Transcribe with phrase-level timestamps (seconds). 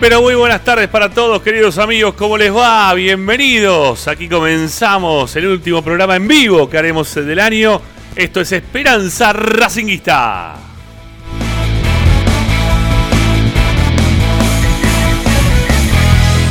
[0.00, 2.94] Pero muy buenas tardes para todos queridos amigos, ¿cómo les va?
[2.94, 7.82] Bienvenidos, aquí comenzamos el último programa en vivo que haremos del año.
[8.16, 10.54] Esto es Esperanza Racinguista.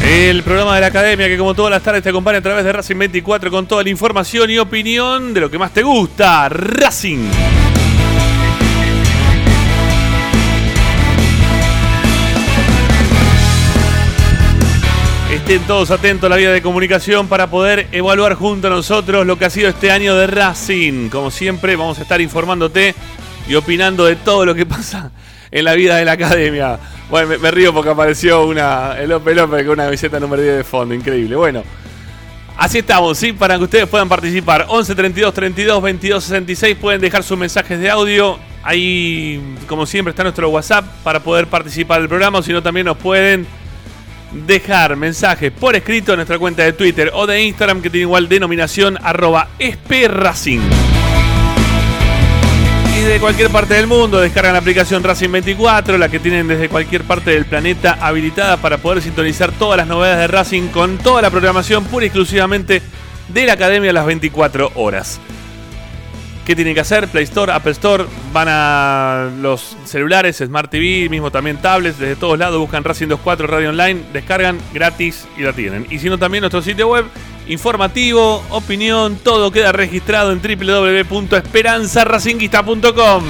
[0.03, 2.71] El programa de la academia que como todas las tardes te acompaña a través de
[2.71, 7.48] Racing 24 con toda la información y opinión de lo que más te gusta, Racing.
[15.49, 19.39] Estén todos atentos a la vía de comunicación para poder evaluar junto a nosotros lo
[19.39, 21.09] que ha sido este año de Racing.
[21.09, 22.93] Como siempre, vamos a estar informándote
[23.47, 25.09] y opinando de todo lo que pasa
[25.49, 26.77] en la vida de la academia.
[27.09, 30.63] Bueno, me, río porque apareció una, el López López con una camiseta número 10 de
[30.63, 31.35] fondo, increíble.
[31.35, 31.63] Bueno,
[32.55, 33.33] así estamos, ¿sí?
[33.33, 34.67] Para que ustedes puedan participar.
[34.69, 38.37] 11 32 32 22 66 pueden dejar sus mensajes de audio.
[38.61, 42.85] Ahí, como siempre, está nuestro WhatsApp para poder participar del programa, o si no, también
[42.85, 43.47] nos pueden
[44.31, 48.29] dejar mensajes por escrito en nuestra cuenta de Twitter o de Instagram que tiene igual
[48.29, 49.47] denominación arroba
[49.89, 50.61] Racing.
[52.97, 56.67] Y de cualquier parte del mundo descargan la aplicación Racing 24, la que tienen desde
[56.67, 61.21] cualquier parte del planeta habilitada para poder sintonizar todas las novedades de Racing con toda
[61.21, 62.81] la programación pura y exclusivamente
[63.29, 65.19] de la Academia a las 24 horas.
[66.49, 67.07] ¿Qué tienen que hacer?
[67.09, 72.39] Play Store, Apple Store, van a los celulares, Smart TV, mismo también tablets, desde todos
[72.39, 75.85] lados buscan Racing 24 Radio Online, descargan gratis y la tienen.
[75.91, 77.05] Y si no, también nuestro sitio web
[77.47, 83.23] informativo, opinión, todo queda registrado en www.esperanzaracinguista.com.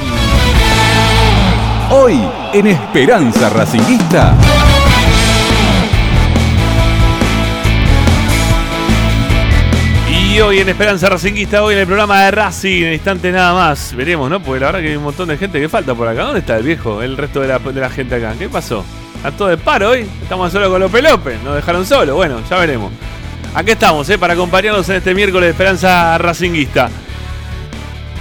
[1.92, 2.22] Hoy
[2.54, 4.34] en Esperanza Racinguista.
[10.42, 13.94] Hoy en Esperanza Racinguista, hoy en el programa de Racing, en instantes nada más.
[13.94, 14.42] Veremos, ¿no?
[14.42, 16.24] Porque la verdad que hay un montón de gente que falta por acá.
[16.24, 17.02] ¿Dónde está el viejo?
[17.02, 18.34] El resto de la, de la gente acá.
[18.40, 18.86] ¿Qué pasó?
[19.18, 20.08] ¿Está todo de paro hoy?
[20.22, 21.44] Estamos solo con López López.
[21.44, 22.16] Nos dejaron solo.
[22.16, 22.92] Bueno, ya veremos.
[23.54, 24.18] Aquí estamos, ¿eh?
[24.18, 26.90] Para acompañarnos en este miércoles de Esperanza Racinguista.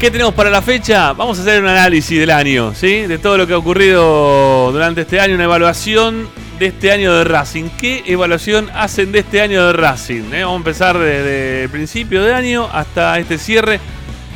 [0.00, 1.12] ¿Qué tenemos para la fecha?
[1.12, 3.06] Vamos a hacer un análisis del año, ¿sí?
[3.06, 6.28] De todo lo que ha ocurrido durante este año, una evaluación
[6.58, 7.70] de este año de Racing.
[7.78, 10.32] ¿Qué evaluación hacen de este año de Racing?
[10.32, 10.42] Eh?
[10.42, 13.80] Vamos a empezar desde el principio de año hasta este cierre,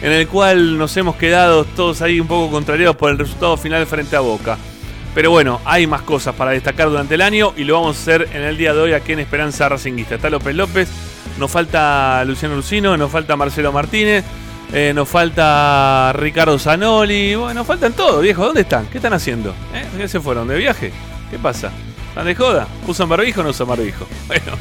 [0.00, 3.86] en el cual nos hemos quedado todos ahí un poco contrariados por el resultado final
[3.86, 4.56] frente a Boca.
[5.14, 8.28] Pero bueno, hay más cosas para destacar durante el año y lo vamos a hacer
[8.32, 10.14] en el día de hoy aquí en Esperanza Racinguista.
[10.14, 10.88] Está López López,
[11.38, 14.24] nos falta Luciano Lucino, nos falta Marcelo Martínez,
[14.72, 18.46] eh, nos falta Ricardo Zanoli, bueno, nos faltan todos, viejo.
[18.46, 18.86] ¿Dónde están?
[18.86, 19.50] ¿Qué están haciendo?
[19.74, 19.84] ¿Eh?
[19.98, 20.48] ¿Qué se fueron?
[20.48, 20.92] ¿De viaje?
[21.30, 21.70] ¿Qué pasa?
[22.12, 22.68] ¿Están de joda?
[22.86, 24.06] ¿Usan barbijo o no usan barbijo?
[24.26, 24.52] Bueno,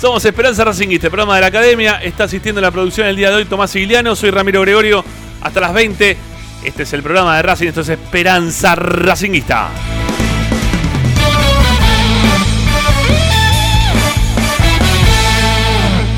[0.00, 2.02] somos Esperanza Racinguista, programa de la Academia.
[2.02, 5.04] Está asistiendo a la producción el día de hoy Tomás Siguiliano, soy Ramiro Gregorio.
[5.40, 6.16] Hasta las 20.
[6.64, 9.68] Este es el programa de Racing, esto es Esperanza Racinguista.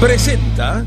[0.01, 0.87] Presenta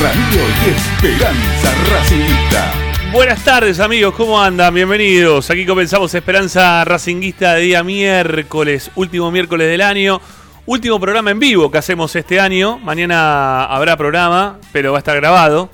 [0.00, 2.72] Radio y Esperanza Racingista.
[3.12, 4.72] Buenas tardes amigos, ¿cómo andan?
[4.72, 5.50] Bienvenidos.
[5.50, 10.18] Aquí comenzamos Esperanza Racinguista de día miércoles, último miércoles del año.
[10.64, 12.78] Último programa en vivo que hacemos este año.
[12.78, 15.68] Mañana habrá programa, pero va a estar grabado.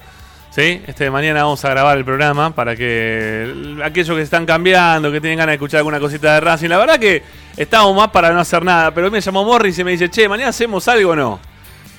[0.51, 0.83] ¿sí?
[0.89, 5.39] Este mañana vamos a grabar el programa para que aquellos que están cambiando, que tienen
[5.39, 7.23] ganas de escuchar alguna cosita de Racing, la verdad que
[7.57, 8.91] estamos más para no hacer nada.
[8.93, 11.39] Pero me llamó Morris y me dice, che, mañana hacemos algo o no.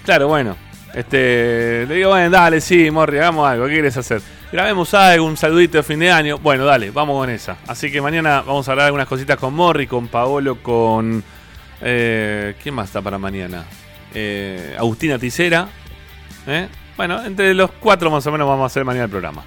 [0.04, 0.67] Claro, bueno.
[0.94, 4.22] Este, le digo, bueno, dale, sí, Morri, hagamos algo, ¿qué quieres hacer?
[4.52, 6.38] Grabemos algo, un saludito de fin de año.
[6.40, 7.58] Bueno, dale, vamos con esa.
[7.68, 11.24] Así que mañana vamos a hablar algunas cositas con Morri, con Paolo, con
[11.82, 13.66] Eh, ¿Quién más está para mañana?
[14.14, 15.68] Eh, Agustina Ticera.
[16.48, 16.68] ¿eh?
[16.96, 19.44] Bueno, entre los cuatro más o menos vamos a hacer mañana el programa.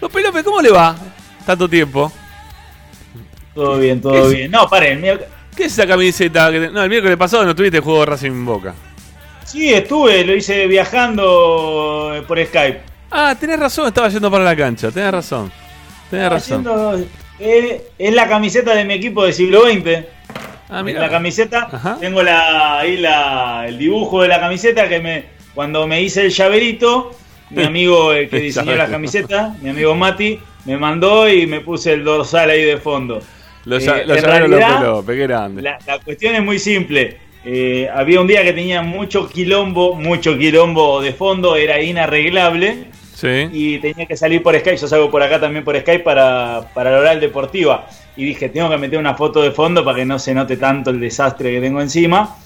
[0.00, 0.96] López López, ¿cómo le va?
[1.44, 2.10] Tanto tiempo.
[3.54, 4.50] Todo bien, todo bien.
[4.50, 5.02] No, paren.
[5.54, 6.50] ¿Qué es esa camiseta?
[6.50, 8.74] Que No, el miércoles pasado no tuviste juego de Racing Boca.
[9.46, 12.80] Sí, estuve, lo hice viajando por Skype.
[13.10, 15.52] Ah, tenés razón, estaba yendo para la cancha, tenés razón.
[16.10, 17.06] Tenés razón.
[17.38, 20.04] Eh, es la camiseta de mi equipo de siglo XX.
[20.68, 21.00] Ah, mira.
[21.00, 26.02] La camiseta, tengo la, ahí la, el dibujo de la camiseta que me cuando me
[26.02, 27.12] hice el llaverito,
[27.50, 31.92] mi amigo el que diseñó la camiseta, mi amigo Mati, me mandó y me puse
[31.92, 33.22] el dorsal ahí de fondo.
[33.64, 35.62] Lo, eh, lo los grande.
[35.62, 37.25] La, la, cuestión es muy simple.
[37.48, 42.88] Eh, había un día que tenía mucho quilombo, mucho quilombo de fondo, era inarreglable.
[43.52, 46.90] Y tenía que salir por Skype, yo salgo por acá también por Skype para, para
[46.90, 47.86] la oral deportiva.
[48.16, 50.90] Y dije, tengo que meter una foto de fondo para que no se note tanto
[50.90, 52.36] el desastre que tengo encima.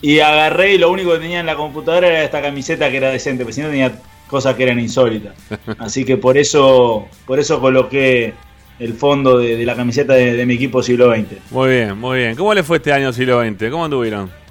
[0.00, 3.10] Y agarré y lo único que tenía en la computadora era esta camiseta que era
[3.10, 3.92] decente, porque si no tenía
[4.26, 5.34] cosas que eran insólitas.
[5.78, 8.32] Así que por eso, por eso coloqué
[8.78, 11.50] el fondo de, la camiseta de, mi equipo siglo XX.
[11.50, 12.36] Muy bien, muy bien.
[12.36, 13.70] ¿Cómo le fue este año siglo XX?
[13.70, 14.45] ¿Cómo anduvieron?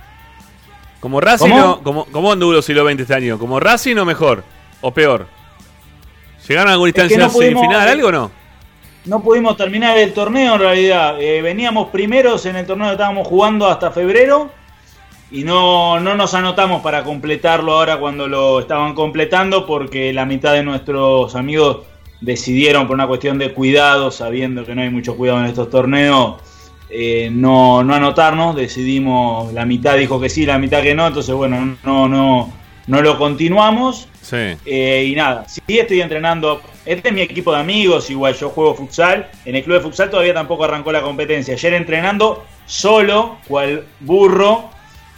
[1.06, 1.84] ¿Como Racing ¿Cómo?
[1.84, 3.38] ¿cómo, cómo anduvo siglo XX este año?
[3.38, 4.44] ¿Como Racing o mejor?
[4.82, 5.28] ¿O peor?
[6.48, 8.32] ¿Llegaron a alguna instancia semifinal, algo o no?
[9.06, 11.22] No pudimos terminar el torneo en realidad.
[11.22, 14.50] Eh, veníamos primeros en el torneo que estábamos jugando hasta febrero
[15.30, 20.54] y no, no nos anotamos para completarlo ahora cuando lo estaban completando porque la mitad
[20.54, 21.82] de nuestros amigos
[22.20, 26.38] decidieron por una cuestión de cuidado, sabiendo que no hay mucho cuidado en estos torneos,
[26.90, 28.56] eh, no, no anotarnos.
[28.56, 32.54] Decidimos, la mitad dijo que sí, la mitad que no, entonces bueno, no, no,
[32.88, 34.08] no lo continuamos.
[34.22, 34.58] Sí.
[34.66, 36.62] Eh, y nada, sí estoy entrenando.
[36.86, 39.28] Este es mi equipo de amigos, igual yo juego futsal.
[39.46, 41.54] En el club de futsal todavía tampoco arrancó la competencia.
[41.54, 44.70] Ayer entrenando solo, cual burro,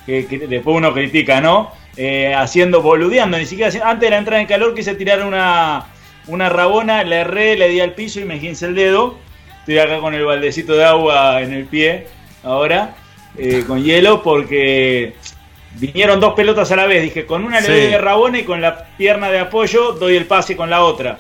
[0.06, 1.72] que, después uno critica, ¿no?
[1.98, 5.88] Eh, haciendo, boludeando, ni siquiera antes de la entrada en calor quise tirar una,
[6.28, 9.18] una rabona, le erré, le di al piso y me gince el dedo.
[9.68, 12.08] Estoy acá con el baldecito de agua en el pie
[12.42, 12.96] ahora,
[13.38, 15.16] eh, con hielo, porque
[15.74, 17.04] vinieron dos pelotas a la vez.
[17.04, 20.24] Dije, con una le doy de rabona y con la pierna de apoyo doy el
[20.24, 21.20] pase con la otra.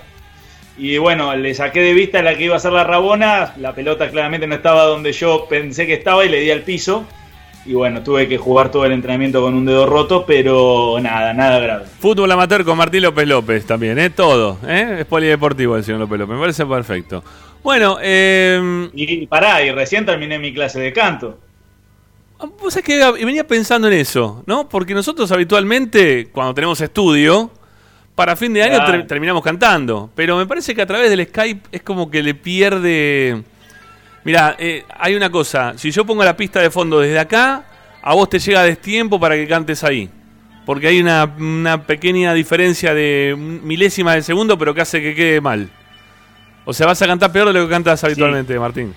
[0.77, 3.53] Y bueno, le saqué de vista la que iba a ser la rabona.
[3.57, 7.05] La pelota claramente no estaba donde yo pensé que estaba y le di al piso.
[7.67, 11.59] Y bueno, tuve que jugar todo el entrenamiento con un dedo roto, pero nada, nada
[11.59, 11.85] grave.
[11.99, 14.09] Fútbol amateur con Martín López López también, ¿eh?
[14.09, 14.99] Todo, ¿eh?
[15.01, 17.21] Es polideportivo el señor López López, me parece perfecto.
[17.61, 18.89] Bueno, eh...
[18.93, 21.37] Y pará, y recién terminé mi clase de canto.
[22.39, 24.69] Vos sabés que venía pensando en eso, ¿no?
[24.69, 27.51] Porque nosotros habitualmente, cuando tenemos estudio,
[28.15, 30.09] para fin de año terminamos cantando.
[30.15, 33.43] Pero me parece que a través del Skype es como que le pierde.
[34.27, 35.73] Mira, eh, hay una cosa.
[35.77, 37.63] Si yo pongo la pista de fondo desde acá,
[38.01, 40.09] a vos te llega destiempo para que cantes ahí.
[40.65, 45.69] Porque hay una, pequeña diferencia de milésima de segundo, pero que hace que quede mal.
[46.65, 48.93] O sea, vas a cantar peor de lo que cantas habitualmente, Martín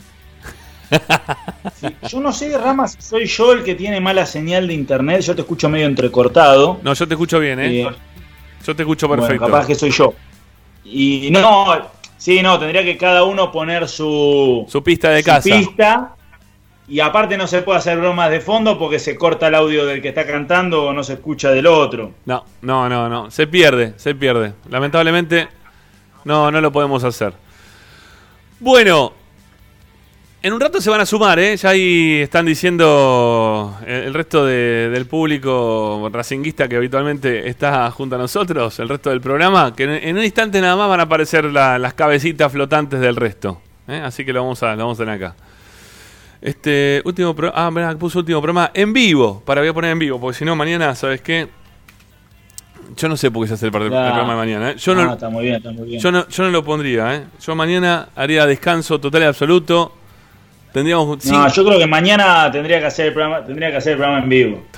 [2.10, 5.20] yo no sé, Ramas, soy yo el que tiene mala señal de internet.
[5.20, 6.80] Yo te escucho medio entrecortado.
[6.82, 7.88] No, yo te escucho bien, ¿eh?
[8.66, 9.46] yo te escucho perfecto.
[9.46, 10.12] capaz que soy yo.
[10.84, 15.42] Y no, sí, no, tendría que cada uno poner su, su pista de casa.
[15.42, 16.14] pista.
[16.86, 20.02] Y aparte no se puede hacer bromas de fondo porque se corta el audio del
[20.02, 22.12] que está cantando o no se escucha del otro.
[22.26, 23.30] No, no, no, no.
[23.30, 24.54] Se pierde, se pierde.
[24.68, 25.48] Lamentablemente,
[26.24, 27.32] no, no lo podemos hacer.
[28.58, 29.12] Bueno,
[30.42, 31.56] en un rato se van a sumar, ¿eh?
[31.56, 38.78] Ya ahí están diciendo el, resto del público racinguista que habitualmente está junto a nosotros,
[38.78, 42.50] el resto del programa, que en, un instante nada más van a aparecer las cabecitas
[42.50, 43.60] flotantes del resto.
[43.86, 44.00] ¿eh?
[44.02, 45.36] Así que lo vamos, a, lo vamos a tener acá.
[46.40, 47.66] Este último programa.
[47.66, 49.42] Ah, mira, puso último programa en vivo.
[49.44, 51.48] Para voy a poner en vivo, porque si no, mañana, ¿sabes qué?
[52.96, 54.70] Yo no sé por qué se hace el, programa de mañana.
[54.70, 54.76] ¿eh?
[54.78, 56.00] Yo, no, está muy bien, está muy bien.
[56.00, 57.14] Yo, no, yo no lo pondría.
[57.14, 57.24] ¿eh?
[57.44, 59.99] Yo mañana haría descanso total y absoluto
[60.72, 63.98] Tendríamos No, yo creo que mañana tendría que hacer el programa, tendría que hacer el
[63.98, 64.66] programa en vivo.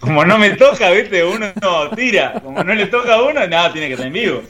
[0.00, 2.34] Como no me toca, viste, uno no tira.
[2.42, 4.42] Como no le toca a uno, nada, tiene que estar en vivo.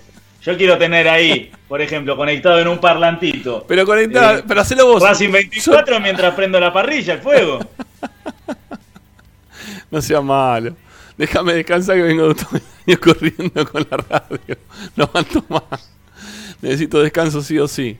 [0.42, 3.64] Yo quiero tener ahí, por ejemplo, conectado en un parlantito.
[3.66, 5.02] Pero conectado, eh, pero hacelo vos.
[5.02, 7.58] Racing 24 mientras prendo la parrilla, el fuego.
[9.90, 10.76] No sea malo.
[11.16, 14.58] Déjame descansar que vengo todo el año corriendo con la radio.
[14.96, 15.90] No aguanto más.
[16.60, 17.96] Necesito descanso sí o sí.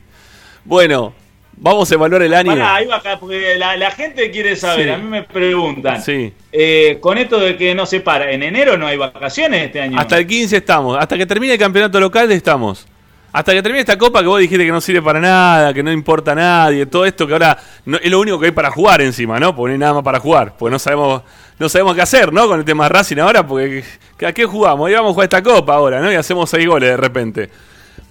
[0.65, 1.13] Bueno,
[1.59, 2.51] vamos a evaluar el año.
[2.65, 6.01] ahí va acá, porque la, gente quiere saber, a mí me preguntan.
[6.01, 6.33] Sí.
[6.51, 9.99] Eh, con esto de que no se para, ¿en enero no hay vacaciones este año?
[9.99, 12.87] Hasta el 15 estamos, hasta que termine el campeonato local estamos.
[13.31, 15.91] Hasta que termine esta copa que vos dijiste que no sirve para nada, que no
[15.91, 19.01] importa a nadie, todo esto que ahora no, es lo único que hay para jugar
[19.01, 19.55] encima, ¿no?
[19.55, 21.21] Porque no hay nada más para jugar, porque no sabemos,
[21.59, 22.47] no sabemos qué hacer, ¿no?
[22.47, 23.83] Con el tema Racing ahora, porque
[24.25, 24.89] ¿a qué jugamos?
[24.89, 26.11] Íbamos a jugar esta copa ahora, ¿no?
[26.11, 27.49] Y hacemos seis goles de repente.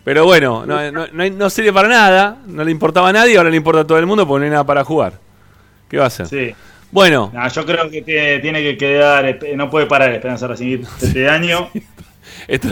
[0.08, 3.58] Pero bueno, no, no, no, sirve para nada, no le importaba a nadie, ahora le
[3.58, 5.12] importa a todo el mundo porque no hay nada para jugar.
[5.86, 6.26] ¿Qué va a hacer?
[6.26, 6.54] Sí.
[6.90, 7.30] Bueno.
[7.54, 8.00] yo creo que
[8.40, 11.68] tiene que quedar, no puede parar Esperanza Racing este año.
[12.48, 12.68] Esto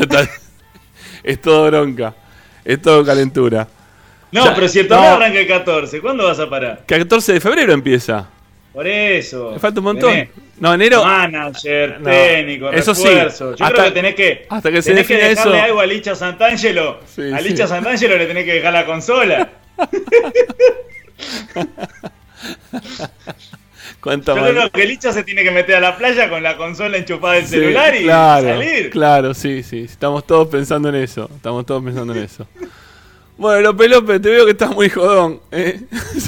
[1.22, 2.14] es todo bronca.
[2.64, 3.68] Es todo calentura.
[4.32, 6.84] No, pero si el torneo arranca el 14, ¿cuándo vas a parar?
[6.86, 8.30] Que el 14 de febrero empieza.
[8.76, 9.52] Por eso.
[9.52, 10.28] Me falta un montón.
[10.60, 11.02] no, enero.
[11.02, 13.56] Manager, técnico, eso refuerzo.
[13.56, 13.64] Sí.
[13.64, 14.46] Yo creo que tenés que.
[14.50, 17.00] Hasta que se tenés que dejarle algo a Licha Santangelo.
[17.34, 19.48] a Licha Santangelo le tenés que dejar la consola.
[24.04, 27.34] Yo creo que Licha se tiene que meter a la playa con la consola enchufada
[27.34, 28.90] del celular y salir.
[28.90, 29.84] Claro, sí, sí.
[29.84, 31.30] Estamos todos pensando en eso.
[31.34, 32.46] Estamos todos pensando en eso.
[33.38, 35.40] Bueno, López López, te veo que estás muy jodón.
[35.50, 35.80] ¿eh?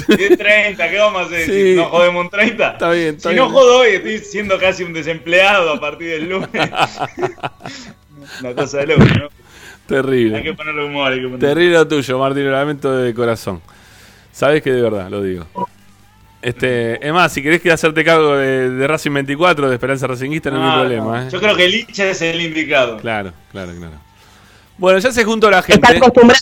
[0.07, 1.45] 30, ¿qué vamos a hacer?
[1.45, 2.71] Si no jodemos un 30.
[2.71, 3.47] Está bien, está si bien.
[3.47, 6.49] no jodo hoy, estoy siendo casi un desempleado a partir del lunes.
[8.41, 9.29] Una cosa de loco, ¿no?
[9.87, 10.37] Terrible.
[10.37, 11.11] Hay que ponerle humor.
[11.11, 11.47] Hay que ponerle...
[11.47, 13.59] Terrible lo tuyo, Martín, lo lamento de corazón.
[14.31, 15.47] Sabes que de verdad, lo digo.
[16.43, 20.63] Este, es más, si querés que hacerte cargo de, Racing 24, de Esperanza Racinguista, no,
[20.63, 21.23] hay ah, problema.
[21.25, 21.29] ¿eh?
[21.31, 22.97] Yo creo que Licha es el indicado.
[22.97, 23.95] Claro, claro, claro.
[24.77, 25.85] Bueno, ya se juntó la gente.
[25.85, 26.39] Está acostumbrada.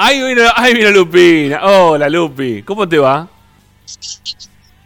[0.00, 1.60] Ahí vino, ahí vino Lupina.
[1.62, 2.62] Hola, Lupi.
[2.62, 3.28] ¿Cómo te va?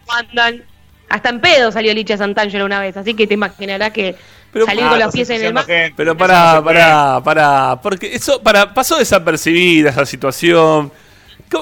[0.09, 0.63] Andan.
[1.07, 4.15] Hasta en pedo salió Licha Santangelo una vez, así que te imaginarás que
[4.65, 5.65] salir con los pies en el mar.
[5.95, 10.91] Pero para, para, para, porque eso para, pasó desapercibida esa situación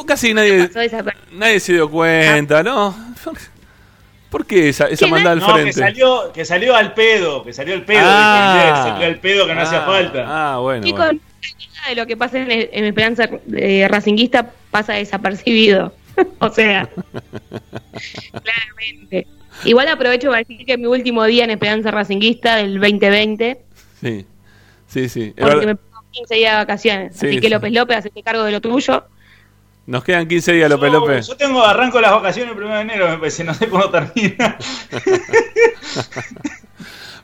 [0.06, 0.70] casi nadie,
[1.34, 2.96] nadie se dio cuenta, ¿no?
[4.30, 5.66] ¿Por qué esa, esa maldad al frente?
[5.66, 9.54] Que salió, que salió al pedo, que salió el pedo, ah, salió al pedo que
[9.54, 10.26] no hacía ah, falta.
[10.28, 10.88] Ah, bueno.
[10.88, 11.20] Y con
[11.88, 15.94] de lo que pasa en, en Esperanza eh, Racinguista pasa desapercibido.
[16.40, 16.90] o sea,
[18.32, 19.28] claramente.
[19.64, 23.62] Igual aprovecho para decir que es mi último día en Esperanza Racinguista del 2020.
[24.02, 24.26] Sí,
[24.88, 25.34] sí, sí.
[25.38, 27.16] Porque me pongo 15 días de vacaciones.
[27.16, 29.06] así que López López, hacete cargo de lo tuyo.
[29.86, 31.28] Nos quedan 15 días, López López.
[31.28, 34.58] Yo tengo, arranco las vacaciones el 1 de enero, me parece, no sé cuándo termina.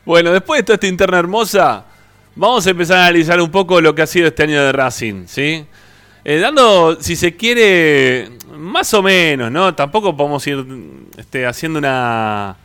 [0.05, 1.85] bueno, después de toda esta interna hermosa,
[2.37, 5.25] vamos a empezar a analizar un poco lo que ha sido este año de Racing,
[5.27, 5.65] ¿sí?
[6.23, 9.73] Eh, dando, si se quiere, más o menos, ¿no?
[9.75, 10.65] Tampoco podemos ir
[11.17, 12.57] este, haciendo una,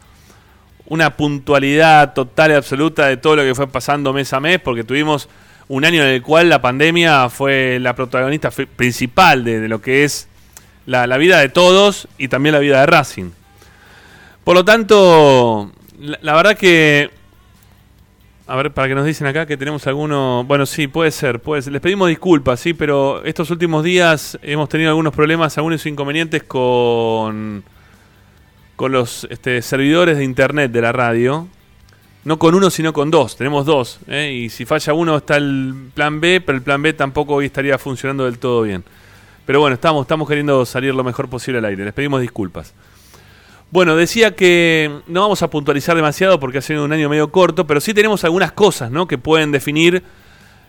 [0.86, 4.84] una puntualidad total y absoluta de todo lo que fue pasando mes a mes, porque
[4.84, 5.28] tuvimos
[5.68, 10.28] un año en el cual la pandemia fue la protagonista principal de, lo que es
[10.84, 13.30] la, vida de todos y también la vida de Racing.
[14.44, 17.21] Por lo tanto, la, verdad que...
[18.46, 20.44] A ver, para que nos dicen acá que tenemos alguno...
[20.44, 21.72] Bueno, sí, puede ser, puede ser.
[21.72, 27.62] Les pedimos disculpas, sí, pero estos últimos días hemos tenido algunos problemas, algunos inconvenientes con,
[28.76, 31.48] con los este, servidores de internet de la radio
[32.24, 33.36] no con uno, sino con dos.
[33.36, 33.98] Tenemos dos.
[34.06, 34.32] ¿eh?
[34.32, 37.78] Y si falla uno está el plan B, pero el plan B tampoco hoy estaría
[37.78, 38.84] funcionando del todo bien.
[39.44, 41.84] Pero bueno, estamos, estamos queriendo salir lo mejor posible al aire.
[41.84, 42.74] Les pedimos disculpas.
[43.72, 47.66] Bueno, decía que no vamos a puntualizar demasiado porque ha sido un año medio corto,
[47.66, 49.08] pero sí tenemos algunas cosas ¿no?
[49.08, 50.02] que pueden definir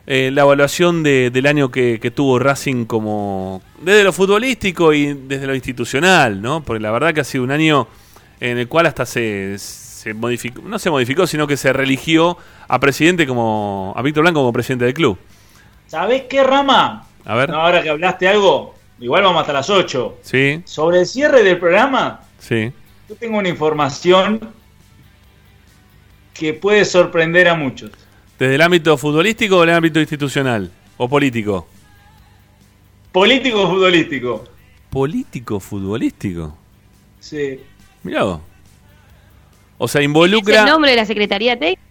[0.07, 5.47] eh, la evaluación del año que, que, tuvo Racing como desde lo futbolístico y desde
[5.47, 6.63] lo institucional, ¿no?
[6.63, 7.89] Porque la verdad que ha sido un año
[8.39, 12.37] en el cual hasta se, se modificó, no se modificó, sino que se religió
[12.69, 15.17] a presidente como, a Víctor Blanco como presidente del club.
[15.87, 17.05] ¿Sabés qué, Rama?
[17.25, 17.51] A ver.
[17.51, 20.19] ahora que hablaste algo, igual vamos hasta las 8.
[20.21, 20.61] Sí.
[20.63, 22.21] Sobre el cierre del programa.
[22.39, 22.71] Sí.
[23.09, 24.39] Yo tengo una información
[26.33, 27.91] que puede sorprender a muchos.
[28.39, 30.71] ¿Desde el ámbito futbolístico o el ámbito institucional?
[30.97, 31.67] ¿O político?
[33.11, 34.43] Político futbolístico.
[34.89, 36.57] ¿Político futbolístico?
[37.19, 37.59] Sí.
[38.03, 38.41] Mirá vos.
[39.77, 40.55] O sea, involucra.
[40.55, 41.81] ¿Es el nombre de la Secretaría Técnica?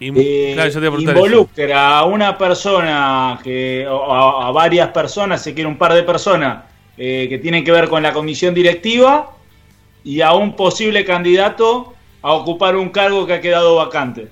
[0.00, 0.56] Eh,
[0.98, 6.64] involucra a una persona que a, varias personas, se quiere un par de personas
[6.98, 9.30] eh, que tienen que ver con la comisión directiva
[10.04, 14.28] y a un posible candidato a ocupar un cargo que ha quedado vacante.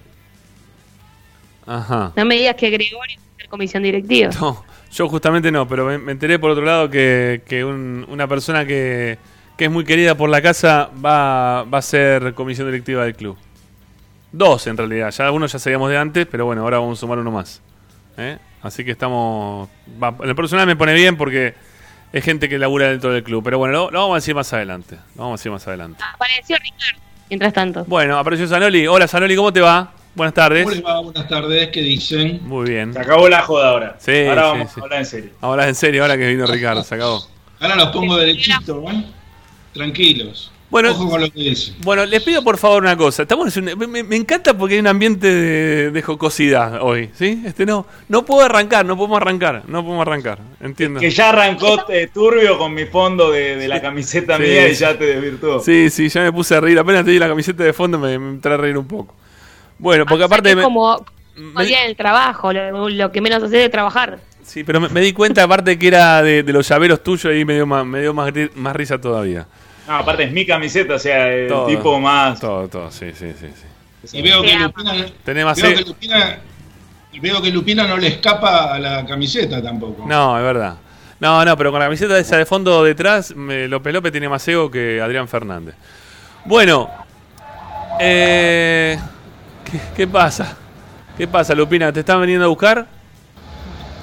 [1.66, 2.12] Ajá.
[2.16, 4.30] No me digas que Gregorio es la comisión directiva.
[4.40, 7.40] No, yo justamente no, pero me, enteré por otro lado que,
[8.08, 9.18] una persona que
[9.56, 13.36] que es muy querida por la casa, va, va a ser comisión directiva del club.
[14.30, 17.18] Dos en realidad, ya algunos ya sabíamos de antes, pero bueno, ahora vamos a sumar
[17.18, 17.62] uno más.
[18.18, 18.38] ¿eh?
[18.62, 19.68] Así que estamos...
[20.00, 21.54] en el personal me pone bien porque
[22.12, 24.96] es gente que labura dentro del club, pero bueno, lo, vamos a decir más adelante.
[25.14, 26.02] Lo vamos a decir más adelante.
[26.14, 27.84] Apareció Ricardo, mientras tanto.
[27.86, 28.86] Bueno, apareció Sanoli.
[28.86, 29.92] Hola Sanoli, ¿cómo te va?
[30.14, 30.64] Buenas tardes.
[30.64, 31.00] ¿Cómo les va?
[31.00, 32.40] Buenas tardes, ¿qué dicen?
[32.44, 32.92] Muy bien.
[32.92, 33.96] Se acabó la joda ahora.
[33.98, 34.80] Sí, ahora sí, vamos sí.
[34.80, 35.30] a hablar en serio.
[35.40, 37.26] Ahora en serio, ahora que vino Ricardo, se acabó.
[37.60, 39.04] Ahora los pongo derechito, ¿eh?
[39.72, 40.52] Tranquilos.
[40.68, 41.76] Bueno, Ojo con lo que dicen.
[41.84, 43.22] Bueno, les pido por favor una cosa.
[43.22, 47.42] Estamos en un- me, me encanta porque hay un ambiente de, de jocosidad hoy, ¿sí?
[47.46, 50.98] Este no, no puedo arrancar, no podemos arrancar, no podemos arrancar, entiendo.
[50.98, 54.74] Que ya arrancó eh, turbio con mi fondo de, de la camiseta Sí, mía y
[54.74, 55.60] ya te desvirtuó.
[55.60, 56.78] Sí, sí, ya me puse a reír.
[56.80, 59.14] Apenas te di la camiseta de fondo me, me entré a reír un poco.
[59.78, 60.56] Bueno, porque sea, aparte...
[60.56, 61.04] me- como
[61.36, 64.18] me- el día del trabajo, lo, lo que menos hacer es trabajar.
[64.42, 67.44] Sí, pero me, me di cuenta aparte que era de, de los llaveros tuyos y
[67.44, 69.46] me dio más, me dio más, más risa todavía.
[69.86, 71.66] No, aparte es mi camiseta, o sea, el Todo.
[71.66, 72.40] tipo más.
[72.40, 73.46] Todo, todo, sí, sí, sí.
[74.04, 74.18] sí.
[74.18, 74.54] Y veo que.
[74.56, 76.38] Lupina, Tenemos veo que Lupina,
[77.12, 80.04] y veo que Lupina no le escapa a la camiseta tampoco.
[80.06, 80.76] No, es verdad.
[81.18, 84.46] No, no, pero con la camiseta esa de fondo detrás, me, López López tiene más
[84.48, 85.74] ego que Adrián Fernández.
[86.44, 86.90] Bueno,
[87.98, 88.98] eh,
[89.64, 90.56] ¿qué, qué pasa?
[91.16, 91.92] ¿Qué pasa, Lupina?
[91.92, 92.86] ¿Te están viniendo a buscar?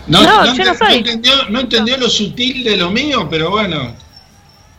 [0.08, 0.96] No, No, no yo no soy.
[0.96, 3.96] entendió, no entendió lo sutil de lo mío, pero bueno.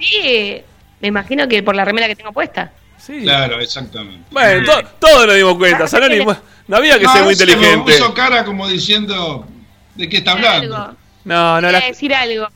[0.00, 0.60] Sí,
[1.04, 2.72] me imagino que por la remera que tengo puesta.
[2.96, 3.20] Sí.
[3.22, 4.24] Claro, exactamente.
[4.30, 5.86] Bueno, to- todos nos dimos cuenta.
[5.86, 6.24] Zanoni,
[6.66, 7.92] no había que No, ser muy se me inteligente.
[7.92, 9.46] puso cara como diciendo
[9.94, 10.74] de qué está hablando.
[10.74, 10.96] Algo.
[11.24, 12.48] No, no, Voy la- a decir algo.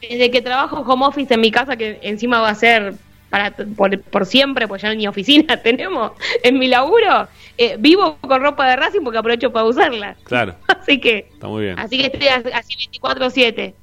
[0.00, 2.94] Desde que trabajo home office en mi casa, que encima va a ser
[3.30, 6.10] para por, por siempre, pues ya ni oficina tenemos,
[6.42, 10.16] en mi laburo, eh, vivo con ropa de Racing porque aprovecho para usarla.
[10.24, 11.78] Claro, Así que, está muy bien.
[11.78, 13.74] así que estoy as- así 24-7.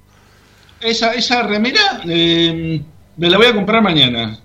[0.81, 2.81] Esa, esa remera eh,
[3.19, 4.39] me la voy a comprar mañana.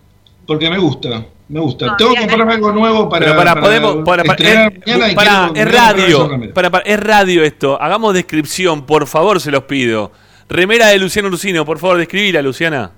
[0.46, 1.24] Porque me gusta.
[1.48, 1.86] Me gusta.
[1.86, 3.24] No, Tengo que comprarme algo nuevo para.
[3.26, 3.96] Pero para, podemos.
[4.04, 4.54] Para, para- es,
[4.86, 6.52] mañana y para, quiero- es radio.
[6.54, 7.80] Para, para, es radio esto.
[7.80, 10.12] Hagamos descripción, por favor, se los pido.
[10.48, 12.92] Remera de Luciano Lucino, por favor, describila, Luciana.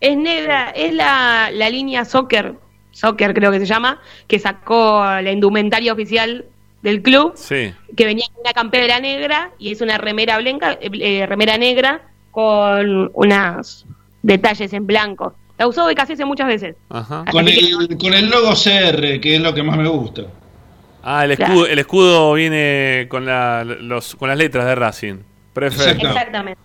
[0.00, 2.54] Es negra, es la, la línea soccer,
[2.90, 6.46] soccer creo que se llama, que sacó la indumentaria oficial
[6.82, 7.72] del club, Sí.
[7.96, 12.00] que venía con una campera negra y es una remera blanca, eh, eh, remera negra
[12.30, 13.84] con unos
[14.22, 15.34] detalles en blanco.
[15.58, 16.76] La usó BKC hace muchas veces.
[16.88, 17.24] Ajá.
[17.30, 20.22] Con que- el, con el logo CR, que es lo que más me gusta.
[21.02, 21.52] Ah, el Claro.
[21.54, 25.14] escudo, el escudo viene con, la, los, con las letras de Racing.
[25.52, 26.08] Perfecto.
[26.08, 26.60] Exactamente.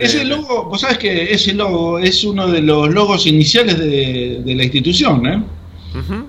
[0.00, 4.54] Ese logo, vos sabés que ese logo es uno de los logos iniciales de, de
[4.54, 5.42] la institución, ¿eh?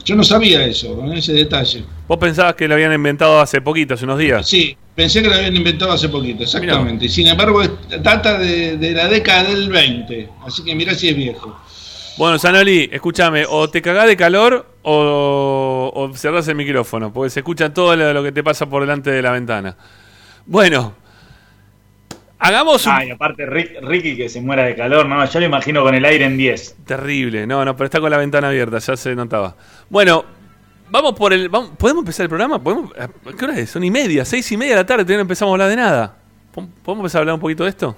[0.03, 1.83] Yo no sabía eso, ese detalle.
[2.07, 4.47] Vos pensabas que lo habían inventado hace poquito, hace unos días.
[4.47, 7.09] Sí, pensé que lo habían inventado hace poquito, exactamente.
[7.09, 7.61] Sin embargo,
[8.01, 11.57] data de, de la década del 20, así que mirá si es viejo.
[12.17, 17.39] Bueno, Sanoli, escúchame, o te cagás de calor o, o cerrás el micrófono, porque se
[17.41, 19.75] escucha todo lo, lo que te pasa por delante de la ventana.
[20.45, 20.93] Bueno,
[22.47, 22.91] hagamos un...
[22.93, 26.05] Ay, aparte Rick- Ricky que se muera de calor, no, yo lo imagino con el
[26.05, 26.77] aire en 10.
[26.85, 29.55] Terrible, no, no, pero está con la ventana abierta, ya se notaba.
[29.89, 30.25] Bueno,
[30.89, 31.49] vamos por el...
[31.49, 32.61] vamos- ¿Podemos empezar el programa?
[32.61, 33.69] ¿Podemos, ¿A ¿Qué hora es?
[33.69, 35.75] Son y media, seis y media de la tarde, todavía no empezamos a hablar de
[35.75, 36.17] nada.
[36.53, 37.95] ¿Podemos podemos empezar a hablar un poquito de esto?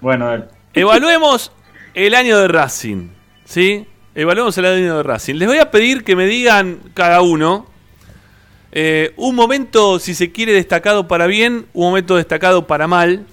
[0.00, 0.48] Bueno, a ver.
[0.72, 1.52] Evaluemos
[1.94, 3.08] el año de Racing,
[3.44, 3.86] ¿sí?
[4.14, 5.34] Evaluemos el año de Racing.
[5.34, 7.66] Les voy a pedir que me digan cada uno
[8.72, 13.26] eh, un momento, si se quiere, destacado para bien, un momento destacado para mal.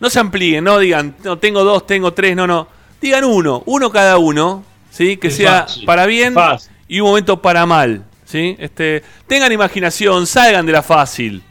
[0.00, 2.68] No se amplíen, no digan, no, tengo dos, tengo tres, no, no.
[3.00, 5.16] Digan uno, uno cada uno, ¿sí?
[5.16, 5.84] Que Es sea fácil.
[5.86, 6.70] para bien Fácil.
[6.88, 8.56] y un momento para mal, ¿sí?
[8.58, 11.42] Este, tengan imaginación, salgan de la fácil.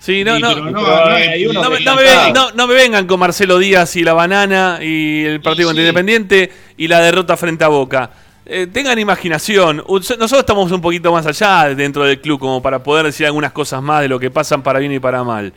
[0.00, 2.34] Sí, no, no, no, me, no está me ven- atado.
[2.34, 5.82] no- no me vengan con Marcelo Díaz y la banana y el partido Sí, contra
[5.84, 5.88] sí.
[5.88, 8.10] Independiente y la derrota frente a Boca.
[8.44, 9.84] Eh, tengan imaginación.
[9.88, 13.80] Nosotros estamos un poquito más allá dentro del club como para poder decir algunas cosas
[13.80, 15.52] más de lo que pasan para bien y para mal.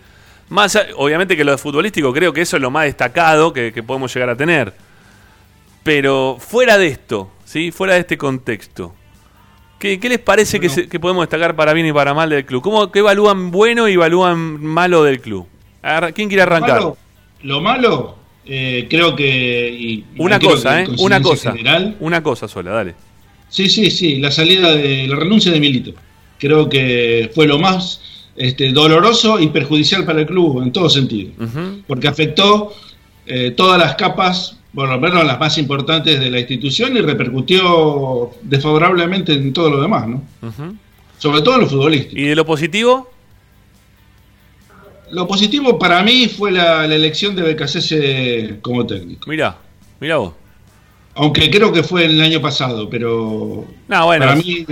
[0.49, 3.81] Más, obviamente que lo de futbolístico creo que eso es lo más destacado que, que
[3.83, 4.73] podemos llegar a tener.
[5.83, 7.71] Pero fuera de esto, ¿sí?
[7.71, 8.93] fuera de este contexto,
[9.79, 12.45] ¿qué, qué les parece que, se- que podemos destacar para bien y para mal del
[12.45, 12.61] club?
[12.63, 15.47] ¿Cómo qué evalúan bueno y evalúan malo del club?
[16.15, 16.79] ¿Quién quiere arrancar?
[16.79, 16.97] Malo-
[17.43, 19.69] lo malo, eh, creo que.
[19.69, 20.95] y- y Una creo cosa, que ¿eh?
[20.99, 21.51] Una cosa.
[21.51, 22.95] general, Una cosa sola, dale.
[23.49, 25.93] Sí, sí, sí, la salida de la renuncia de Milito.
[26.39, 28.01] Creo que fue lo más
[28.35, 31.31] este, doloroso y perjudicial para el club en todo sentido,
[31.87, 32.73] porque afectó
[33.25, 38.31] eh, todas las capas, por lo menos las más importantes de la institución y repercutió
[38.41, 40.21] desfavorablemente en todo lo demás, ¿no?
[41.17, 42.19] Sobre todo en lo futbolístico.
[42.19, 43.09] ¿Y de lo positivo?
[45.11, 49.55] Lo positivo para mí fue la, la elección de Becasese como técnico, Mirá,
[49.99, 50.33] mirá vos.
[51.13, 54.25] aunque creo que fue el año pasado, pero No, bueno.
[54.25, 54.65] para mí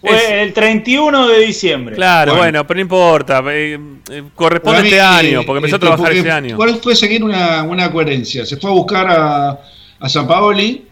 [0.00, 1.96] Fue Es- el 31 de diciembre.
[1.96, 2.66] Claro, bueno, Bueno.
[2.66, 3.42] pero no importa.
[3.48, 3.78] eh,
[4.10, 6.56] eh, corresponde Para mí, este año, porque empezó a este, trabajar ese año.
[6.56, 8.44] Fue, fue seguir una, una coherencia.
[8.46, 9.60] Se fue a buscar a,
[10.00, 10.82] a San Paoli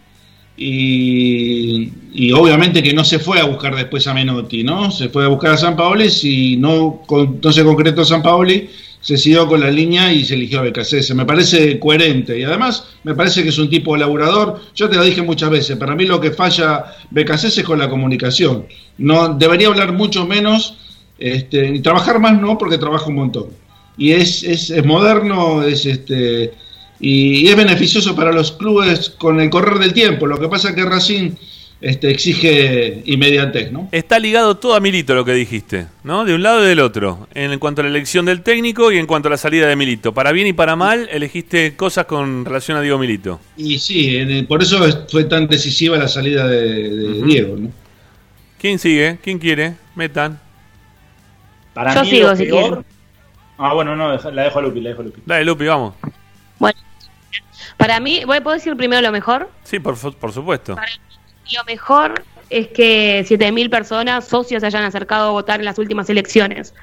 [0.57, 4.89] y, y, obviamente que no se fue a buscar después a Menotti, ¿no?
[4.91, 7.03] Se fue a buscar a San Paoli, si no,
[7.41, 8.69] no se concretó San Paoli,
[9.05, 11.13] se siguió con la línea y se eligió a BKC.
[11.13, 14.59] Me parece coherente y además me parece que es un tipo laburador.
[14.73, 17.87] Yo te lo dije muchas veces, para mí lo que falla BKC es con la
[17.87, 18.65] comunicación.
[18.97, 20.79] No Debería hablar mucho menos
[21.19, 23.49] este, y trabajar más no, porque trabaja un montón.
[23.95, 26.55] Y es, es, moderno, es este
[26.99, 30.25] y, es beneficioso para los clubes con el correr del tiempo.
[30.25, 31.35] Lo que pasa es que Racing
[31.81, 33.89] este, exige inmediatez, ¿no?
[33.91, 36.25] Está ligado todo a Milito lo que dijiste, ¿no?
[36.25, 39.05] De un lado y del otro, en cuanto a la elección del técnico y en
[39.05, 40.13] cuanto a la salida de Milito.
[40.13, 43.39] Para bien y para mal, elegiste cosas con relación a Diego Milito.
[43.57, 47.69] Y sí, por eso fue tan decisiva la salida de, Diego, ¿no?
[48.57, 49.19] ¿Quién sigue?
[49.21, 49.75] ¿Quién quiere?
[49.95, 50.39] Metan.
[51.73, 52.83] Para Yo sigo, si quiero.
[53.57, 55.21] Ah, bueno, no, la dejo a Lupi, la dejo a Lupi.
[55.25, 55.93] Dale, Lupi, vamos.
[56.57, 56.79] Bueno,
[57.77, 59.49] para mí, ¿puedo decir primero lo mejor?
[59.63, 60.75] Sí, por, por supuesto.
[61.53, 66.09] Lo mejor es que 7.000 personas, socios, se hayan acercado a votar en las últimas
[66.09, 66.73] elecciones.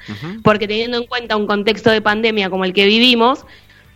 [0.43, 3.45] Porque teniendo en cuenta un contexto de pandemia como el que vivimos,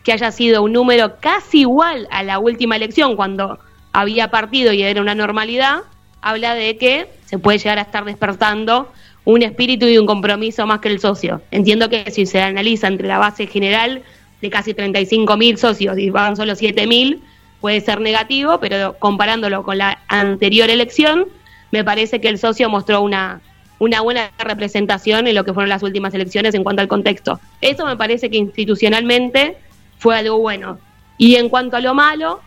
[0.03, 3.59] que haya sido un número casi igual a la última elección, cuando
[3.91, 5.81] había partido y era una normalidad,
[6.21, 8.91] habla de que se puede llegar a estar despertando
[9.25, 11.41] un espíritu y un compromiso más que el socio.
[11.51, 14.03] Entiendo que si se analiza entre la base general
[14.41, 17.21] de casi 35 mil socios y van solo 7 mil,
[17.61, 21.25] puede ser negativo, pero comparándolo con la anterior elección,
[21.71, 23.41] me parece que el socio mostró una,
[23.79, 27.39] una buena representación en lo que fueron las últimas elecciones en cuanto al contexto.
[27.61, 29.57] Eso me parece que institucionalmente
[29.97, 30.79] fue algo bueno.
[31.17, 32.41] Y en cuanto a lo malo,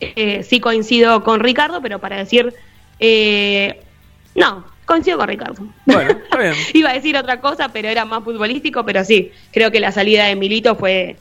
[0.00, 2.54] eh, sí coincido con Ricardo, pero para decir,
[2.98, 3.80] eh,
[4.34, 5.66] no, Coincido con Ricardo.
[5.86, 6.18] Bueno,
[6.74, 10.26] Iba a decir otra cosa, pero era más futbolístico, pero sí, creo que la salida
[10.26, 11.16] de Milito fue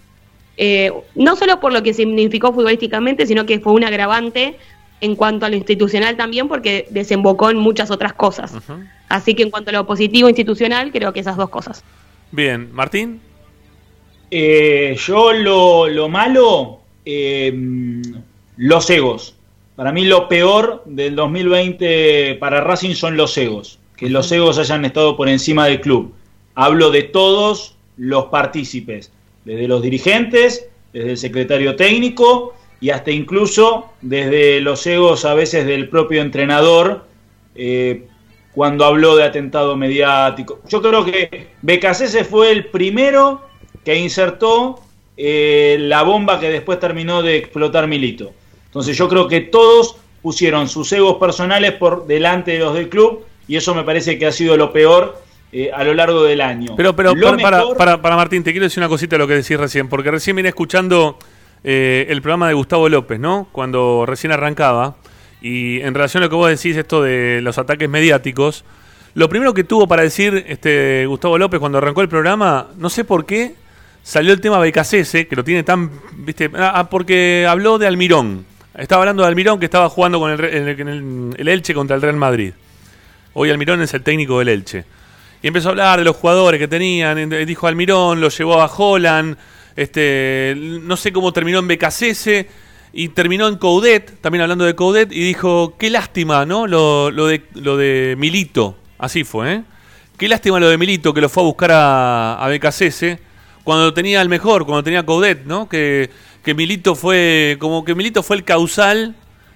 [0.58, 4.58] eh, no solo por lo que significó futbolísticamente, sino que fue un agravante
[5.00, 8.54] en cuanto a lo institucional también, porque desembocó en muchas otras cosas.
[9.10, 11.84] Así que en cuanto a lo positivo institucional, creo que esas dos cosas.
[12.32, 13.20] Bien, Martín.
[14.30, 17.52] Eh, yo lo, lo malo, eh,
[18.58, 19.36] los egos.
[19.76, 24.86] Para mí lo peor del 2020 para Racing son los egos, que los egos hayan
[24.86, 26.14] estado por encima del club.
[26.54, 29.12] Hablo de todos los partícipes,
[29.46, 35.66] desde los dirigentes, desde el secretario técnico y hasta incluso desde los egos a veces
[35.66, 37.06] del propio entrenador
[37.56, 38.08] eh,
[38.54, 40.60] cuando habló de atentado mediático.
[40.68, 43.42] Yo creo que Becasese fue el primero
[43.86, 44.82] que insertó
[45.16, 48.32] eh, la bomba que después terminó de explotar Milito.
[48.66, 53.26] Entonces yo creo que todos pusieron sus egos personales por delante de los del club
[53.48, 55.21] y eso me parece que ha sido lo peor
[55.52, 56.76] eh, a lo largo del año.
[56.76, 59.58] Pero, pero para, para, para, Martín, te quiero decir una cosita de lo que decís
[59.58, 61.18] recién, porque recién vine escuchando
[61.64, 63.48] eh, el programa de Gustavo López, ¿no?
[63.52, 64.96] Cuando recién arrancaba,
[65.42, 68.64] y en relación a lo que vos decís, esto de los ataques mediáticos,
[69.14, 73.04] lo primero que tuvo para decir este Gustavo López cuando arrancó el programa, no sé
[73.04, 73.56] por qué,
[74.04, 78.46] salió el tema Becasese, que lo tiene tan, viste, ah, ah, porque habló de Almirón.
[78.78, 80.40] Estaba hablando de Almirón que estaba jugando con el,
[81.38, 82.54] el, Elche contra el Real Madrid.
[83.34, 84.86] Hoy Almirón es el técnico del Elche.
[85.42, 87.30] Y empezó a hablar de los jugadores que tenían.
[87.46, 89.38] Dijo Almirón, lo llevó a Holland.
[89.76, 92.46] Este, no sé cómo terminó en BKCS.
[92.94, 95.12] Y terminó en Coudet, también hablando de Coudet.
[95.12, 96.68] Y dijo, qué lástima, ¿no?
[96.68, 98.78] Lo, lo, de, lo de Milito.
[98.98, 99.64] Así fue, ¿eh?
[100.18, 103.18] Qué lástima lo de Milito que lo fue a buscar a, a BKCS.
[103.64, 105.68] Cuando tenía el mejor, cuando tenía Coudet, ¿no?
[105.68, 106.10] Que
[106.44, 109.16] que Milito fue como que Milito fue el causal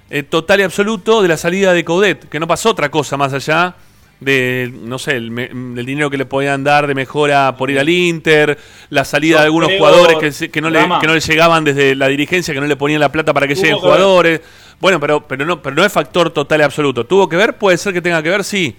[0.10, 3.34] eh, total y absoluto de la salida de Coudet, que no pasó otra cosa más
[3.34, 3.76] allá
[4.20, 7.90] de, no sé, el, del dinero que le podían dar de mejora por ir al
[7.90, 8.58] Inter,
[8.90, 10.18] la salida de algunos jugadores
[10.50, 13.12] que, no le, que no le llegaban desde la dirigencia, que no le ponían la
[13.12, 14.42] plata para que lleguen jugadores.
[14.80, 17.06] Bueno, pero, pero, no, pero no es factor total y absoluto.
[17.06, 17.58] ¿Tuvo que ver?
[17.58, 18.76] Puede ser que tenga que ver, sí.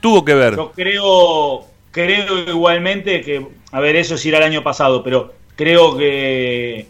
[0.00, 0.56] Tuvo que ver.
[0.56, 5.96] Yo creo, creo igualmente que, a ver, eso sí era el año pasado, pero creo
[5.96, 6.86] que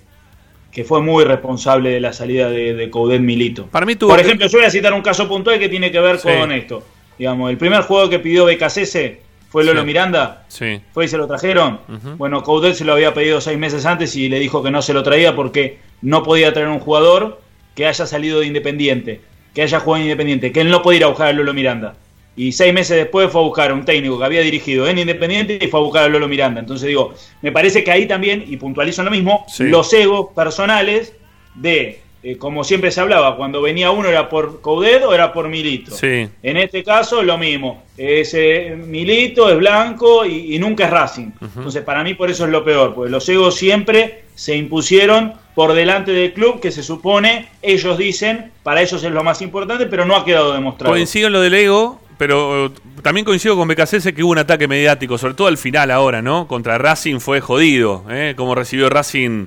[0.70, 3.66] que fue muy responsable de la salida de, de Coudet Milito.
[3.66, 6.20] Para mí Por ejemplo, yo voy a citar un caso puntual que tiene que ver
[6.20, 6.84] con esto.
[7.18, 10.44] Digamos, el primer juego que pidió BKCS fue Lolo Miranda.
[10.48, 10.80] Sí.
[10.92, 11.80] Fue y se lo trajeron.
[12.16, 14.92] Bueno, Coudet se lo había pedido seis meses antes y le dijo que no se
[14.92, 17.40] lo traía porque no podía traer un jugador
[17.74, 19.20] que haya salido de Independiente,
[19.54, 21.94] que haya jugado en Independiente, que él no podía ir a buscar a Lolo Miranda.
[22.36, 25.58] Y seis meses después fue a buscar a un técnico que había dirigido en Independiente
[25.60, 26.60] y fue a buscar a Lolo Miranda.
[26.60, 31.14] Entonces digo, me parece que ahí también, y puntualizo lo mismo, los egos personales
[31.54, 35.48] de, eh, como siempre se hablaba, cuando venía uno era por Coudet o era por
[35.48, 35.94] Milito.
[36.02, 38.34] En este caso lo mismo, es
[38.76, 41.30] Milito, es blanco y, nunca es Racing.
[41.40, 45.72] Entonces para mí por eso es lo peor, porque los egos siempre se impusieron por
[45.72, 50.04] delante del club que se supone, ellos dicen, para ellos es lo más importante, pero
[50.04, 50.92] no ha quedado demostrado.
[50.92, 52.70] Coincido en lo del ego, pero eh,
[53.02, 56.46] también coincido con BKC que hubo un ataque mediático, sobre todo al final ahora, ¿no?
[56.46, 58.34] Contra Racing fue jodido, ¿eh?
[58.36, 59.46] Como recibió Racing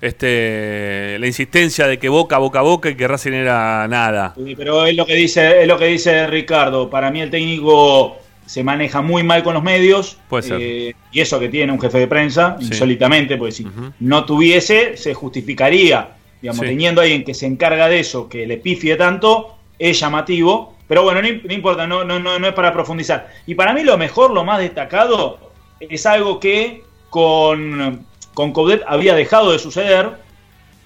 [0.00, 4.34] este, la insistencia de que boca, boca, boca y que Racing era nada.
[4.36, 6.88] Sí, pero es lo que dice, es lo que dice Ricardo.
[6.88, 10.18] Para mí el técnico se maneja muy mal con los medios.
[10.28, 10.58] Puede ser.
[10.60, 13.66] Eh, y eso que tiene un jefe de prensa, insólitamente, porque si
[14.00, 16.14] no tuviese, se justificaría.
[16.40, 20.76] Digamos, teniendo alguien que se encarga de eso, que le pifie tanto, es llamativo.
[20.86, 23.30] Pero bueno, no, importa, no, no, no, es para profundizar.
[23.46, 25.38] Y para mí lo mejor, lo más destacado,
[25.80, 28.06] es algo que con,
[28.38, 30.10] con Coudet había dejado de suceder,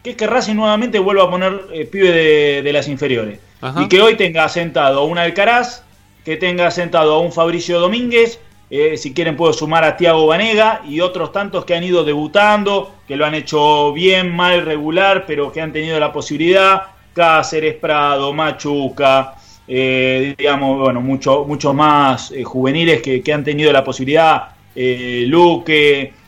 [0.02, 2.10] que es que Racing nuevamente vuelva a poner eh, pibe
[2.62, 3.40] de, las inferiores.
[3.76, 5.84] Y que hoy tenga sentado un Alcaraz,
[6.24, 10.80] que tenga sentado a un Fabricio Domínguez, eh, si quieren puedo sumar a Tiago Vanega
[10.88, 15.52] y otros tantos que han ido debutando, que lo han hecho bien, mal, regular, pero
[15.52, 19.34] que han tenido la posibilidad, Cáceres, Prado, Machuca,
[19.68, 26.21] eh, digamos, bueno, muchos mucho más eh, juveniles que, han tenido la posibilidad, Luque,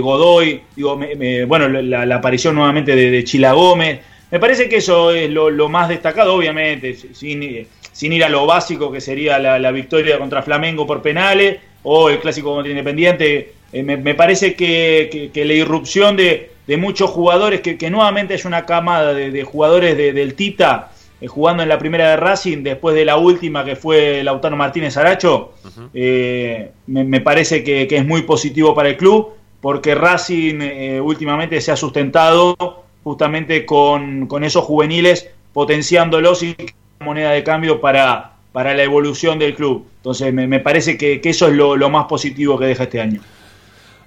[0.00, 1.00] Godoy, digo,
[1.46, 5.88] bueno, la, aparición nuevamente de, Chila Gómez, me parece que eso es lo, lo más
[5.88, 7.66] destacado, obviamente, sin
[8.00, 12.18] sin ir a lo básico que sería la, victoria contra Flamengo por penales o el
[12.18, 13.52] clásico contra Independiente.
[13.72, 19.44] Eh, me, parece que, la irrupción de, muchos jugadores, que, nuevamente es una camada de,
[19.44, 23.76] jugadores del Tita eh, jugando en la primera de Racing, después de la última que
[23.76, 25.52] fue Lautaro Martínez Aracho,
[25.92, 31.76] eh, me, parece que, es muy positivo para el club, porque Racing últimamente se ha
[31.76, 32.56] sustentado
[33.02, 36.56] justamente con, con esos juveniles potenciándolos y
[37.00, 39.86] moneda de cambio para, para la evolución del club.
[39.96, 43.20] Entonces me, parece que, eso es lo, más positivo que deja este año.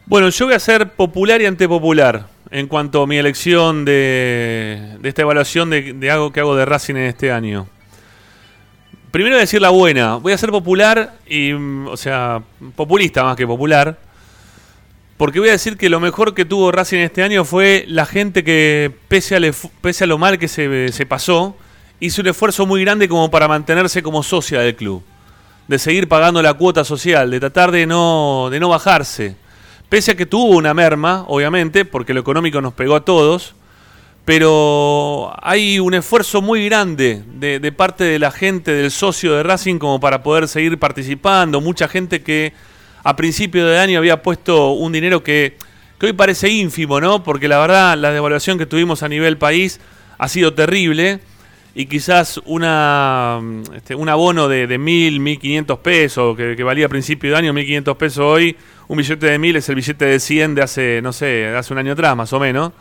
[0.05, 5.09] Bueno, yo voy a ser popular y antepopular en cuanto a mi elección de, de
[5.09, 7.67] esta evaluación de, algo que hago de Racing en este año.
[9.11, 12.41] Primero decir la buena, voy a ser popular y, o sea,
[12.75, 13.97] populista más que popular,
[15.23, 18.43] porque voy a decir que lo mejor que tuvo Racing este año fue la gente
[18.43, 21.55] que, pese a, lo mal que se, pasó,
[22.01, 25.01] hizo un esfuerzo muy grande como para mantenerse como socia del club,
[25.69, 29.37] de seguir pagando la cuota social, de tratar de no, de no bajarse.
[29.87, 33.55] Pese a que tuvo una merma, obviamente, porque lo económico nos pegó a todos,
[34.25, 39.79] pero hay un esfuerzo muy grande de, parte de la gente, del socio de Racing,
[39.79, 41.61] como para poder seguir participando.
[41.61, 42.51] Mucha gente que
[43.03, 45.57] a principio de año había puesto un dinero que,
[46.01, 47.23] hoy parece ínfimo, ¿no?
[47.23, 49.79] Porque la verdad, la devaluación que tuvimos a nivel país
[50.17, 51.21] ha sido terrible
[51.75, 53.39] y quizás una,
[53.73, 57.95] este, un abono de, de 1.000, 1.500 pesos, que, valía a principio de año 1.500
[57.95, 58.57] pesos hoy,
[58.89, 61.79] un billete de 1.000 es el billete de 100 de hace, no sé, hace un
[61.79, 62.73] año atrás, más o menos.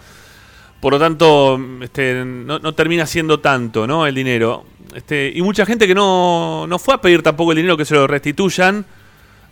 [0.81, 4.05] Por lo tanto, este, no, no termina siendo tanto ¿no?
[4.05, 4.65] el dinero.
[4.97, 7.95] Este, y mucha gente que no, no fue a pedir tampoco el dinero que se
[7.95, 8.85] lo restituyan,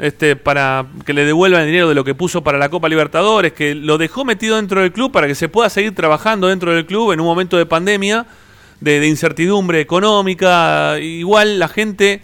[0.01, 3.53] este, para que le devuelvan el dinero de lo que puso para la Copa Libertadores,
[3.53, 6.87] que lo dejó metido dentro del club para que se pueda seguir trabajando dentro del
[6.87, 8.27] club en un momento de pandemia
[8.81, 10.99] de, incertidumbre económica.
[10.99, 12.23] Igual la gente,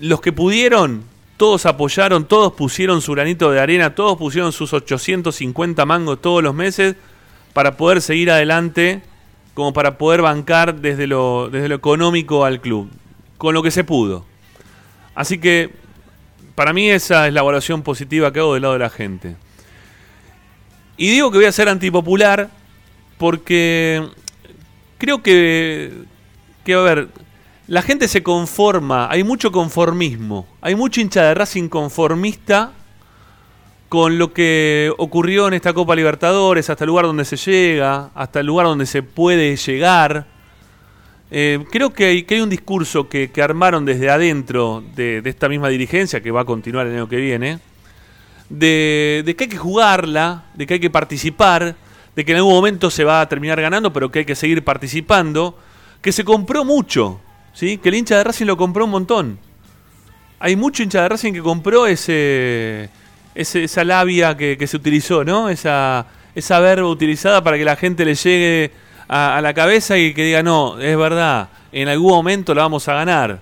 [0.00, 1.02] los que pudieron,
[1.36, 6.54] todos apoyaron, todos pusieron su granito de arena, todos pusieron sus 850 mangos todos los
[6.54, 6.94] meses
[7.52, 9.02] para poder seguir adelante,
[9.54, 12.88] como para poder bancar desde lo, desde lo económico al club,
[13.38, 14.24] con lo que se pudo.
[15.16, 15.84] Así que
[16.56, 19.36] para mí esa es la evaluación positiva que hago del lado de la gente.
[20.96, 22.48] Y digo que voy a ser antipopular
[23.18, 24.02] porque
[24.98, 25.92] creo que,
[26.64, 27.08] que, a ver,
[27.68, 32.72] la gente se conforma, hay mucho conformismo, hay mucho hincha de Racing conformista
[33.90, 38.40] con lo que ocurrió en esta Copa Libertadores, hasta el lugar donde se llega, hasta
[38.40, 40.26] el lugar donde se puede llegar.
[41.30, 45.68] Eh, creo que hay, que hay un discurso que, armaron desde adentro de, esta misma
[45.68, 47.58] dirigencia, que va a continuar el año que viene,
[48.48, 51.74] de, que hay que jugarla, de que hay que participar,
[52.14, 54.62] de que en algún momento se va a terminar ganando, pero que hay que seguir
[54.62, 55.58] participando,
[56.00, 57.20] que se compró mucho,
[57.52, 57.78] ¿sí?
[57.78, 59.38] que el hincha de Racing lo compró un montón.
[60.38, 62.88] Hay mucho hincha de Racing que compró ese,
[63.34, 65.48] esa labia que, se utilizó, ¿no?
[65.48, 68.70] Esa, esa verba utilizada para que la gente le llegue
[69.08, 72.88] a, a la cabeza y que diga, no, es verdad, en algún momento la vamos
[72.88, 73.40] a ganar.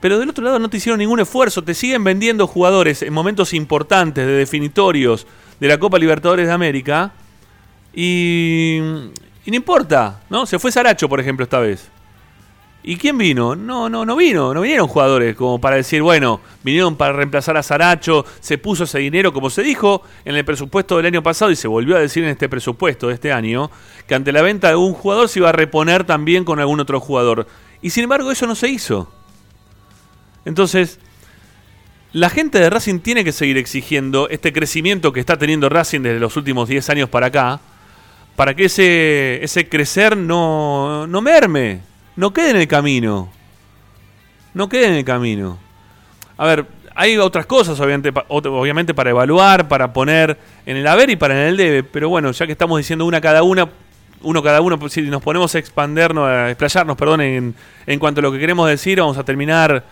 [0.00, 3.52] Pero del otro lado no te hicieron ningún esfuerzo, te siguen vendiendo jugadores en momentos
[3.52, 5.26] importantes, de definitorios,
[5.60, 7.12] de la Copa Libertadores de América,
[7.92, 8.78] y,
[9.46, 10.46] no importa, ¿no?
[10.46, 11.88] Se fue Saracho, por ejemplo, esta vez.
[12.82, 13.54] ¿Y quién vino?
[13.54, 17.62] No, no, no vino, no vinieron jugadores como para decir, bueno, vinieron para reemplazar a
[17.62, 21.56] Saracho, se puso ese dinero, como se dijo en el presupuesto del año pasado y
[21.56, 23.70] se volvió a decir en este presupuesto de este año,
[24.06, 27.00] que ante la venta de un jugador se iba a reponer también con algún otro
[27.00, 27.46] jugador.
[27.82, 29.12] Y sin embargo eso no se hizo.
[30.46, 30.98] Entonces,
[32.12, 36.18] la gente de Racing tiene que seguir exigiendo este crecimiento que está teniendo Racing desde
[36.18, 37.60] los últimos 10 años para acá,
[38.36, 41.89] para que ese, ese crecer no, no merme,
[42.20, 43.30] no quede en el camino.
[44.52, 45.58] No quede en el camino.
[46.36, 51.16] A ver, hay otras cosas obviamente, obviamente para evaluar, para poner en el haber y
[51.16, 53.70] para en el debe, pero bueno, ya que estamos diciendo una cada una,
[54.20, 57.54] uno cada uno, si nos ponemos a expandernos, a explayarnos, perdón, en,
[57.86, 59.82] en cuanto a lo que queremos decir, vamos a terminar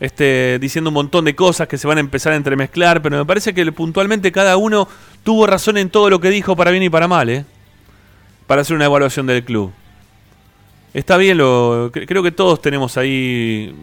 [0.00, 3.24] este, diciendo un montón de cosas que se van a empezar a entremezclar, pero me
[3.24, 4.88] parece que puntualmente cada uno
[5.22, 7.44] tuvo razón en todo lo que dijo para bien y para mal, ¿eh?
[8.48, 9.72] para hacer una evaluación del club.
[10.94, 13.74] Está bien, lo, creo que todos tenemos ahí,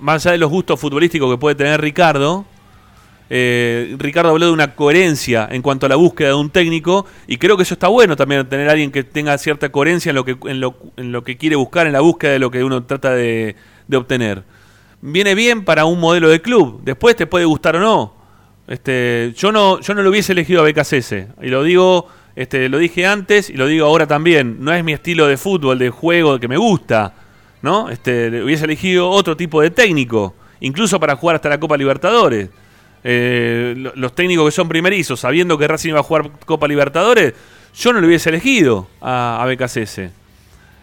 [0.00, 2.44] más allá de los gustos futbolísticos que puede tener Ricardo,
[3.30, 7.38] eh, Ricardo habló de una coherencia en cuanto a la búsqueda de un técnico y
[7.38, 10.24] creo que eso está bueno también tener a alguien que tenga cierta coherencia en lo
[10.24, 12.84] que, en lo, en lo que quiere buscar, en la búsqueda de lo que uno
[12.84, 13.56] trata de,
[13.92, 14.42] obtener
[15.00, 16.80] viene bien para un modelo de club.
[16.82, 18.14] Después te puede gustar o no.
[18.66, 21.12] Este, yo no, yo no lo hubiese elegido a BKCS.
[21.42, 24.56] Y lo digo, este, lo dije antes y lo digo ahora también.
[24.60, 27.14] No es mi estilo de fútbol, de juego que me gusta.
[27.62, 27.88] ¿No?
[27.88, 30.34] Este, hubiese elegido otro tipo de técnico.
[30.60, 32.50] Incluso para jugar hasta la Copa Libertadores.
[33.02, 37.34] Eh, los técnicos que son primerizos, sabiendo que Racing iba a jugar Copa Libertadores,
[37.74, 39.46] yo no lo hubiese elegido a, a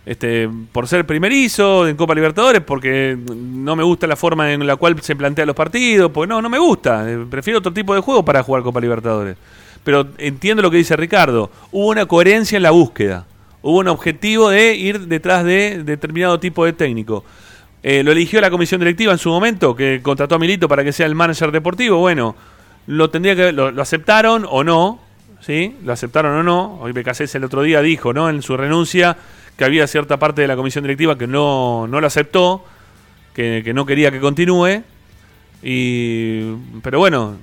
[0.05, 4.75] este, por ser primerizo en Copa Libertadores, porque no me gusta la forma en la
[4.75, 7.09] cual se plantean los partidos, pues no, no me gusta.
[7.09, 9.37] Eh, prefiero otro tipo de juego para jugar Copa Libertadores.
[9.83, 11.51] Pero entiendo lo que dice Ricardo.
[11.71, 13.25] Hubo una coherencia en la búsqueda.
[13.61, 17.23] Hubo un objetivo de ir detrás de determinado tipo de técnico.
[17.83, 20.93] Eh, lo eligió la comisión directiva en su momento, que contrató a Milito para que
[20.93, 21.97] sea el manager deportivo.
[21.97, 22.35] Bueno,
[22.87, 24.99] lo tendría que lo, lo aceptaron o no,
[25.41, 25.75] ¿sí?
[25.83, 26.79] Lo aceptaron o no.
[26.81, 28.29] Hoy BKC el otro día dijo, ¿no?
[28.29, 29.17] En su renuncia
[29.57, 32.63] que había cierta parte de la comisión directiva que no, no lo aceptó,
[33.33, 34.83] que, no quería que continúe.
[35.63, 36.41] Y,
[36.81, 37.35] pero bueno,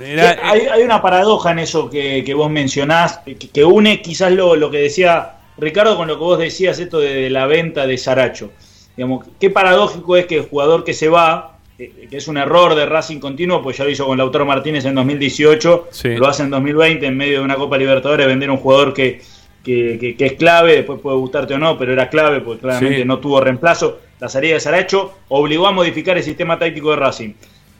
[0.00, 3.20] hay, una paradoja en eso que, vos mencionás,
[3.52, 7.30] que, une quizás lo, lo, que decía Ricardo con lo que vos decías, esto de,
[7.30, 8.50] la venta de Saracho.
[8.96, 12.86] Digamos, qué paradójico es que el jugador que se va, que es un error de
[12.86, 17.06] Racing continuo, pues ya lo hizo con Lautaro Martínez en 2018, lo hace en 2020
[17.06, 19.20] en medio de una Copa Libertadores, vender un jugador que,
[19.64, 23.40] que, es clave, después puede gustarte o no, pero era clave porque claramente no tuvo
[23.40, 24.00] reemplazo.
[24.20, 27.34] La salida de Saracho obligó a modificar el sistema táctico de Racing.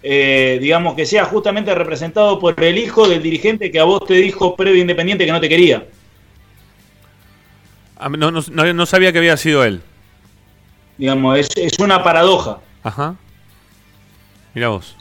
[0.06, 4.14] Eh, digamos que sea justamente representado por el hijo del dirigente que a vos te
[4.14, 5.86] dijo previo independiente que no te quería.
[7.96, 9.80] Ah, no, no, sabía que había sido él.
[10.98, 12.60] Digamos, es, es una paradoja.
[12.82, 13.16] Ajá.
[14.52, 14.94] Mira vos.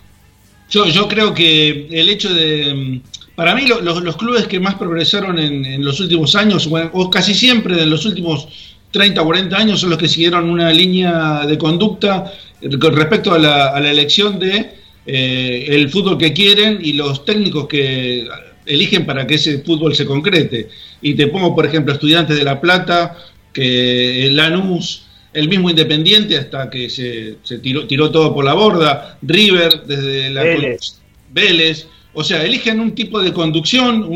[0.70, 3.02] Yo, yo creo que el hecho de
[3.36, 7.90] para mí los clubes que más progresaron en, los últimos años, o casi siempre en
[7.90, 8.48] los últimos
[8.92, 12.32] 30 o 40 años, son los que siguieron una línea de conducta
[12.80, 18.28] con respecto a la, elección de eh, el fútbol que quieren y los técnicos que
[18.66, 20.70] eligen para que ese fútbol se concrete.
[21.02, 23.18] Y te pongo, por ejemplo, Estudiantes de La Plata,
[23.52, 29.84] que Lanús, el mismo Independiente hasta que se, tiró, tiró, todo por la borda, River
[29.86, 31.00] desde la Vélez.
[31.32, 34.08] Vélez o sea, eligen un tipo de conducción,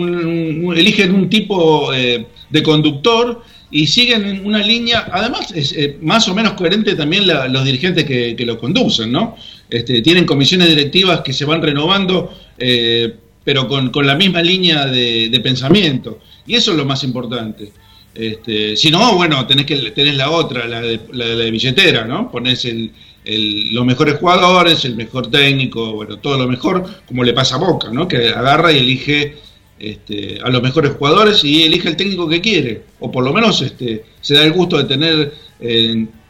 [0.76, 6.36] eligen un tipo eh, de conductor y siguen una línea, además es eh, más o
[6.36, 9.36] menos coherente también los dirigentes que, lo conducen, ¿no?
[9.70, 13.14] Este, tienen comisiones directivas que se van renovando, eh,
[13.44, 16.20] pero con, la misma línea de, pensamiento.
[16.46, 17.72] Y eso es lo más importante.
[18.14, 22.32] Este, si no, bueno, tenés, que, tenés la otra, la de, la de billetera, ¿no?
[22.32, 22.92] Ponés el,
[23.74, 27.90] los mejores jugadores, el mejor técnico, bueno, todo lo mejor, como le pasa a Boca,
[27.92, 28.08] ¿no?
[28.08, 29.36] Que agarra y elige
[29.80, 33.62] este, a los mejores jugadores y elige el técnico que quiere, o por lo menos
[33.62, 35.34] este, se da el gusto de tener,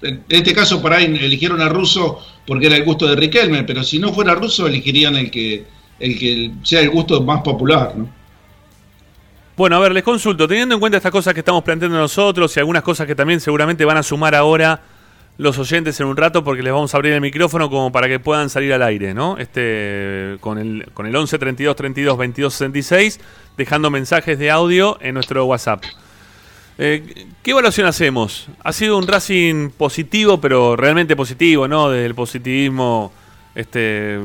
[0.01, 3.83] en este caso para ahí eligieron a Russo porque era el gusto de Riquelme, pero
[3.83, 5.65] si no fuera Russo elegirían el que,
[5.99, 8.17] el que sea el gusto más popular, ¿no?
[9.57, 12.59] Bueno, a ver, les consulto, teniendo en cuenta estas cosas que estamos planteando nosotros y
[12.59, 14.81] algunas cosas que también seguramente van a sumar ahora
[15.37, 18.19] los oyentes en un rato porque les vamos a abrir el micrófono como para que
[18.19, 19.37] puedan salir al aire, ¿no?
[19.39, 23.19] Este, con el, con el 11 32 32 22 66,
[23.57, 25.83] dejando mensajes de audio en nuestro WhatsApp.
[26.79, 28.47] Eh, ¿Qué evaluación hacemos?
[28.63, 31.89] Ha sido un Racing positivo, pero realmente positivo, ¿no?
[31.89, 33.11] Desde el positivismo
[33.55, 34.19] este,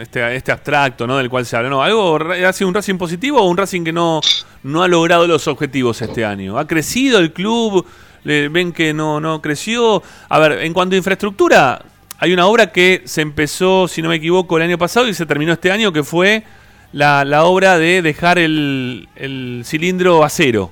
[0.00, 1.16] este, este abstracto, ¿no?
[1.16, 1.68] Del cual se habla.
[1.68, 2.16] No, algo
[2.46, 4.20] ha sido un Racing positivo o un Racing que no,
[4.62, 6.58] no ha logrado los objetivos este año.
[6.58, 7.84] ¿Ha crecido el club?
[8.22, 10.02] ¿Le- ¿Ven que no, no creció?
[10.28, 11.82] A ver, en cuanto a infraestructura,
[12.18, 15.26] hay una obra que se empezó, si no me equivoco, el año pasado y se
[15.26, 16.44] terminó este año, que fue
[16.92, 20.70] la, la obra de dejar el, el cilindro a cero.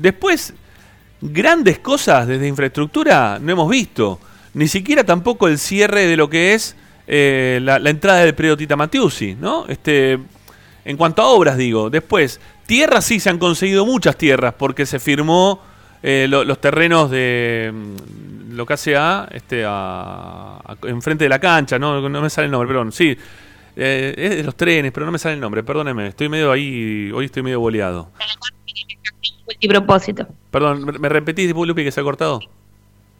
[0.00, 0.54] Después,
[1.20, 4.20] grandes cosas desde infraestructura no hemos visto.
[4.54, 6.76] Ni siquiera tampoco el cierre de lo que es
[7.06, 9.66] eh, la, entrada del predio Tita Matiusi, ¿no?
[9.68, 10.18] Este,
[10.84, 11.90] en cuanto a obras, digo.
[11.90, 15.60] Después, tierras sí se han conseguido muchas tierras porque se firmó
[16.02, 21.38] eh, lo- los terrenos de mm, lo que hace a, este, a- enfrente de la
[21.38, 22.08] cancha, ¿no?
[22.08, 22.90] No me sale el nombre, perdón.
[22.92, 23.16] Sí,
[23.76, 26.08] eh, es de los trenes, pero no me sale el nombre, perdóneme.
[26.08, 28.10] Estoy medio ahí, hoy estoy medio boleado.
[29.50, 30.26] Multipropósito.
[30.50, 32.40] Perdón, ¿me- ¿me repetís, Lupi, que se ha cortado?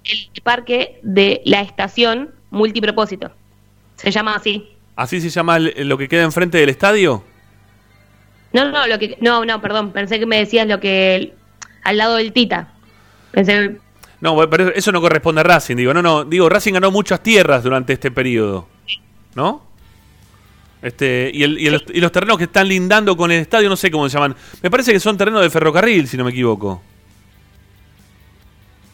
[0.04, 3.30] El parque de la estación multipropósito.
[3.96, 4.68] Se llama así.
[4.96, 7.22] ¿Así se llama lo que queda enfrente del estadio?
[8.52, 11.34] No, no, lo que no, no, perdón, pensé que me decías lo que
[11.84, 12.72] al lado del Tita.
[13.30, 13.76] Pensé
[14.20, 15.94] No, pero eso no corresponde a Racing, digo.
[15.94, 18.66] No, no, digo, Racing ganó muchas tierras durante este periodo.
[19.34, 19.69] ¿No?
[20.82, 23.76] Este, y, el- y el- y los terrenos que están lindando con el estadio, no
[23.76, 24.34] sé cómo se llaman.
[24.62, 26.82] Me parece que son terrenos de ferrocarril, si no me equivoco.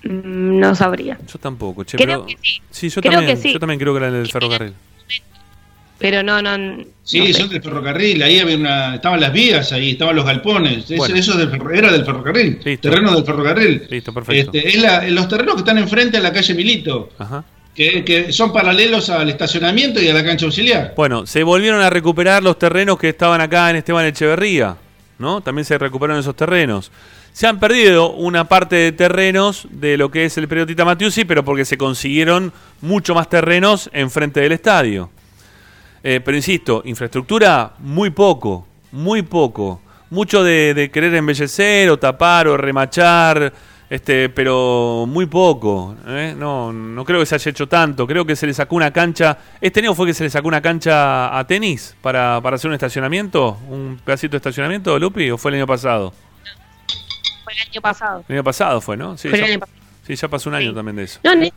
[0.04, 1.18] mm, no sabría.
[1.32, 2.60] Yo tampoco, che, Creo pero- que sí.
[2.70, 3.52] Sí, yo Creo también, que sí.
[3.52, 4.72] yo también creo que era el del ferrocarril.
[5.98, 6.84] Pero no, no.
[7.02, 7.32] Sí, no sé.
[7.32, 11.14] son del ferrocarril, ahí había una, estaban las vías, ahí estaban los galpones, Es- Bueno.
[11.16, 12.90] eso es del ferro- era del ferrocarril, Listo.
[12.90, 13.86] terreno del ferrocarril.
[13.88, 14.50] Listo, perfecto.
[14.54, 17.44] Este, es la- los terrenos que están enfrente a la calle Milito, Ajá.
[17.76, 20.94] Que, son paralelos al estacionamiento y a la cancha auxiliar.
[20.96, 24.76] Bueno, se volvieron a recuperar los terrenos que estaban acá en Esteban Echeverría,
[25.18, 25.42] ¿no?
[25.42, 26.90] También se recuperaron esos terrenos.
[27.32, 31.44] Se han perdido una parte de terrenos de lo que es el periodista Matiusi, pero
[31.44, 32.50] porque se consiguieron
[32.80, 35.10] mucho más terrenos enfrente del estadio.
[36.02, 39.82] Eh, pero insisto, infraestructura muy poco, muy poco.
[40.08, 43.52] Mucho de querer embellecer o tapar o remachar,
[43.88, 45.96] este, pero muy poco.
[46.06, 46.34] ¿eh?
[46.36, 48.06] No, no creo que se haya hecho tanto.
[48.06, 49.38] Creo que se le sacó una cancha.
[49.60, 52.74] ¿Este año fue que se le sacó una cancha a tenis para, para hacer un
[52.74, 53.58] estacionamiento?
[53.68, 55.30] ¿Un pedacito de estacionamiento, Lupi?
[55.30, 56.12] ¿O fue el año pasado?
[57.44, 58.24] Fue el año pasado.
[58.28, 59.16] El año pasado fue, ¿no?
[59.16, 60.74] Sí, Fue el ya, sí, pasó un año Sí.
[60.74, 61.20] también de eso.
[61.22, 61.50] No, año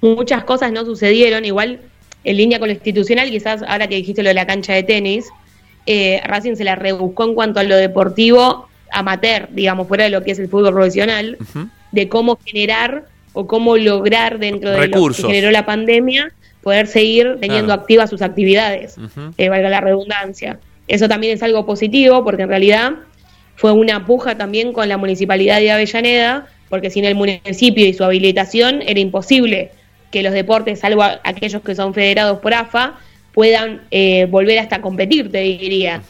[0.00, 1.80] muchas cosas no sucedieron, igual
[2.24, 5.26] en línea con lo institucional, quizás ahora que dijiste lo de la cancha de tenis,
[5.86, 10.22] eh, Racing se la rebuscó en cuanto a lo deportivo amateur, digamos, fuera de lo
[10.22, 11.36] que es el fútbol profesional,
[11.92, 15.22] de cómo generar o cómo lograr dentro de Recursos.
[15.22, 16.32] lo que generó la pandemia
[16.62, 17.80] poder seguir teniendo Claro.
[17.82, 18.96] activas sus actividades,
[19.36, 20.58] eh, valga la redundancia.
[20.88, 22.92] Eso también es algo positivo porque en realidad
[23.56, 28.04] fue una puja también con la municipalidad de Avellaneda, porque sin el municipio y su
[28.04, 29.70] habilitación era imposible
[30.10, 32.98] que los deportes, salvo aquellos que son federados por AFA,
[33.32, 36.02] puedan eh, volver hasta competir, te diría.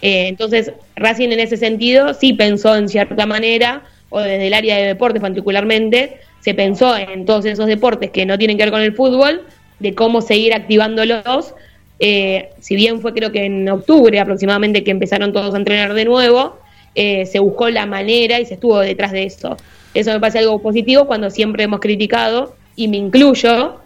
[0.00, 4.76] Eh, entonces, Racing en ese sentido sí pensó en cierta manera, o desde el área
[4.76, 8.82] de deportes particularmente, se pensó en todos esos deportes que no tienen que ver con
[8.82, 9.42] el fútbol,
[9.78, 11.54] de cómo seguir activándolos.
[11.98, 16.04] Eh, si bien fue creo que en octubre aproximadamente que empezaron todos a entrenar de
[16.04, 16.58] nuevo,
[16.94, 19.56] eh, se buscó la manera y se estuvo detrás de eso.
[19.94, 23.81] Eso me parece algo positivo cuando siempre hemos criticado, y me incluyo,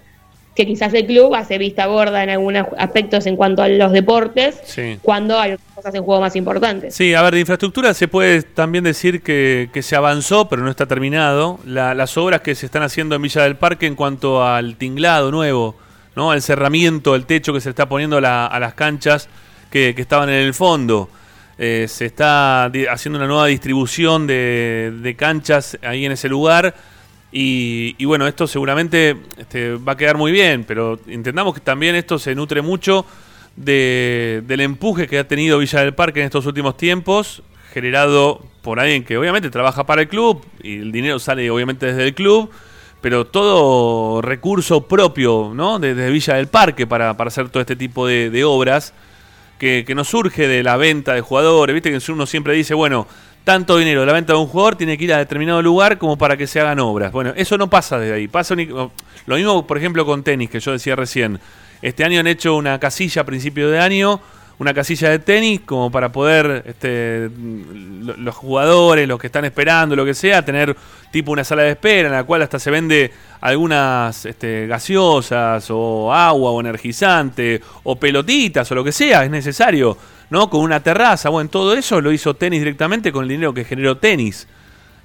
[0.56, 4.58] que quizás el club hace vista gorda en algunos aspectos en cuanto a los deportes,
[4.64, 4.98] Sí.
[5.02, 6.94] cuando hay otras cosas en juego más importantes.
[6.94, 10.70] Sí, a ver, de infraestructura se puede también decir que, que se avanzó, pero no
[10.70, 11.60] está terminado.
[11.66, 15.30] La- las obras que se están haciendo en Villa del Parque en cuanto al tinglado
[15.30, 15.76] nuevo,
[16.16, 16.30] ¿no?
[16.30, 19.28] Al cerramiento, el techo que se está poniendo a, la- a las canchas
[19.70, 21.10] que, que estaban en el fondo.
[21.58, 26.74] Eh, se está haciendo una nueva distribución de, de canchas ahí en ese lugar.
[27.38, 31.94] Y, y bueno, esto seguramente este, va a quedar muy bien, pero entendamos que también
[31.94, 33.04] esto se nutre mucho
[33.56, 37.42] de- del empuje que ha tenido Villa del Parque en estos últimos tiempos,
[37.74, 42.04] generado por alguien que obviamente trabaja para el club y el dinero sale obviamente desde
[42.04, 42.50] el club,
[43.02, 45.78] pero todo recurso propio ¿no?
[45.78, 48.94] desde Villa del Parque para, para hacer todo este tipo de, de obras
[49.58, 51.74] que, que no surge de la venta de jugadores.
[51.74, 53.06] Viste que uno siempre dice, bueno,
[53.46, 56.18] tanto dinero de la venta de un jugador tiene que ir a determinado lugar como
[56.18, 57.12] para que se hagan obras.
[57.12, 58.26] Bueno, eso no pasa desde ahí.
[58.26, 61.38] Pasa uni- lo mismo, por ejemplo, con tenis, que yo decía recién.
[61.80, 64.20] Este año han hecho una casilla a principio de año,
[64.58, 69.94] una casilla de tenis, como para poder este, lo- los jugadores, los que están esperando,
[69.94, 70.74] lo que sea, tener
[71.10, 76.12] tipo una sala de espera en la cual hasta se vende algunas este, gaseosas o
[76.12, 79.96] agua o energizante o pelotitas o lo que sea, es necesario,
[80.30, 80.48] ¿no?
[80.50, 83.98] Con una terraza, bueno, todo eso lo hizo tenis directamente con el dinero que generó
[83.98, 84.48] tenis.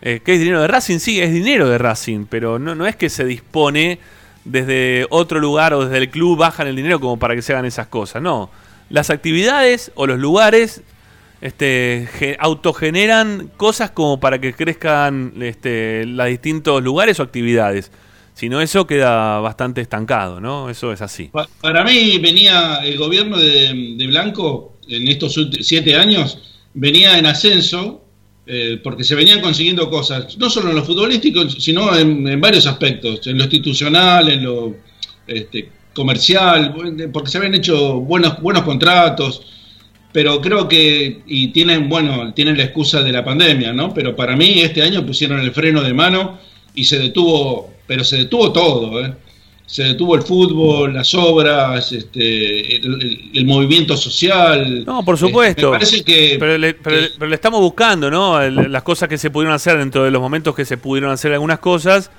[0.01, 0.97] Eh, ¿Qué es dinero de Racing?
[0.99, 3.99] Sí, es dinero de Racing, pero no, no es que se dispone
[4.45, 7.65] desde otro lugar o desde el club bajan el dinero como para que se hagan
[7.65, 8.21] esas cosas.
[8.21, 8.49] No,
[8.91, 10.81] las actividades o los lugares
[11.41, 17.91] este, ge- autogeneran cosas como para que crezcan este, los distintos lugares o actividades.
[18.33, 20.69] Si no, eso queda bastante estancado, ¿no?
[20.69, 21.25] Eso es así.
[21.31, 27.25] Pa- Para mí venía el gobierno de, de Blanco en estos siete años, venía en
[27.25, 28.03] ascenso
[28.45, 32.65] eh, porque se venían consiguiendo cosas, no solo en lo futbolístico, sino en, en varios
[32.67, 34.75] aspectos, en lo institucional, en lo
[35.27, 36.73] este, comercial,
[37.11, 39.43] porque se habían hecho buenos, buenos contratos,
[40.13, 43.93] pero creo que, y tienen, bueno, tienen la excusa de la pandemia, ¿no?
[43.93, 46.37] Pero para mí este año pusieron el freno de mano
[46.75, 49.13] y se detuvo, pero se detuvo todo, ¿eh?
[49.65, 54.83] Se detuvo el fútbol, las obras, este, el, el- el movimiento social.
[54.85, 55.71] No, por supuesto.
[55.71, 56.35] me parece que.
[56.37, 58.41] Pero le, pero, que- pero le estamos buscando, ¿no?
[58.41, 61.31] El- las cosas que se pudieron hacer dentro de los momentos que se pudieron hacer
[61.31, 62.11] algunas cosas.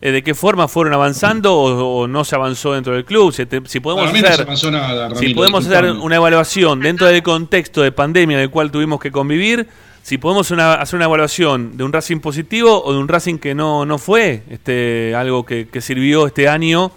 [0.00, 3.32] Eh, ¿De qué forma fueron avanzando o, o no se avanzó dentro del club?
[3.32, 7.22] Si, te- si podemos se hacer, avanzó nada, si podemos hacer una evaluación dentro del
[7.22, 9.66] contexto de pandemia en el cual tuvimos que convivir,
[10.02, 13.54] si podemos una- hacer una evaluación de un Racing positivo o de un Racing que
[13.54, 16.92] no, no fue este, algo que, que sirvió este año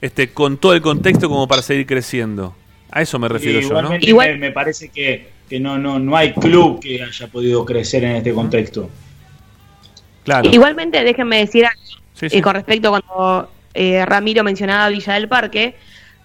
[0.00, 2.56] este, con todo el contexto como para seguir creciendo.
[2.90, 3.68] A eso me refiero yo,
[4.00, 8.02] Igual- me, me parece que, que no, no, no hay club que haya podido crecer
[8.02, 8.88] en este contexto.
[10.24, 10.48] Claro.
[10.50, 11.80] Igualmente, déjenme decir algo
[12.18, 15.74] Sí, eh, con respecto a cuando eh, Ramiro mencionaba Villa del Parque.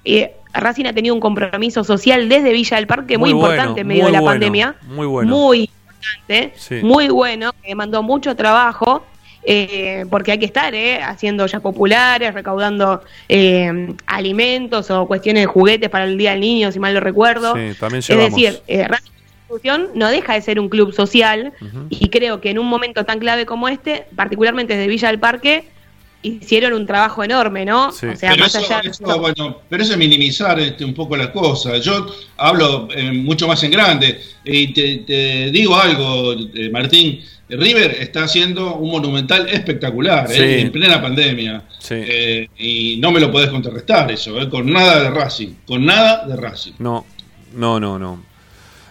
[0.05, 3.81] eh, Racing ha tenido un compromiso social desde Villa del Parque muy, Muy importante bueno,
[3.81, 4.75] en medio de la bueno, pandemia.
[4.87, 5.35] muy bueno.
[5.35, 6.75] Muy importante, Sí.
[6.83, 9.03] muy bueno, que mandó mucho trabajo.
[9.45, 15.47] eh, porque hay que estar eh, haciendo ya populares, recaudando eh, alimentos o cuestiones de
[15.47, 17.53] juguetes para el Día del Niño, si mal no recuerdo.
[17.55, 19.11] Sí, también Es decir, eh, Racing
[19.49, 21.51] Institución no deja de ser un club social
[21.89, 25.65] y creo que en un momento tan clave como este, particularmente desde Villa del Parque,
[26.24, 27.91] hicieron un trabajo enorme, ¿no?
[27.91, 28.07] Sí.
[28.07, 30.93] O sea, pero más eso, allá de eso, bueno, pero eso es minimizar este, un
[30.93, 31.84] poco las cosas.
[31.84, 32.07] Yo
[32.38, 37.21] hablo eh, mucho más en grande y te, te digo algo, eh, Martín.
[37.49, 41.63] River está haciendo un monumental espectacular eh, en plena pandemia.
[41.78, 41.95] Sí.
[41.97, 45.49] Eh, y no me lo podés contrarrestar eso, eh, con nada de Racing.
[45.65, 46.74] Con nada de Racing.
[46.80, 47.05] No,
[47.53, 48.24] no, no, no.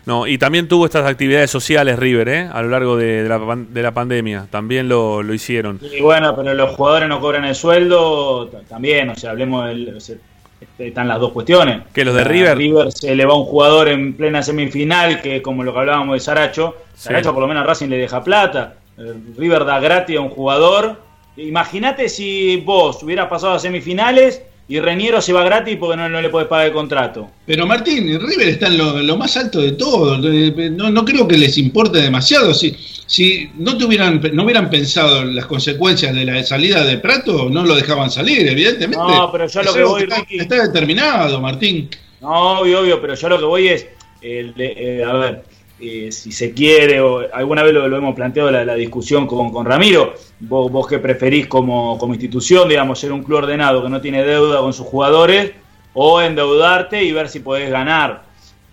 [0.04, 2.48] No, y también tuvo estas actividades sociales River, ¿eh?
[2.52, 4.46] A lo largo de, de la, de la pandemia.
[4.50, 5.78] También lo, lo hicieron.
[5.80, 9.96] Y bueno, pero los jugadores no cobran el sueldo también, o sea, hablemos del.
[9.96, 10.16] o sea,
[10.60, 11.82] este, están las dos cuestiones.
[11.92, 12.56] ¿Que los de A River?
[12.58, 16.20] River se le va un jugador en plena semifinal, que como lo que hablábamos de
[16.20, 17.08] Saracho, Sí.
[17.08, 18.74] Saracho por lo menos a Racing le deja plata.
[18.98, 20.96] Eh, River da gratis a un jugador.
[21.36, 26.22] Imagínate si vos hubieras pasado a semifinales y Reñero se va gratis porque no, no
[26.22, 27.30] le podés pagar el contrato.
[27.46, 30.16] Pero Martín, River está en lo, en lo más alto de todo.
[30.32, 32.54] Eh, No, no creo que les importe demasiado.
[32.54, 32.74] Si,
[33.06, 37.64] si no, tuvieran, no hubieran pensado en las consecuencias de la salida de Prato, no
[37.66, 38.96] lo dejaban salir, evidentemente.
[39.04, 41.90] No, pero yo lo que voy, está, Ricky- está determinado, Martín.
[42.20, 43.86] No, obvio, obvio, pero yo lo que voy es,
[44.22, 45.42] eh, de- eh, a ver,
[45.82, 49.50] eh, si se quiere, o alguna vez lo, lo hemos planteado la, la discusión con,
[49.52, 53.88] con Ramiro, vos, vos qué preferís como, como institución, digamos, ser un club ordenado que
[53.88, 55.52] no tiene deuda con sus jugadores,
[55.94, 58.24] o endeudarte y ver si podés ganar.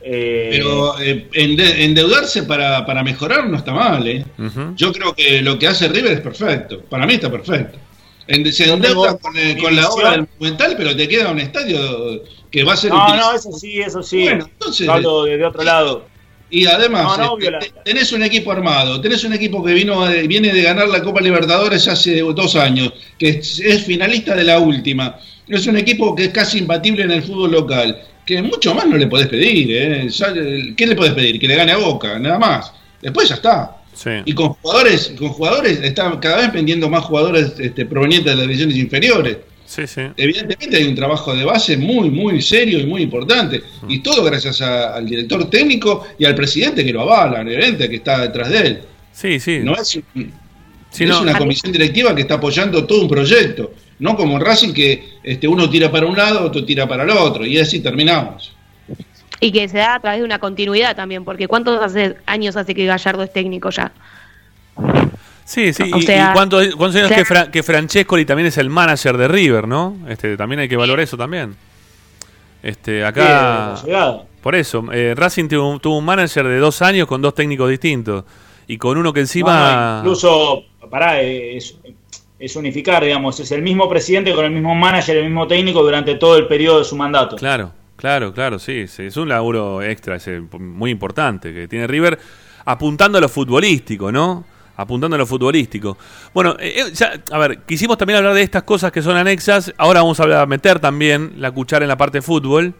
[0.01, 4.07] Eh, Pero eh, ende- endeudarse para, para mejorar no está mal.
[4.07, 4.23] ¿eh?
[4.75, 6.81] Yo creo que lo que hace River es perfecto.
[6.89, 7.77] Para mí está perfecto.
[8.27, 11.39] En- se endeuda tengo con, eh, con la obra del Monumental, pero te queda un
[11.39, 13.31] estadio que va a ser no, utilizado.
[13.31, 14.23] no, eso sí, eso sí.
[14.23, 16.05] Bueno, entonces- hablo de, de otro lado.
[16.51, 20.27] Y además, No, no, este, tenés un equipo armado, tenés un equipo que vino de-
[20.27, 24.59] viene de ganar la Copa Libertadores hace dos años, que es, es finalista de la
[24.59, 25.17] última.
[25.47, 28.97] Es un equipo que es casi imbatible en el fútbol local, que mucho más no
[28.97, 29.67] le podés pedir.
[29.71, 30.09] ¿eh?
[30.09, 31.39] Ya, eh, ¿Qué le podés pedir?
[31.39, 32.71] Que le gane a Boca, nada más.
[33.01, 33.75] Después ya está.
[33.93, 34.09] Sí.
[34.25, 38.43] Y con jugadores, con jugadores, está cada vez vendiendo más jugadores este, provenientes de las
[38.47, 39.37] divisiones inferiores.
[39.69, 40.01] Sí, sí.
[40.17, 43.61] Evidentemente hay un trabajo de base muy, muy serio y muy importante.
[43.87, 47.97] Y todo gracias a- al director técnico y al presidente que lo avalan, evidentemente, que
[47.97, 48.81] está detrás de él.
[49.11, 49.59] Sí, sí.
[49.61, 50.33] No es, un-
[50.89, 51.21] Sí, es no.
[51.21, 53.71] una comisión directiva que está apoyando todo un proyecto.
[53.99, 57.11] No como en Racing que este, uno tira para un lado, otro tira para el
[57.11, 57.45] otro.
[57.45, 58.55] Y así terminamos.
[59.39, 62.73] Y que se da a través de una continuidad también, porque ¿cuántos hace, años hace
[62.73, 63.91] que Gallardo es técnico ya?
[65.49, 65.89] Sí, sí.
[65.91, 68.57] O y, sea, y cuántos, cuántos años o sea- que, Fra- que Francescoli también es
[68.59, 69.97] el manager de River, ¿no?
[70.07, 71.55] Este, también hay que valorar eso también.
[72.61, 73.75] Este, acá.
[74.43, 77.67] Por eso, eh, Racing tuvo, un- tuvo un manager de dos años con dos técnicos
[77.67, 78.25] distintos.
[78.67, 79.93] Y con uno que encima.
[79.95, 81.75] no, incluso, pará, eh, es,
[82.37, 86.13] es unificar, digamos, es el mismo presidente con el mismo manager, el mismo técnico durante
[86.13, 87.37] todo el periodo de su mandato.
[87.37, 92.19] Claro, claro, claro, sí, sí, Es un laburo extra, ese, muy importante que tiene River,
[92.65, 94.45] apuntando a lo futbolístico, ¿no?
[94.79, 95.97] Apuntando a lo futbolístico.
[96.33, 99.73] Bueno, eh, eh, a ver, quisimos también hablar de estas cosas que son anexas.
[99.77, 102.73] Ahora vamos a meter también la cuchara en la parte de fútbol.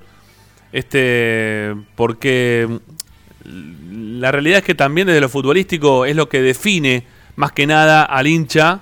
[0.71, 2.79] Este, porque
[3.43, 7.67] mm, la realidad es que también desde lo futbolístico es lo que define más que
[7.67, 8.81] nada al hincha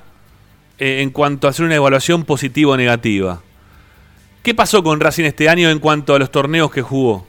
[0.77, 3.41] eh, en cuanto a hacer una evaluación positiva o negativa.
[4.43, 7.25] ¿Qué pasó con Racing este año en cuanto a los torneos que jugó?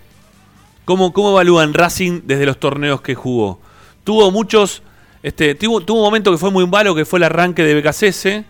[0.85, 3.59] ¿Cómo, cómo evalúan Racing desde los torneos que jugó?
[4.05, 4.83] Tuvo muchos.
[5.23, 8.45] Este, tuvo, un momento que fue muy malo, que fue el arranque de BKCS.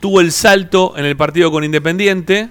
[0.00, 2.48] Tuvo el salto en el partido con Independiente.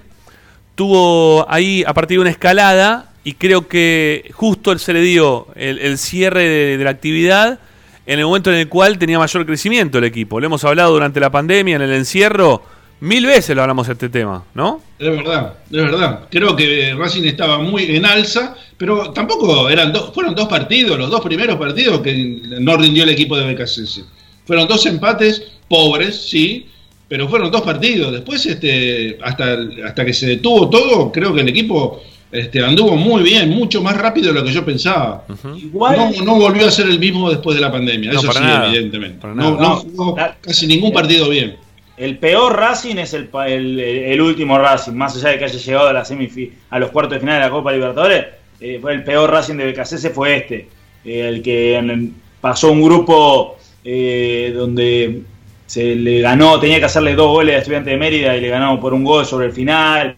[0.74, 3.12] Tuvo ahí a partir de una escalada.
[3.24, 7.58] Y creo que justo se le dio el, el cierre de, de la actividad
[8.06, 10.40] en el momento en el cual tenía mayor crecimiento el equipo.
[10.40, 12.62] Lo hemos hablado durante la pandemia, en el encierro.
[13.00, 14.80] Mil veces lo hablamos de este tema, ¿no?
[14.98, 16.20] Es verdad, es verdad.
[16.30, 21.08] Creo que Racing estaba muy en alza, pero tampoco eran dos, fueron dos partidos, los
[21.10, 24.02] dos primeros partidos que no rindió el equipo de BKCS.
[24.44, 26.66] Fueron dos empates pobres, sí,
[27.06, 28.10] pero fueron dos partidos.
[28.12, 33.22] Después, este, hasta, hasta que se detuvo todo, creo que el equipo este, anduvo muy
[33.22, 35.24] bien, mucho más rápido de lo que yo pensaba.
[35.56, 38.40] Igual, No, no volvió a ser el mismo después de la pandemia, No, eso sí,
[38.40, 39.24] nada, evidentemente.
[39.28, 39.50] No, nada.
[39.52, 41.56] no No, jugó la- casi ningún partido bien.
[41.98, 45.88] El peor Racing es el, el, el último Racing, más allá de que haya llegado
[45.88, 48.26] a la semifi- a los cuartos de final de la Copa Libertadores,
[48.60, 50.68] eh, fue el peor Racing de BKC fue este,
[51.04, 55.22] eh, el que en- pasó un grupo eh, donde
[55.66, 58.80] se le ganó, tenía que hacerle dos goles a Estudiante de Mérida y le ganó
[58.80, 60.16] por un gol sobre el final,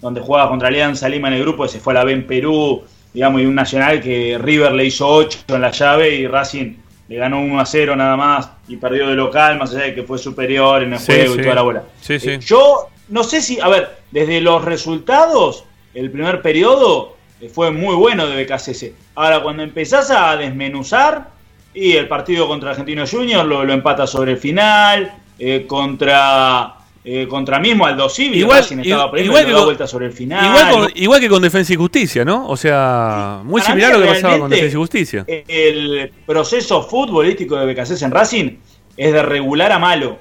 [0.00, 2.82] donde jugaba contra Alianza Lima en el grupo, se fue a la B en Perú,
[3.12, 6.74] digamos, y un Nacional que River le hizo 8 en la llave y Racing
[7.10, 10.04] le ganó 1 a 0 nada más y perdió de local, más allá de que
[10.04, 11.40] fue superior en el Sí, juego sí.
[11.40, 11.82] y toda la bola.
[12.00, 12.30] Sí, sí.
[12.30, 17.72] Eh, yo no sé si, a ver, desde los resultados, el primer periodo eh, fue
[17.72, 18.92] muy bueno de BKCS.
[19.16, 21.30] Ahora, cuando empezás a desmenuzar,
[21.74, 26.74] y el partido contra Argentino Junior lo, lo empata sobre el final, eh, contra
[27.04, 30.12] eh, contra mismo Aldo Civi, Igual- Racing estaba igual- igual que con- vuelta sobre el
[30.12, 30.44] final.
[30.46, 32.46] Igual, con, igual que con Defensa y Justicia, ¿no?
[32.48, 35.24] O sea, muy Para similar a lo que pasaba con Defensa y Justicia.
[35.26, 38.50] El proceso futbolístico de BKCS en Racing
[38.96, 40.18] es de regular a malo.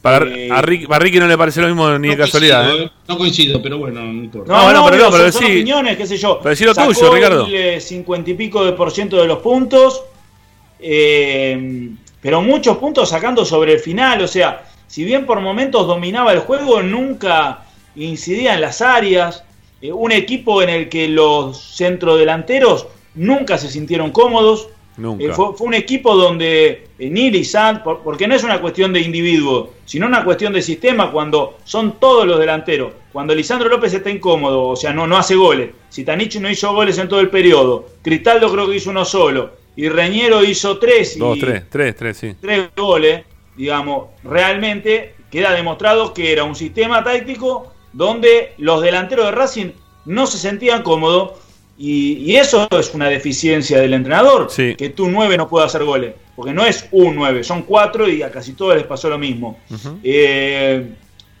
[0.00, 2.64] Para, eh, a, Ricky, no le parece lo mismo ni de casualidad.
[2.64, 2.86] coincido, ¿eh?
[2.86, 3.02] ¿eh?
[3.08, 4.52] No coincido, pero bueno, no importa.
[4.52, 5.52] No, No, pero no, pero son, son sí.
[5.52, 6.40] opiniones, qué sé yo.
[6.42, 7.46] Pero lo Sacó tuyo, Ricardo.
[7.46, 10.02] el eh, cincuenta y pico de por ciento de los puntos,
[10.80, 11.90] eh,
[12.22, 14.22] pero muchos puntos sacando sobre el final.
[14.22, 17.64] O sea, si bien por momentos dominaba el juego, nunca
[17.96, 19.44] incidía en las áreas.
[19.82, 24.68] Eh, un equipo en el que los centrodelanteros nunca se sintieron cómodos.
[24.96, 25.24] Nunca.
[25.24, 28.92] Eh, fue, fue un equipo donde eh, ni Lisand, por- porque no es una cuestión
[28.92, 32.92] de individuo, sino una cuestión de sistema cuando son todos los delanteros.
[33.10, 35.70] Cuando Lisandro López está incómodo, o sea, no, no hace goles.
[35.88, 37.86] Sitanich no hizo goles en todo el periodo.
[38.02, 39.61] Cristaldo creo que hizo uno solo.
[39.76, 42.34] Y Reñero hizo tres y Dos, tres, tres, tres, sí.
[42.40, 43.24] tres goles.
[43.56, 49.70] Digamos, realmente queda demostrado que era un sistema táctico donde los delanteros de Racing
[50.06, 51.32] no se sentían cómodos.
[51.78, 54.74] Y, y eso es una deficiencia del entrenador, Sí.
[54.76, 56.14] que tu 9 no pueda hacer goles.
[56.36, 59.58] Porque no es un 9, son cuatro y a casi todos les pasó lo mismo.
[60.02, 60.86] Eh,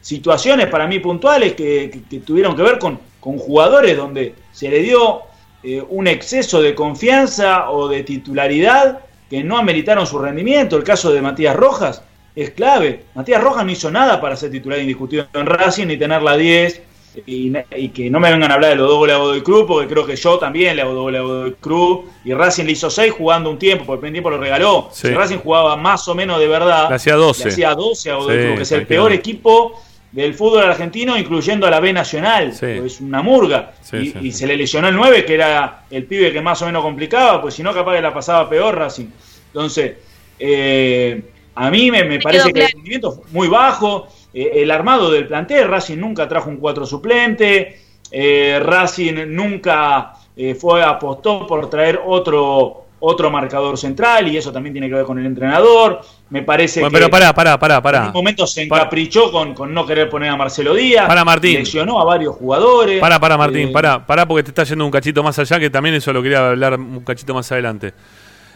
[0.00, 4.68] situaciones para mí puntuales que, que- que tuvieron que ver con, con jugadores donde se
[4.68, 5.22] le dio
[5.62, 9.00] eh, un exceso de confianza o de titularidad
[9.30, 10.76] que no ameritaron su rendimiento.
[10.76, 12.02] El caso de Matías Rojas
[12.34, 13.04] es clave.
[13.14, 16.82] Matías Rojas no hizo nada para ser titular indiscutido en Racing ni tener la 10.
[17.26, 19.64] Y, y que no me vengan a hablar de los dos goles a Godoy Cruz,
[19.68, 22.00] porque creo que yo también le hago dos goles a Godoy Cruz.
[22.24, 24.88] Y Racing le hizo 6 jugando un tiempo, porque el tiempo lo regaló.
[24.92, 25.08] Sí.
[25.08, 27.44] Si Racing jugaba más o menos de verdad, Le hacía 12.
[27.44, 29.82] le hacía 12 a Godoy Sí, Cruz, que es el peor equipo
[30.12, 32.52] del fútbol argentino, incluyendo a la B Nacional.
[32.54, 32.66] Sí.
[32.66, 33.72] Es una murga.
[33.80, 34.38] Sí, y sí, y sí.
[34.38, 37.54] se le lesionó el 9, que era el pibe que más o menos complicaba, pues
[37.54, 39.06] si no, capaz que la pasaba peor Racing.
[39.46, 39.96] Entonces,
[40.38, 41.22] eh,
[41.54, 42.66] a mí me, me parece que claro.
[42.68, 44.08] el rendimiento fue muy bajo.
[44.34, 47.80] Eh, el armado del plantel, Racing nunca trajo un 4 suplente.
[48.10, 54.72] eh, Racing nunca eh, fue apostó por traer otro otro marcador central y eso también
[54.72, 56.00] tiene que ver con el entrenador.
[56.32, 58.06] Me parece Bueno, que pero pará, pará, pará, en pará.
[58.06, 61.06] un momento se Para- encaprichó con, con no querer poner a Marcelo Díaz.
[61.06, 61.58] Para, Martín.
[61.58, 63.00] Lesionó a varios jugadores.
[63.00, 65.68] Pará, pará, Martín, Eh, pará, pará, porque te está yendo un cachito más allá, que
[65.68, 67.92] también eso lo quería hablar un cachito más adelante.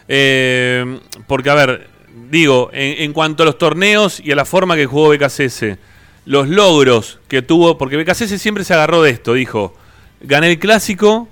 [0.07, 1.87] Eh, porque, a ver,
[2.31, 5.77] digo, en, en cuanto a los torneos y a la forma que jugó BKCS,
[6.25, 9.75] los logros que tuvo, porque BKCS siempre se agarró de esto, dijo,
[10.21, 11.27] gané el clásico,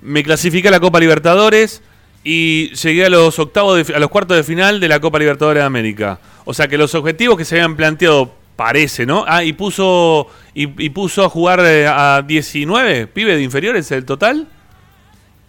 [0.00, 1.82] me clasifiqué a la Copa Libertadores
[2.22, 5.62] y llegué a los octavos, de a los cuartos de final de la Copa Libertadores
[5.62, 6.18] de América.
[6.44, 9.24] O sea que los objetivos que se habían planteado parece, ¿no?
[9.26, 14.04] Ah, y puso y, y puso a jugar eh, a 19 pibes de inferiores el
[14.04, 14.46] total.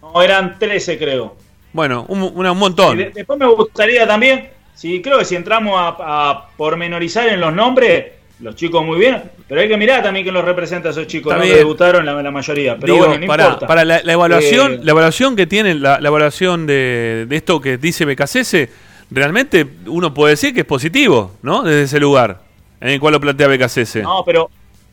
[0.00, 1.36] No, eran 13 creo.
[1.72, 2.98] Bueno, un, un montón.
[3.00, 5.96] Y de- después me gustaría también, sí, creo que si entramos a,
[6.30, 8.12] a pormenorizar en los nombres,
[8.42, 11.34] los chicos muy bien, pero hay que mirar también quién los representa a esos chicos,
[11.34, 12.76] que debutaron la, la mayoría.
[12.78, 13.66] Pero Digo, bueno, no para, importa.
[13.66, 17.60] para la, la evaluación, Eh, la evaluación que tiene, la, la evaluación de, de esto
[17.60, 18.68] que dice BKCS,
[19.10, 21.62] realmente uno puede decir que es positivo, ¿no?
[21.62, 22.40] Desde ese lugar
[22.80, 23.96] en el cual lo plantea BKCS.
[24.02, 24.50] No, pero,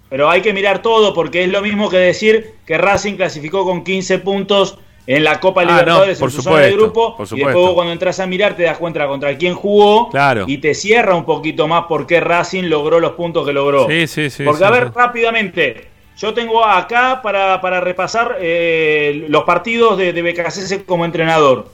[0.10, 3.84] pero hay que mirar todo porque es lo mismo que decir que Racing clasificó con
[3.84, 4.78] 15 puntos
[5.12, 7.30] en la Copa Ah, no, Libertadores por en su zona de supuesto, grupo por y
[7.30, 7.48] supuesto.
[7.48, 10.46] después vos cuando entras a mirar te das cuenta contra quién jugó Claro.
[10.48, 13.88] y te cierra un poquito más por qué Racing logró los puntos que logró.
[13.90, 14.44] Sí, sí, sí.
[14.44, 14.92] Porque sí, a ver, sí.
[14.96, 21.72] rápidamente, yo tengo acá para, para repasar eh, los partidos de, de como entrenador.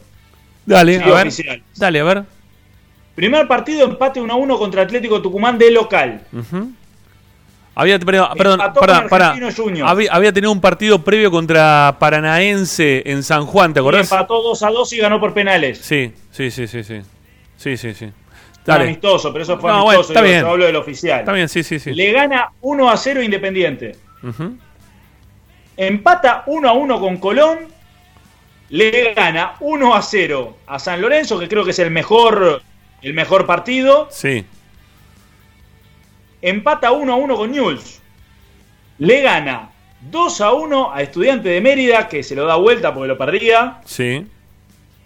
[0.66, 1.04] Dale, sí,
[1.48, 1.62] a ver.
[1.76, 2.24] Dale, a ver.
[3.16, 6.22] Primer partido, empate 1 a 1 contra Atlético Tucumán de local.
[6.32, 6.72] Ujú.
[7.78, 9.36] Había, pero- perdón, Empató para, para,
[9.86, 14.10] había, había tenido un partido previo contra Paranaense en San Juan, ¿te Y acordás?
[14.12, 15.80] empató 2 a 2 y ganó por penales.
[15.80, 17.02] Sí, sí, sí, sí, sí.
[17.58, 18.06] Sí, sí, sí.
[18.06, 18.86] Fue Dale.
[18.86, 20.14] amistoso, pero eso fue No, bueno, amistoso.
[20.14, 20.46] está digo, bien.
[20.46, 21.20] Hablo del oficial.
[21.20, 21.94] Está bien, sí, sí, sí.
[21.94, 23.96] Le gana 1 a 0 Independiente.
[24.24, 24.56] Ujú.
[25.78, 27.60] Empata 1 a 1 con Colón.
[28.70, 32.62] Le gana 1 a 0 a San Lorenzo, que creo que es el mejor,
[33.02, 34.08] el mejor partido.
[34.10, 34.46] Sí.
[36.46, 38.04] Empata 1 a 1 con Newell's.
[39.00, 39.72] Le gana
[40.12, 43.82] 2 a 1 a Estudiante de Mérida, que se lo da vuelta porque lo perdía.
[43.84, 44.28] Sí.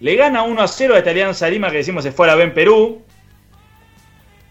[0.02, 2.36] Le gana 1 a 0 a esta Alianza Lima que decimos se fue a la
[2.36, 3.02] B en Perú.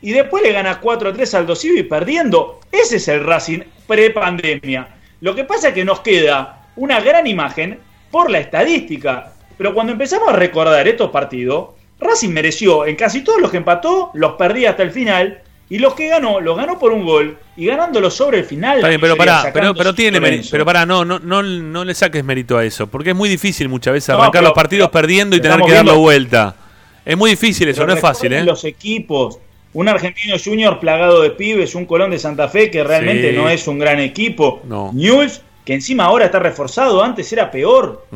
[0.01, 2.61] Y después le gana 4 a 3 al Dosivi perdiendo.
[2.73, 4.89] Ese es el Racing pre-pandemia.
[5.21, 7.81] Lo que pasa es que nos queda una gran imagen
[8.11, 9.35] por la estadística.
[9.59, 14.11] Pero cuando empezamos a recordar estos partidos, Racing mereció en casi todos los que empató,
[14.15, 15.43] los perdía hasta el final.
[15.71, 17.37] Y los que ganó, los ganó por un gol.
[17.57, 18.77] Y ganándolo sobre el final.
[18.79, 20.49] Está bien, pero pará, pero, pero tiene mérito.
[20.51, 22.87] Pero pará, no, no, no, no le saques mérito a eso.
[22.87, 25.57] Porque es muy difícil muchas veces No, arrancar pero- los partidos pero- perdiendo y tener
[25.59, 26.57] que darlo viendo- vuelta.
[27.05, 28.45] Es muy difícil eso, no es fácil, ¿eh?
[28.45, 29.39] Los equipos.
[29.75, 33.37] Un argentino junior plagado de pibes, un Colón de Santa Fe que realmente Sí.
[33.37, 34.63] no es un gran equipo.
[34.65, 34.91] No.
[34.95, 38.07] Newell's, que encima ahora está reforzado, antes era peor.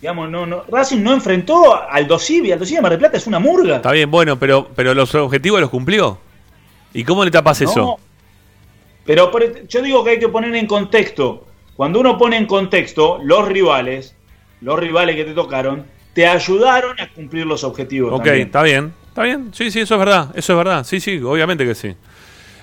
[0.00, 2.50] Digamos, no, no, Racing no enfrentó al Dosivi.
[2.50, 3.76] Al Dosivi de Mar del Plata es una murga.
[3.76, 6.18] Está bien, bueno, pero, pero los objetivos los cumplió.
[6.94, 7.70] ¿Y cómo le tapas No.
[7.70, 7.96] eso?
[9.04, 11.46] Pero por- yo digo que hay que poner en contexto.
[11.76, 14.14] Cuando uno pone en contexto, los rivales,
[14.60, 18.12] los rivales que te tocaron, te ayudaron a cumplir los objetivos.
[18.12, 18.46] Ok, también.
[18.46, 18.92] está bien.
[19.08, 19.50] Está bien.
[19.52, 20.30] Sí, sí, eso es verdad.
[20.34, 20.84] Eso es verdad.
[20.84, 21.94] Sí, sí, obviamente que sí.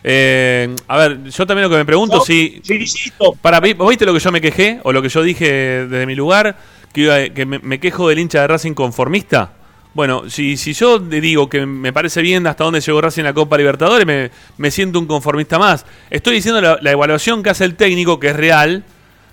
[0.04, 2.62] Eh, a ver, yo también lo que me pregunto, Yo- si.
[2.70, 4.80] insisto, Para mí, ¿vos viste lo que yo me quejé?
[4.84, 5.52] O lo que yo dije
[5.88, 6.56] desde mi lugar,
[6.94, 9.54] que, iba- que me, me quejo del hincha de Racing conformista.
[10.00, 13.26] Bueno, si, si yo le digo que me parece bien hasta dónde llegó Racing en
[13.26, 15.86] la Copa Libertadores, me, me siento un conformista más.
[16.10, 18.86] Estoy diciendo la, la evaluación que hace el técnico, que es real,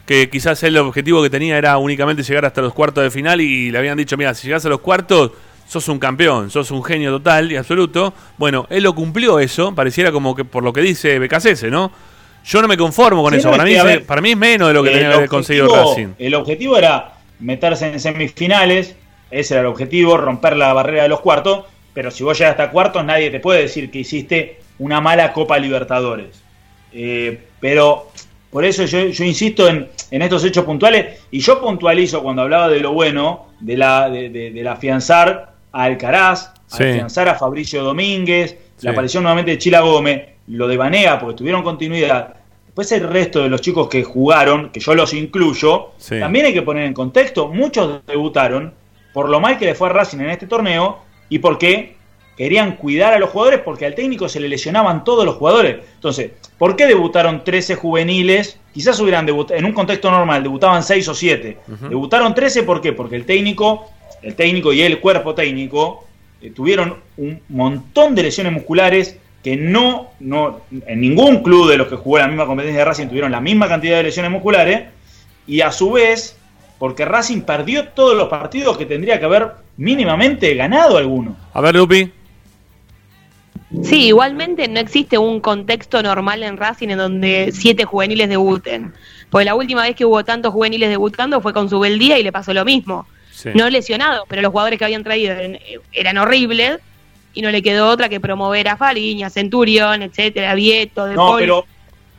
[0.07, 3.71] que quizás el objetivo que tenía era únicamente llegar hasta los cuartos de final y
[3.71, 5.31] le habían dicho, mira, si llegas a los cuartos,
[5.69, 8.13] sos un campeón, sos un genio total y absoluto.
[8.37, 11.93] Bueno, él lo cumplió eso, pareciera como que por lo que dice BKCS, ¿no?
[12.45, 14.67] Yo no me conformo con Sí, eso, no, para, mí, ver, para mí es menos
[14.67, 16.15] de lo que tenía que haber conseguido Racing.
[16.19, 18.97] El objetivo era meterse en semifinales,
[19.31, 21.65] ese era el objetivo, romper la barrera de los cuartos,
[21.95, 25.59] pero si vos llegas hasta cuartos nadie te puede decir que hiciste una mala Copa
[25.59, 26.43] Libertadores.
[26.93, 28.11] Eh, pero
[28.51, 32.69] por eso yo, yo insisto en, en estos hechos puntuales y yo puntualizo cuando hablaba
[32.69, 36.83] de lo bueno, de la de, afianzar a Alcaraz, Sí.
[36.83, 38.85] afianzar a Fabricio Domínguez, Sí.
[38.87, 42.35] la aparición nuevamente de Chila Gómez, lo de Banega, porque tuvieron continuidad.
[42.67, 46.19] Después el resto de los chicos que jugaron, que yo los incluyo, Sí.
[46.21, 48.75] también hay que poner en contexto, muchos debutaron
[49.17, 50.99] por lo mal que le fue a Racing en este torneo
[51.31, 51.97] y porque
[52.37, 55.79] querían cuidar a los jugadores porque al técnico se le lesionaban todos los jugadores.
[55.95, 58.59] Entonces, ¿por qué debutaron 13 juveniles?
[58.75, 61.57] Quizás hubieran debutado, en un contexto normal, debutaban 6 o 7.
[61.67, 61.89] Ujú.
[61.89, 62.93] Debutaron 13, ¿por qué?
[62.93, 63.91] Porque el técnico,
[64.21, 66.05] el técnico y el cuerpo técnico
[66.43, 71.89] eh, tuvieron un montón de lesiones musculares que no, no, en ningún club de los
[71.89, 74.89] que jugó la misma competencia de Racing tuvieron la misma cantidad de lesiones musculares
[75.47, 76.37] y a su vez,
[76.79, 81.37] porque Racing perdió todos los partidos que tendría que haber mínimamente ganado alguno.
[81.53, 82.13] A ver, Lupi.
[83.83, 88.93] Sí, igualmente no existe un contexto normal en Racing en donde siete juveniles debuten.
[89.29, 92.55] Porque la última vez que hubo tantos juveniles debutando fue con Subeldía y le pasó
[92.55, 93.07] lo mismo.
[93.33, 93.51] Sí.
[93.55, 95.59] No lesionados, pero los jugadores que habían traído eran,
[95.93, 96.79] eran horribles
[97.35, 101.67] y no le quedó otra que promover a Fariña, Centurión, etcétera, Vieto, De No, pero,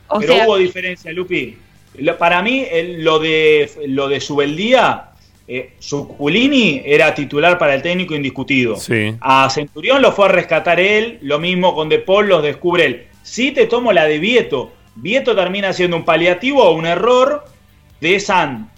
[0.10, 1.58] o pero sea, hubo diferencia, Lupi.
[1.98, 5.10] Lo- Para mí, el- lo de lo de Subeldía,
[5.48, 8.76] eh, Zuculini era titular para el técnico indiscutido.
[8.76, 9.16] Sí.
[9.22, 13.08] A Centurión lo fue a rescatar él, lo mismo con De Paul los descubre él.
[13.24, 17.46] Si te tomo la de Vieto, Vieto termina siendo un paliativo o un error
[18.02, 18.70] de San.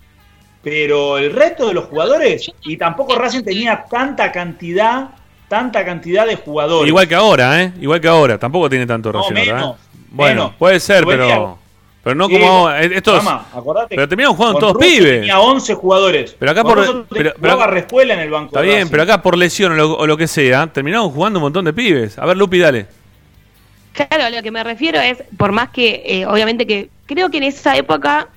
[0.61, 5.11] pero el resto de los jugadores, y tampoco Racing tenía tanta cantidad,
[5.47, 6.89] tanta cantidad de jugadores.
[6.89, 7.71] Igual que ahora, ¿eh?
[7.79, 9.79] Igual que ahora, tampoco tiene tanto No, Racing menos, ¿eh?
[10.11, 10.55] Bueno, menos.
[10.59, 11.58] puede ser, pero.
[12.09, 12.81] Pero no como ahora.
[12.83, 15.19] estos acordate pero terminaron jugando todos pibes.
[15.21, 16.35] Tenía 11 jugadores.
[16.37, 18.47] Pero acá Con por- pero- jugaba pero Respuela en el banco.
[18.47, 21.43] Está bien, pero acá por lesión o lo, o lo que sea, terminaron jugando un
[21.43, 22.17] montón de pibes.
[22.17, 22.87] A ver, Lupi, dale.
[23.93, 27.37] Claro, a lo que me refiero es, por más que, eh, obviamente que creo que
[27.37, 28.29] en esa época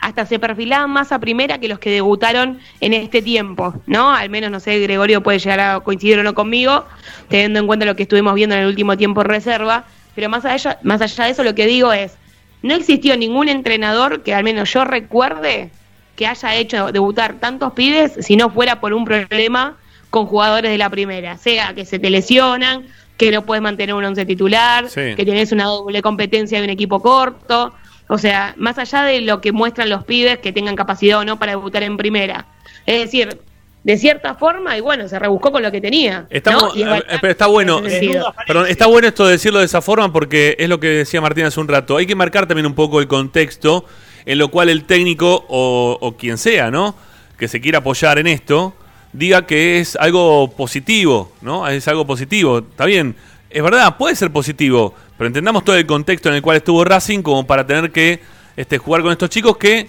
[0.00, 4.10] hasta se perfilaban más a primera que los que debutaron en este tiempo, ¿no?
[4.14, 6.84] Al menos, no sé, Gregorio puede llegar a coincidir o no conmigo,
[7.28, 10.44] teniendo en cuenta lo que estuvimos viendo en el último tiempo en reserva, pero más
[10.44, 12.16] allá, más allá de eso lo que digo es,
[12.62, 15.70] no existió ningún entrenador que al menos yo recuerde
[16.16, 19.76] que haya hecho debutar tantos pibes si no fuera por un problema
[20.10, 22.86] con jugadores de la primera, sea que se te lesionan,
[23.16, 25.14] que no puedes mantener un once titular, Sí.
[25.16, 27.74] que tenés una doble competencia de un equipo corto,
[28.08, 31.38] o sea, más allá de lo que muestran los pibes que tengan capacidad o no
[31.38, 32.46] para debutar en primera.
[32.86, 33.38] Es decir,
[33.84, 36.26] de cierta forma, y bueno, se rebuscó con lo que tenía.
[36.30, 36.76] Estamos- ¿no?
[36.76, 37.80] Y es eh, pero está bueno.
[37.80, 41.20] Desnuda, Perdón, está bueno esto de decirlo de esa forma porque es lo que decía
[41.20, 41.96] Martín hace un rato.
[41.96, 43.84] Hay que marcar también un poco el contexto
[44.26, 46.94] en lo cual el técnico o, o quien sea, ¿no?
[47.38, 48.74] Que se quiera apoyar en esto,
[49.12, 51.66] diga que es algo positivo, ¿no?
[51.66, 52.58] Es algo positivo.
[52.58, 53.16] Está bien,
[53.48, 57.22] es verdad, puede ser positivo, pero entendamos todo el contexto en el cual estuvo Racing
[57.22, 58.20] como para tener que
[58.56, 59.88] este, jugar con estos chicos que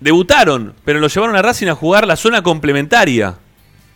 [0.00, 3.36] debutaron, pero lo llevaron a Racing a jugar la zona complementaria.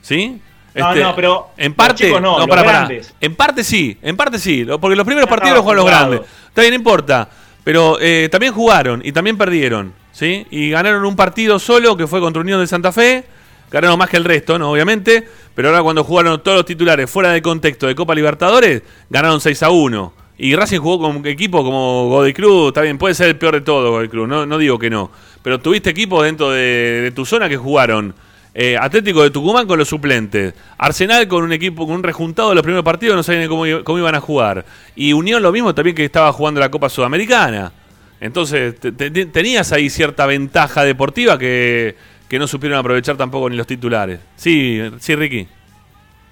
[0.02, 0.40] ¿Sí?
[0.74, 2.78] No, no, pero en los parte no, los pará, pará.
[2.78, 3.14] grandes.
[3.20, 6.48] En parte sí, en parte sí, porque los primeros partidos los estaba jugaron los grandes.
[6.48, 7.28] Está bien, no importa,
[7.62, 10.46] pero eh, también jugaron y también perdieron, ¿sí?
[10.50, 13.24] Y ganaron un partido solo que fue contra Unión de Santa Fe,
[13.70, 14.72] ganaron más que el resto, ¿no?
[14.72, 19.40] Obviamente, pero ahora cuando jugaron todos los titulares fuera del contexto de Copa Libertadores, ganaron
[19.40, 20.12] 6 a 1.
[20.36, 23.54] Y Racing jugó con un equipo como Godoy Cruz, está bien, puede ser el peor
[23.54, 25.12] de todo Godoy Cruz, no, no digo que no.
[25.44, 28.14] Pero tuviste equipos dentro de, tu zona que jugaron
[28.54, 30.54] eh, Atlético de Tucumán con los suplentes.
[30.78, 33.98] Arsenal con un equipo, con un rejuntado de los primeros partidos, no sabían cómo, cómo
[33.98, 34.64] iban a jugar.
[34.96, 37.72] Y Unión lo mismo también que estaba jugando la Copa Sudamericana.
[38.20, 41.94] Entonces te- tenías ahí cierta ventaja deportiva que,
[42.26, 44.20] que no supieron aprovechar tampoco ni los titulares.
[44.36, 45.46] Sí, sí, Ricky.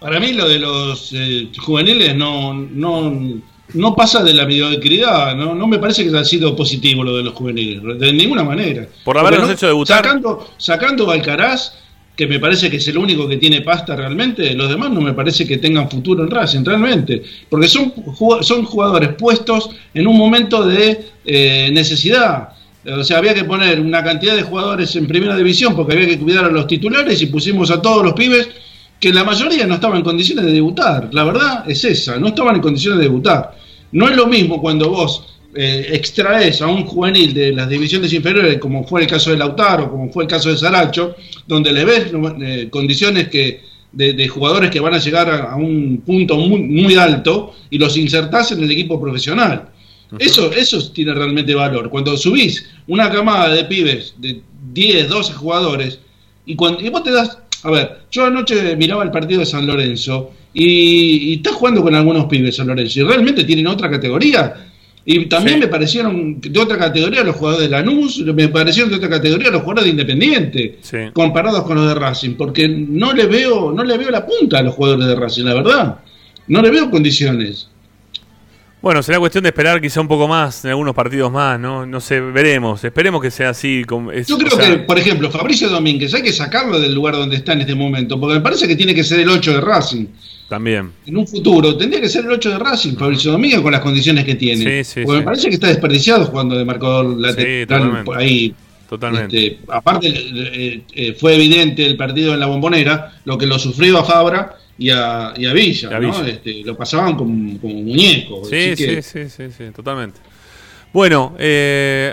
[0.00, 3.12] Para mí lo de los eh, juveniles no, no,
[3.74, 5.54] no pasa de la mediocridad, ¿no?
[5.54, 8.86] no me parece que haya sido positivo lo de los juveniles, de ninguna manera.
[9.04, 10.04] Por haberlos hecho debutar.
[10.04, 11.74] Sacando, sacando Alcaraz,
[12.14, 15.14] que me parece que es el único que tiene pasta realmente, los demás no me
[15.14, 17.22] parece que tengan futuro en Racing, realmente.
[17.48, 17.92] Porque son,
[18.42, 22.50] son jugadores puestos en un momento de eh, necesidad.
[22.84, 26.18] O sea, había que poner una cantidad de jugadores en primera división porque había que
[26.18, 28.48] cuidar a los titulares y pusimos a todos los pibes
[28.98, 31.08] que la mayoría no estaban en condiciones de debutar.
[31.12, 33.61] La verdad es esa, no estaban en condiciones de debutar.
[33.92, 35.24] No es lo mismo cuando vos
[35.54, 39.90] eh, extraes a un juvenil de las divisiones inferiores, como fue el caso de Lautaro,
[39.90, 41.14] como fue el caso de Saracho,
[41.46, 42.06] donde le ves
[42.40, 43.60] eh, condiciones que
[43.92, 47.78] de, de jugadores que van a llegar a, a un punto muy, muy alto y
[47.78, 49.68] los insertás en el equipo profesional.
[50.18, 51.88] Eso, eso tiene realmente valor.
[51.88, 55.98] Cuando subís una camada de pibes de 10, 12 jugadores
[56.44, 57.38] y, cuando, y vos te das...
[57.64, 61.94] A ver, yo anoche miraba el partido de San Lorenzo y, y está jugando con
[61.94, 64.54] algunos pibes San Lorenzo y realmente tienen otra categoría.
[65.04, 65.60] Y también Sí.
[65.62, 69.62] me parecieron de otra categoría los jugadores de Lanús, me parecieron de otra categoría los
[69.62, 70.98] jugadores de Independiente, Sí.
[71.12, 74.62] comparados con los de Racing, porque no le veo, no le veo la punta a
[74.62, 75.98] los jugadores de Racing, la verdad.
[76.46, 77.68] No le veo condiciones.
[78.80, 81.86] Bueno, será cuestión de esperar quizá un poco más, en algunos partidos más, ¿no?
[81.86, 82.82] No sé, veremos.
[82.82, 83.82] Esperemos que sea así.
[84.12, 87.14] es- Yo o creo sea, que, por ejemplo, Fabricio Domínguez hay que sacarlo del lugar
[87.14, 89.60] donde está en este momento, porque me parece que tiene que ser el 8 de
[89.60, 90.06] Racing.
[90.52, 90.92] También.
[91.06, 94.22] En un futuro tendría que ser el 8 de Racing, Fabricio Domínguez, con las condiciones
[94.26, 94.84] que tiene.
[94.84, 95.18] Sí, sí, porque sí.
[95.20, 98.10] me parece que está desperdiciado jugando de marcador lateral totalmente.
[98.14, 98.54] ahí.
[98.86, 99.46] Totalmente.
[99.46, 103.96] Este, aparte, eh, eh, fue evidente el partido en la bombonera, lo que lo sufrió
[104.00, 105.88] a Fabra y a, y a Villa.
[105.90, 106.22] Y a ¿no?
[106.26, 108.44] Este, lo pasaban como, como muñeco.
[108.44, 110.20] Sí, sí, que- sí, sí, sí, totalmente.
[110.92, 112.12] Bueno, eh,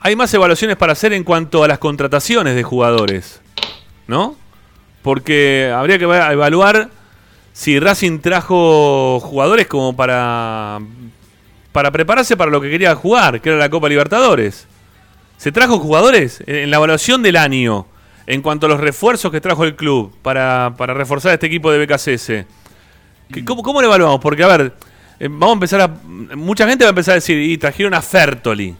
[0.00, 3.42] hay más evaluaciones para hacer en cuanto a las contrataciones de jugadores,
[4.06, 4.38] ¿no?
[5.02, 6.88] Porque habría que va- evaluar
[7.54, 10.80] si Racing trajo jugadores como para
[11.72, 14.66] para prepararse para lo que quería jugar, que era la Copa Libertadores.
[15.38, 17.86] ¿Se trajo jugadores en la evaluación del año
[18.26, 21.84] en cuanto a los refuerzos que trajo el club para, para reforzar este equipo de
[21.86, 22.26] BKCS?
[23.32, 24.20] ¿Qué- ¿Cómo, ¿Cómo lo evaluamos?
[24.20, 24.72] Porque, a ver,
[25.18, 25.88] eh, vamos a empezar a.
[26.36, 28.74] Mucha gente va a empezar a decir, y trajeron a Fertoli.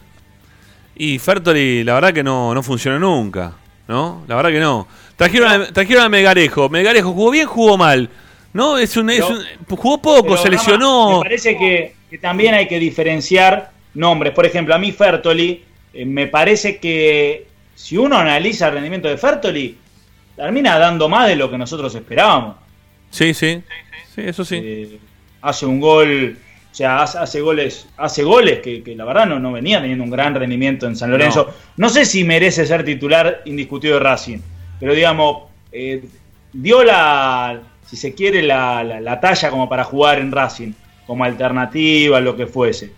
[0.97, 3.53] Y Fertoli, la verdad que no, no funcionó nunca,
[3.87, 4.23] ¿no?
[4.27, 4.87] La verdad que no.
[5.17, 6.69] Trajeron trajeron a Megarejo.
[6.69, 8.09] Megarejo jugó bien, jugó mal.
[8.55, 8.77] ¿No?
[8.77, 9.43] Es un, es un-
[9.75, 11.17] jugó poco, se lesionó.
[11.17, 14.31] Me parece que, que también hay que diferenciar nombres.
[14.31, 15.61] Por ejemplo, a mí Fertoli
[15.93, 19.77] eh, me parece que si uno analiza el rendimiento de Fertoli,
[20.37, 22.55] termina dando más de lo que nosotros esperábamos.
[23.09, 23.61] Sí, sí,
[24.15, 24.61] sí, eso sí.
[24.63, 24.99] Eh,
[25.41, 26.37] hace un gol,
[26.71, 30.05] o sea, hace, hace goles, hace goles que, que la verdad no, no, venía teniendo
[30.05, 31.53] un gran rendimiento en San Lorenzo.
[31.75, 34.37] No, no sé si merece ser titular indiscutido de Racing,
[34.79, 35.43] pero digamos,
[35.73, 36.05] eh,
[36.53, 40.71] dio la, si se quiere, la, la, la, talla como para jugar en Racing,
[41.05, 42.91] como alternativa, lo que fuese.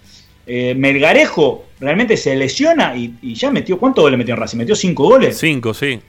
[0.46, 4.58] Eh, Melgarejo realmente se lesiona y, y, ya metió, ¿cuántos goles metió en Racing?
[4.58, 5.38] ¿Metió cinco goles?
[5.38, 6.00] Cinco, sí.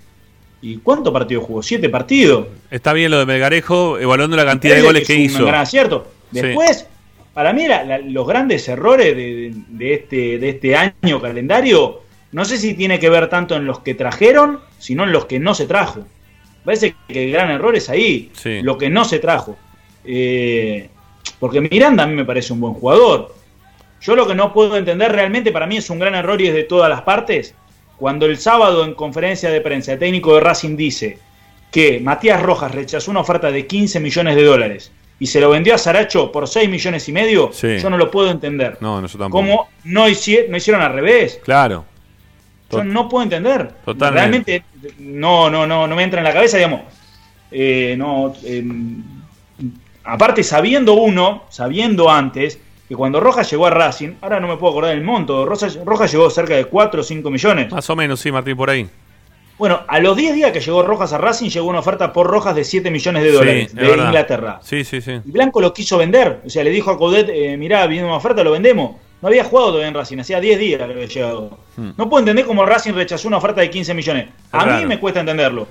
[0.62, 1.62] ¿Y cuántos partidos jugó?
[1.62, 2.46] ¿Siete partidos?
[2.70, 5.40] Está bien lo de Melgarejo, evaluando la cantidad de goles que, que hizo.
[5.40, 6.06] Un gran acierto.
[6.30, 6.84] Después, sí.
[7.34, 12.02] para mí, la, la, los grandes errores de, de, este, de este año calendario,
[12.32, 15.38] no sé si tiene que ver tanto en los que trajeron, sino en los que
[15.38, 16.04] no se trajo.
[16.64, 18.62] Parece que el gran error es ahí, sí.
[18.62, 19.56] lo que no se trajo.
[20.04, 20.88] Eh,
[21.38, 23.34] porque Miranda a mí me parece un buen jugador.
[24.00, 26.54] Yo lo que no puedo entender realmente, para mí es un gran error y es
[26.54, 27.54] de todas las partes,
[27.96, 31.18] cuando el sábado en conferencia de prensa el técnico de Racing dice
[31.72, 35.74] que Matías Rojas rechazó una oferta de 15 millones de dólares y se lo vendió
[35.74, 37.78] a Saracho por 6 millones y medio, sí.
[37.78, 38.78] yo no lo puedo entender.
[38.80, 39.44] No, no, yo tampoco.
[39.44, 41.40] ¿Cómo no, hicieron, no hicieron al revés?
[41.42, 41.84] Claro.
[42.70, 43.72] Yo no puedo entender.
[43.84, 44.62] Totalmente.
[44.62, 44.64] Realmente
[44.98, 46.82] no, no, no, no me entra en la cabeza, digamos.
[47.50, 48.64] Eh, no, eh,
[50.04, 54.72] aparte, sabiendo uno, sabiendo antes, que cuando Rojas llegó a Racing, ahora no me puedo
[54.72, 57.70] acordar del monto, Rojas, Rojas llegó cerca de 4 o 5 millones.
[57.70, 58.88] Más o menos, sí, Martín, por ahí.
[59.58, 62.54] Bueno, a los 10 días que llegó Rojas a Racing, llegó una oferta por Rojas
[62.54, 64.06] de 7 millones de dólares sí, de verdad.
[64.06, 64.60] Inglaterra.
[64.62, 65.20] Sí, sí, sí.
[65.24, 66.42] Y Blanco lo quiso vender.
[66.46, 68.96] O sea, le dijo a Codet, eh, mirá, viene una oferta, lo vendemos.
[69.20, 71.58] No había jugado todavía en Racing, hacía 10 días que había llegado.
[71.78, 71.90] Hmm.
[71.96, 74.26] No puedo entender cómo Racing rechazó una oferta de 15 millones.
[74.50, 74.80] A claro.
[74.80, 75.68] mí me cuesta entenderlo.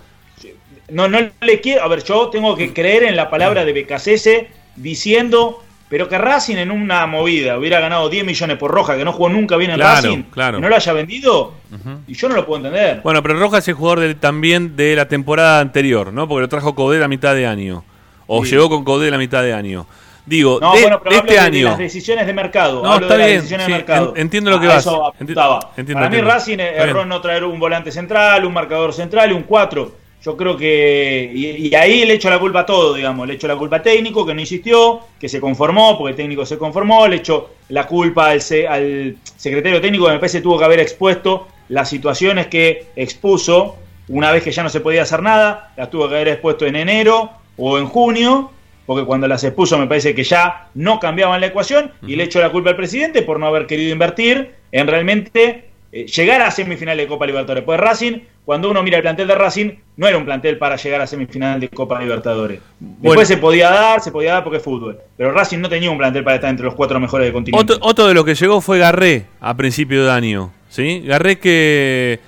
[0.89, 1.83] No, no le quiero.
[1.83, 4.47] A ver, yo tengo que creer en la palabra de Becasese
[4.77, 5.63] diciendo.
[5.89, 9.29] Pero que Racing en una movida hubiera ganado 10 millones por Roja, que no jugó
[9.29, 10.57] nunca bien en claro, Racing, claro.
[10.57, 11.99] y no lo haya vendido, uh -huh.
[12.07, 12.99] y yo no lo puedo entender.
[13.03, 16.27] Bueno, pero Rojas es el jugador de, también de la temporada anterior, ¿no?
[16.27, 17.85] Porque lo trajo Codé a mitad de año.
[18.25, 18.51] O sí.
[18.51, 19.87] llegó con Codé a mitad de año.
[20.27, 21.69] Digo, no, de, bueno, pero de este de, año.
[21.69, 22.83] Las decisiones de mercado.
[22.83, 23.35] No, hablo está de bien.
[23.35, 24.13] Las decisiones sí, de mercado.
[24.17, 24.79] entiendo lo que a vas.
[24.79, 25.71] Eso apuntaba.
[25.77, 26.31] Entiendo, Para mí entiendo.
[26.31, 29.91] Racing erró no traer un volante central, un marcador central y un 4.
[30.21, 31.31] Yo creo que.
[31.33, 33.25] Y, y, ahí le echo la culpa a todo, digamos.
[33.25, 36.45] Le echo la culpa al técnico, que no insistió, que se conformó, porque el técnico
[36.45, 37.07] se conformó.
[37.07, 41.47] Le echo la culpa al, al secretario técnico, que me parece tuvo que haber expuesto
[41.69, 43.77] las situaciones que expuso
[44.09, 45.71] una vez que ya no se podía hacer nada.
[45.77, 48.51] Las tuvo que haber expuesto en enero o en junio,
[48.87, 51.91] porque cuando las expuso me parece que ya no cambiaban la ecuación.
[52.07, 56.05] Y le echo la culpa al presidente por no haber querido invertir en realmente eh,
[56.07, 57.65] llegar a semifinal de Copa Libertadores.
[57.65, 61.01] Pues Racing, cuando uno mira el plantel de Racing, no era un plantel para llegar
[61.01, 62.61] a semifinal de Copa Libertadores.
[62.79, 63.25] Después bueno.
[63.25, 64.97] se podía dar, se podía dar porque es fútbol.
[65.17, 67.73] Pero Racing no tenía un plantel para estar entre los cuatro mejores del continente.
[67.73, 70.53] Otro, otro de lo que llegó fue Garré a principio de año.
[70.69, 71.03] ¿sí?
[71.05, 72.19] Garré que,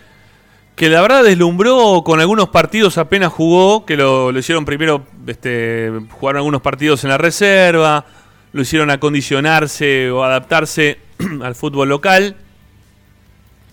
[0.80, 6.38] que la verdad deslumbró con algunos partidos apenas jugó, que lo, hicieron primero, este, jugaron
[6.38, 8.06] algunos partidos en la reserva,
[8.54, 11.00] lo hicieron acondicionarse o adaptarse
[11.44, 12.38] al fútbol local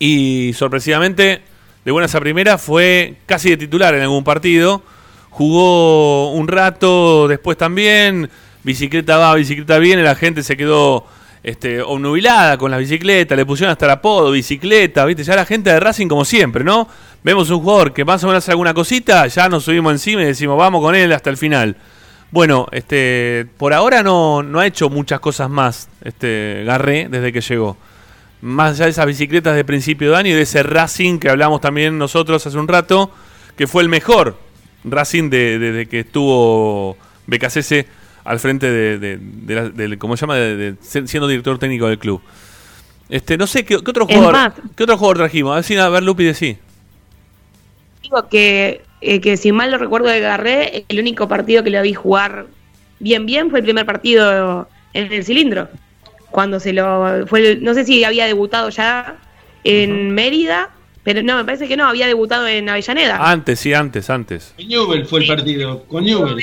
[0.01, 1.43] y sorpresivamente,
[1.85, 4.83] de buenas a primeras, fue casi de titular en algún partido.
[5.31, 8.29] Jugó un rato, después también,
[8.65, 11.07] bicicleta va, bicicleta viene, la gente se quedó
[11.47, 15.23] este, obnubilada con la bicicleta, le pusieron hasta el apodo, bicicleta, ¿viste?
[15.23, 16.89] Ya la gente de Racing como siempre, ¿no?
[17.23, 20.25] Vemos un jugador que más o menos hace alguna cosita, ya nos subimos encima y
[20.25, 21.77] decimos, vamos con él hasta el final.
[22.33, 27.41] Bueno, este, por ahora no, no ha hecho muchas cosas más este, Garré desde que
[27.41, 27.77] llegó
[28.41, 31.61] más allá de esas bicicletas de principio de año y de ese Racing que hablamos
[31.61, 33.13] también nosotros hace un rato,
[33.57, 34.37] que fue el mejor
[34.83, 36.97] Racing desde de, que estuvo
[37.29, 37.87] BKCS
[38.27, 40.37] al frente de, de, de, de ¿cómo se llama?
[40.37, 42.21] De, siendo director técnico del club.
[43.09, 45.53] Este, no sé, ¿qué, qué otro jugador más, qué otro jugador trajimos?
[45.53, 46.59] A ver, si, a ver Lupi, decí.
[48.03, 51.81] Digo que, eh, que si mal lo recuerdo de Garré, el único partido que lo
[51.83, 52.47] vi jugar
[52.99, 55.69] bien bien fue el primer partido en el cilindro
[56.31, 59.19] cuando se lo fue el, no sé si había debutado ya
[59.65, 60.13] en uh -huh.
[60.13, 60.71] Mérida
[61.03, 64.67] pero no me parece que no había debutado en Avellaneda antes sí antes antes con
[64.67, 66.43] Newell fue el partido con Newell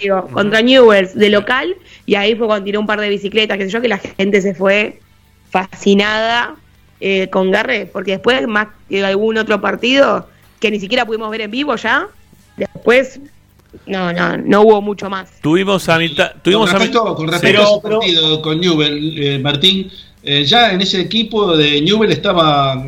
[0.00, 0.32] digo, uh -huh.
[0.32, 1.76] contra Newells de local
[2.06, 4.40] y ahí fue cuando tiró un par de bicicletas que sé yo que la gente
[4.40, 5.00] se fue
[5.50, 6.56] fascinada
[7.00, 10.28] eh, con Garre porque después más que algún otro partido
[10.60, 12.08] que ni siquiera pudimos ver en vivo ya
[12.56, 13.20] después
[13.86, 15.40] no, no, no hubo mucho más.
[15.40, 16.32] Tuvimos a mitad.
[16.42, 19.90] Tuvimos con respecto, a, con respecto pero, a ese partido con Newell, eh, Martín,
[20.22, 22.84] eh, ya en ese equipo de Newell estaba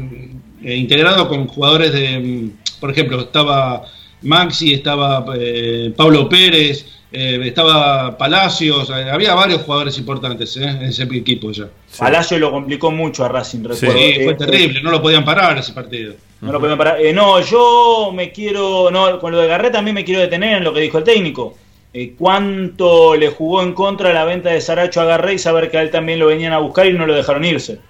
[0.62, 2.51] eh, integrado con jugadores de.
[2.80, 3.84] Por ejemplo, estaba
[4.23, 10.83] Maxi, estaba eh, Pablo Pérez, eh, estaba Palacios, eh, había varios jugadores importantes eh, en
[10.83, 11.68] ese equipo ya.
[11.99, 13.79] Palacio lo complicó mucho a Racing, recuerdo.
[13.99, 16.14] Sí, fue Eh, terrible, no lo podían parar ese partido.
[16.41, 17.01] No lo podían parar.
[17.01, 18.91] Eh, no, yo me quiero.
[18.91, 21.55] No, con lo de Garret también me quiero detener en lo que dijo el técnico.
[21.93, 25.77] Eh, ¿Cuánto le jugó en contra la venta de Saracho a Garret y saber que
[25.79, 27.81] a él también lo venían a buscar y no lo dejaron irse?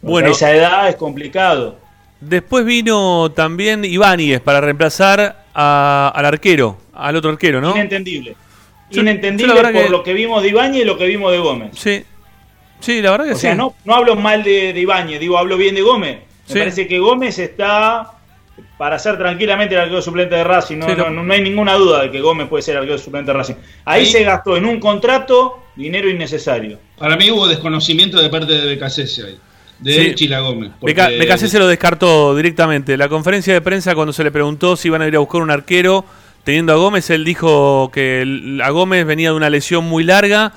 [0.00, 0.28] Bueno.
[0.28, 1.78] a esa edad es complicado.
[2.20, 7.70] Después vino también Ibáñez para reemplazar a- al arquero, al otro arquero, ¿no?
[7.72, 8.36] Inentendible.
[8.90, 11.38] Yo- Inentendible yo por que- lo que vimos de Ibáñez y lo que vimos de
[11.38, 11.70] Gómez.
[11.76, 12.04] Sí.
[12.80, 13.40] Sí, la verdad que O sí.
[13.42, 16.18] sea, no, no hablo mal de, de Ibáñez, digo, hablo bien de Gómez.
[16.48, 16.58] Me Sí.
[16.58, 18.12] parece que Gómez está
[18.78, 20.78] para ser tranquilamente el arquero suplente de Racing.
[20.78, 22.98] No, Sí, lo- no, no hay ninguna duda de que Gómez puede ser el arquero
[22.98, 23.54] suplente de Racing.
[23.84, 26.78] Ahí Ahí- se gastó en un contrato dinero innecesario.
[26.96, 29.38] Para mí hubo desconocimiento de parte de Becasese ahí,
[29.80, 30.14] de Sí.
[30.14, 30.70] Chila Gómez.
[30.80, 32.96] Porque- Becasé se lo descartó directamente.
[32.96, 35.50] La conferencia de prensa, cuando se le preguntó si iban a ir a buscar un
[35.50, 36.04] arquero
[36.44, 40.52] teniendo a Gómez, él dijo que a Gómez venía de una lesión muy larga,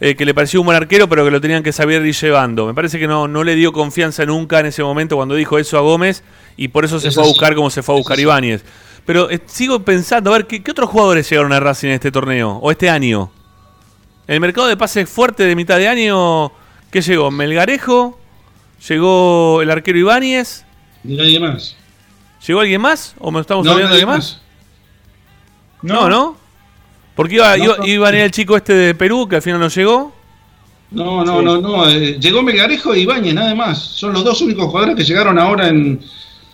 [0.00, 2.66] eh, que le pareció un buen arquero, pero que lo tenían que saber ir llevando.
[2.66, 5.78] Me parece que no, no le dio confianza nunca en ese momento cuando dijo eso
[5.78, 6.22] a Gómez
[6.56, 8.18] y por eso se fue a buscar como se fue a buscar.
[8.20, 8.62] Ibáñez.
[9.06, 12.10] Pero eh, sigo pensando, a ver, ¿qué, qué otros jugadores llegaron a Racing en este
[12.10, 13.30] torneo o este año?
[14.26, 16.50] El mercado de pases fuerte de mitad de año,
[16.90, 17.30] ¿qué llegó?
[17.30, 18.18] Melgarejo,
[18.88, 20.64] llegó el arquero Ibáñez,
[21.04, 21.76] Ni nadie más.
[22.46, 23.14] ¿llegó alguien más?
[23.18, 24.40] ¿O me estamos No, olvidando de alguien más?
[25.82, 26.36] No, no.
[27.14, 27.86] Porque iba, No, iba, no.
[27.86, 30.14] iba a venir el chico este de Perú, que al final no llegó.
[30.90, 31.44] No, no, Sí.
[31.44, 31.88] no, no.
[31.88, 33.78] eh, llegó Melgarejo y Ibáñez, nada más.
[33.78, 36.00] Son los dos únicos jugadores que llegaron ahora en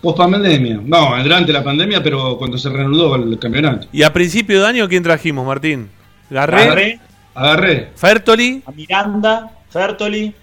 [0.01, 0.79] post pandemia.
[0.83, 3.87] No, durante la pandemia, pero cuando se reanudó el campeonato.
[3.91, 5.89] Y a principio de año, ¿quién trajimos, Martín?
[6.29, 6.99] Garré, Agarré
[7.35, 7.91] Agarré.
[7.95, 8.63] Fertoli.
[8.65, 10.33] a Miranda, Fertoli.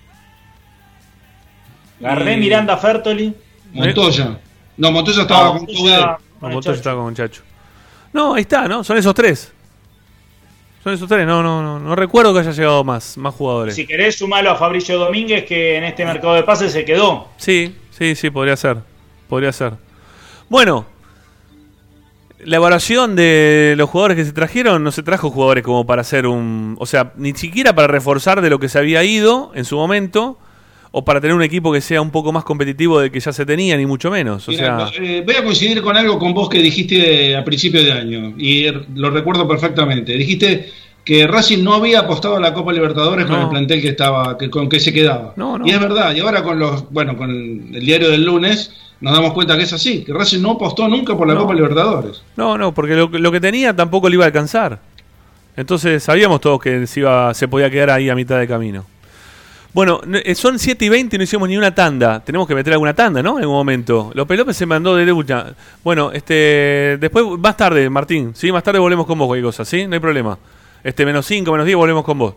[2.01, 3.35] Garré, Y- Miranda, Fertoli.
[3.73, 4.39] Montoya.
[4.77, 5.97] No, Montoya estaba No, con Montoya- Tubé.
[6.41, 6.73] No, Montoya Chacho.
[6.73, 7.43] está con muchacho.
[8.13, 8.83] No, ahí está, ¿no?
[8.83, 9.53] Son esos tres.
[10.83, 11.27] Son esos tres.
[11.27, 13.75] No, no, no, no recuerdo que haya llegado más, más jugadores.
[13.75, 17.29] Si querés, sumalo a Fabricio Domínguez, que en este mercado de pases se quedó.
[17.37, 18.79] Sí, sí, sí, podría ser.
[19.29, 19.75] Podría ser.
[20.49, 20.87] Bueno,
[22.43, 26.27] la evaluación de los jugadores que se trajeron, no se trajo jugadores como para hacer
[26.27, 26.75] un.
[26.81, 30.39] O sea, ni siquiera para reforzar de lo que se había ido en su momento,
[30.93, 33.47] o para tener un equipo que sea un poco más competitivo del que ya se
[33.47, 34.49] tenía, ni mucho menos.
[34.49, 37.85] O Mira, sea, eh, voy a coincidir con algo con vos que dijiste a principio
[37.85, 40.13] de año, y er- lo recuerdo perfectamente.
[40.15, 40.71] Dijiste
[41.05, 43.43] que Racing no había apostado a la Copa Libertadores con No.
[43.45, 45.33] el plantel que estaba, que, con que se quedaba.
[45.37, 45.67] No, no.
[45.67, 49.33] Y es verdad, y ahora con los, bueno, con el diario del lunes nos damos
[49.33, 51.35] cuenta que es así, que Racing no apostó nunca por la.
[51.37, 52.23] Copa Libertadores.
[52.37, 54.79] no, no, porque lo, lo que tenía tampoco le iba a alcanzar.
[55.57, 58.85] Entonces sabíamos todos que se, iba, se podía quedar ahí a mitad de camino.
[59.73, 62.21] Bueno, no- eh, son 7 y 20 y no hicimos ni una tanda.
[62.25, 63.39] Tenemos que meter alguna tanda, ¿no?
[63.39, 64.11] En un momento.
[64.15, 65.47] López López se mandó de última.
[65.85, 66.99] Bueno, este.
[67.01, 68.33] Después, más tarde, Martín.
[68.35, 69.87] Sí, más tarde volvemos con vos, cualquier cosa, ¿sí?
[69.87, 70.37] No hay problema.
[70.83, 72.35] Este, menos 5, menos 10, volvemos con vos.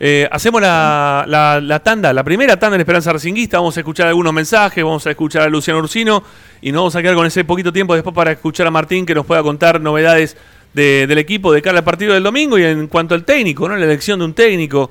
[0.00, 3.58] Eh, hacemos la, la- la tanda, la primera tanda en Esperanza Racinguista.
[3.58, 6.24] Vamos a escuchar algunos mensajes, vamos a escuchar a Luciano Ursino
[6.60, 9.14] y nos vamos a quedar con ese poquito tiempo después para escuchar a Martín que
[9.14, 10.36] nos pueda contar novedades
[10.72, 13.76] de- del equipo de cara al partido del domingo y en cuanto al técnico, ¿no?
[13.76, 14.90] La elección de un técnico.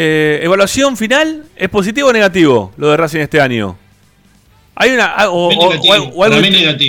[0.00, 3.76] Eh, evaluación final, ¿es positivo o negativo lo de Racing este año?
[4.76, 6.08] Hay una ah, o, Es o- negativo, o algo-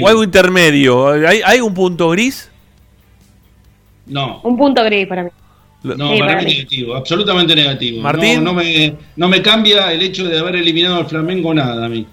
[0.01, 1.27] o algo, intermedio.
[1.27, 2.51] ¿Hay, hay un punto gris?
[4.05, 4.41] No.
[4.43, 5.29] Un punto gris para mí.
[5.81, 6.53] No, Sí, para para mí mí.
[6.57, 7.99] negativo, absolutamente negativo.
[8.01, 8.43] Martín.
[8.43, 11.89] No, no me, no me cambia el hecho de haber eliminado al Flamengo nada a
[11.89, 12.05] mí.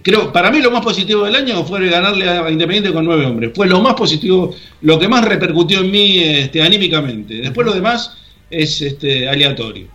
[0.00, 3.50] Creo, para mí lo más positivo del año fue ganarle a Independiente con nueve hombres.
[3.52, 7.34] Fue lo más positivo, lo que más repercutió en mí este, anímicamente.
[7.36, 8.16] Después lo demás
[8.48, 9.88] es este, aleatorio.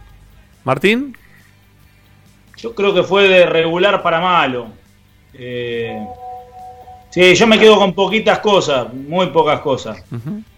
[0.64, 1.16] Martín,
[2.58, 4.68] Yo creo que fue de regular para malo.
[5.34, 5.98] Eh,
[7.10, 10.04] sí, yo me quedo con poquitas cosas, muy pocas cosas.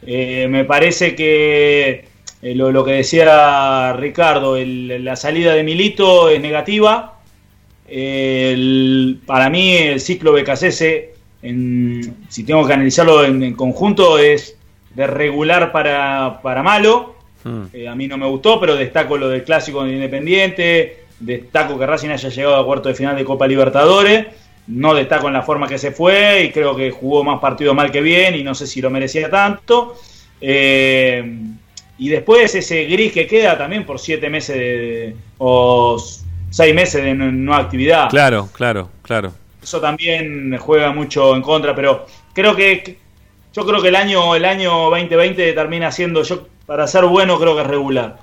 [0.05, 2.05] Eh, me parece que
[2.41, 7.19] eh, lo, lo que decía Ricardo, el- la salida de Milito es negativa.
[7.88, 14.57] El- para mí el ciclo Becasese, en, si tengo que analizarlo en, en conjunto, es
[14.95, 17.12] de regular para, para malo.
[17.44, 17.64] Mm.
[17.74, 21.86] Eh, a mí no me gustó, pero destaco lo del clásico de Independiente, destaco que
[21.86, 24.28] Racing haya llegado a cuarto de final de Copa Libertadores,
[24.68, 27.91] no destaco en la forma que se fue y creo que jugó más partido mal
[27.91, 29.95] que bien y no sé si lo merecía tanto.
[30.40, 31.38] Eh,
[31.98, 35.98] y después ese gris que queda también por siete meses de- o
[36.49, 38.10] seis meses de no, no actividad.
[38.10, 39.32] Claro, claro, claro.
[39.61, 42.98] Eso también juega mucho en contra, pero creo que
[43.53, 47.55] yo creo que el año el año 2020 termina siendo yo para ser bueno creo
[47.55, 48.17] que es regular.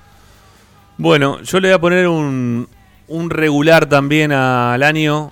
[0.98, 2.68] Bueno, yo le voy a poner un,
[3.06, 5.30] un regular también al año.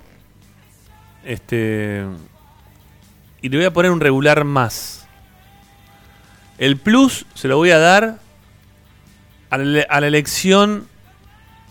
[1.24, 2.04] Este.
[3.42, 5.08] Y le voy a poner un regular más.
[6.58, 8.20] El plus se lo voy a dar
[9.50, 10.86] a la, elección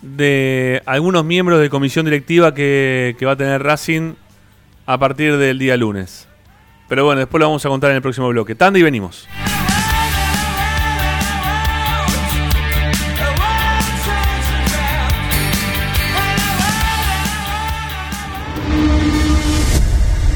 [0.02, 4.16] de algunos miembros de comisión directiva que, va a tener Racing
[4.86, 6.28] a partir del día lunes.
[6.90, 8.54] Pero bueno, después lo vamos a contar en el próximo bloque.
[8.54, 9.30] Tanda y venimos.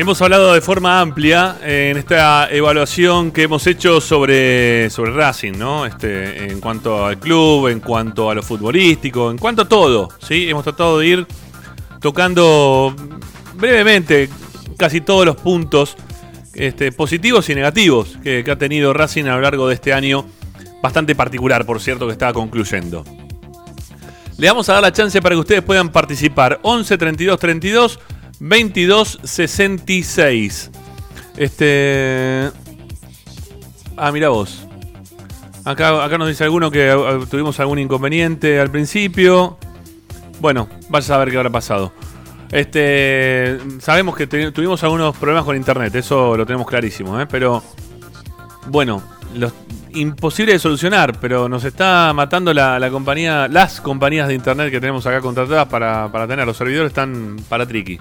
[0.00, 5.52] Hemos hablado de forma amplia eh, en esta evaluación que hemos hecho sobre, sobre Racing,
[5.58, 5.84] ¿no?
[5.84, 10.48] Este, en cuanto al club, en cuanto a lo futbolístico, en cuanto a todo, ¿sí?
[10.48, 11.26] Hemos tratado de ir
[12.00, 12.96] tocando
[13.56, 14.30] brevemente
[14.78, 15.98] casi todos los puntos
[16.54, 20.24] este, positivos y negativos que, ha tenido Racing a lo largo de este año,
[20.82, 23.04] bastante particular, por cierto, que estaba concluyendo.
[24.38, 26.58] Le vamos a dar la chance para que ustedes puedan participar.
[26.62, 28.00] 11 32 32
[28.40, 30.70] 2266.
[31.36, 32.50] Este.
[33.96, 34.66] Ah, mira vos.
[35.64, 39.58] Acá, acá nos dice alguno que uh, tuvimos algún inconveniente al principio.
[40.40, 41.92] Bueno, vaya a ver qué habrá pasado.
[42.50, 43.58] Este.
[43.78, 47.26] Sabemos que tuvimos algunos problemas con internet, eso lo tenemos clarísimo, ¿eh?
[47.26, 47.62] Pero.
[48.66, 49.02] Bueno,
[49.34, 49.52] los,
[49.92, 54.80] imposible de solucionar, pero nos está matando la, la compañía, las compañías de internet que
[54.80, 56.46] tenemos acá contratadas para, para tener.
[56.46, 57.98] Los servidores están para triqui.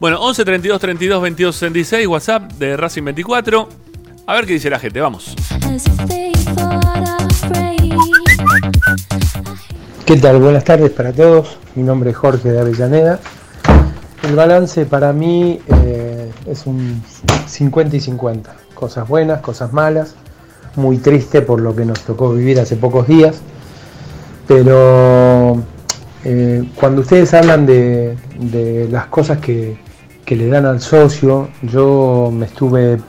[0.00, 3.68] Bueno, 11 32 32 22 66, WhatsApp de Racing 24.
[4.28, 5.34] A ver qué dice la gente, vamos.
[10.06, 10.38] ¿Qué tal?
[10.38, 11.58] Buenas tardes para todos.
[11.74, 13.18] Mi nombre es Jorge de Avellaneda.
[14.22, 17.02] El balance para mí eh, es un
[17.48, 18.54] 50 y 50.
[18.74, 20.14] Cosas buenas, cosas malas.
[20.76, 23.40] Muy triste por lo que nos tocó vivir hace pocos días.
[24.46, 25.60] Pero
[26.22, 29.87] eh, cuando ustedes hablan de, de las cosas que,
[30.28, 33.00] que le dan al socio, yo me estuve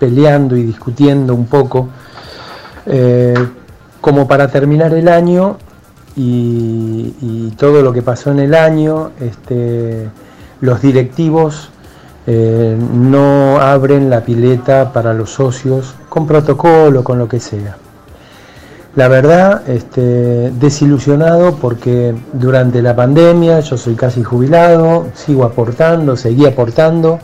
[0.00, 1.88] peleando y discutiendo un poco.
[2.86, 3.34] eh,
[4.00, 5.58] como para terminar el año
[6.16, 10.08] y, todo lo que pasó en el año, este,
[10.60, 11.70] los directivos
[12.26, 17.76] eh, no abren la pileta para los socios con protocolo, con lo que sea.
[18.94, 26.46] La verdad, este, desilusionado porque durante la pandemia yo soy casi jubilado, sigo aportando, seguí
[26.46, 27.18] aportando.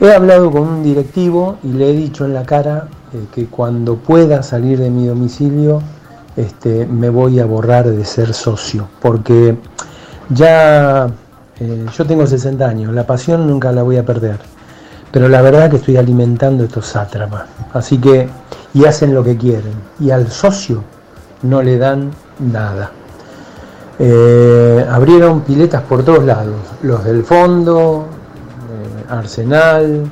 [0.00, 3.96] He hablado con un directivo y le he dicho en la cara eh, que cuando
[3.96, 5.82] pueda salir de mi domicilio
[6.36, 9.56] este, me voy a borrar de ser socio, porque
[10.28, 11.08] ya
[11.58, 14.38] eh, yo tengo 60 años, la pasión nunca la voy a perder,
[15.10, 18.28] pero la verdad que estoy alimentando estos sátrapas, así que,
[18.74, 20.84] y hacen lo que quieren, y al socio
[21.42, 22.92] no le dan nada.
[23.98, 28.06] Eh, abrieron piletas por todos lados, los del fondo,
[28.70, 30.04] eh, Arsenal,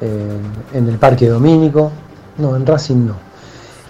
[0.00, 0.38] eh,
[0.72, 1.92] en el Parque Domínico,
[2.38, 3.14] no, en Racing no.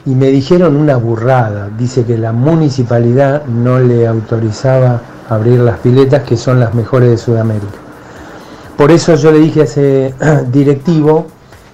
[0.06, 6.24] Y me dijeron una burrada, dice que la municipalidad no le autorizaba abrir las piletas
[6.24, 7.78] que son las mejores de Sudamérica.
[8.76, 10.14] Por eso yo le dije a ese
[10.52, 11.26] directivo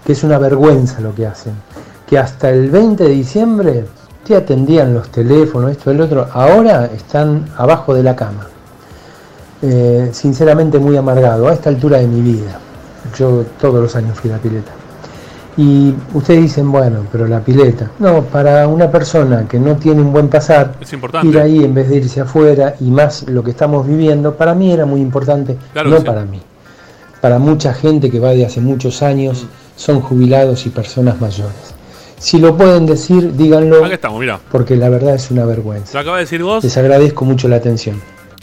[0.05, 1.55] que es una vergüenza lo que hacen,
[2.07, 3.85] que hasta el 20 de diciembre
[4.25, 8.47] te atendían los teléfonos, esto, el otro, ahora están abajo de la cama.
[9.63, 12.59] Eh, sinceramente muy amargado a esta altura de mi vida.
[13.19, 14.73] Yo todos los años fui a la pileta.
[15.57, 17.91] Y ustedes dicen, bueno, pero la pileta.
[17.99, 21.29] No, para una persona que no tiene un buen pasar, Es importante.
[21.29, 24.71] ir ahí en vez de irse afuera y más lo que estamos viviendo, para mí
[24.71, 26.05] era muy importante, Claro no sí.
[26.05, 26.43] para mí.
[27.23, 29.47] Para mucha gente que va de hace muchos años,
[29.77, 31.75] son jubilados y personas mayores.
[32.19, 34.41] Si lo pueden decir, díganlo, Acá estamos, mira.
[34.51, 35.93] porque la verdad es una vergüenza.
[35.95, 36.65] Lo acabas de decir vos.
[36.65, 38.01] Les agradezco mucho la atención.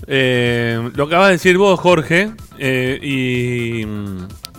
[0.07, 2.31] Eh, lo acabas de decir vos, Jorge.
[2.59, 3.81] eh, y,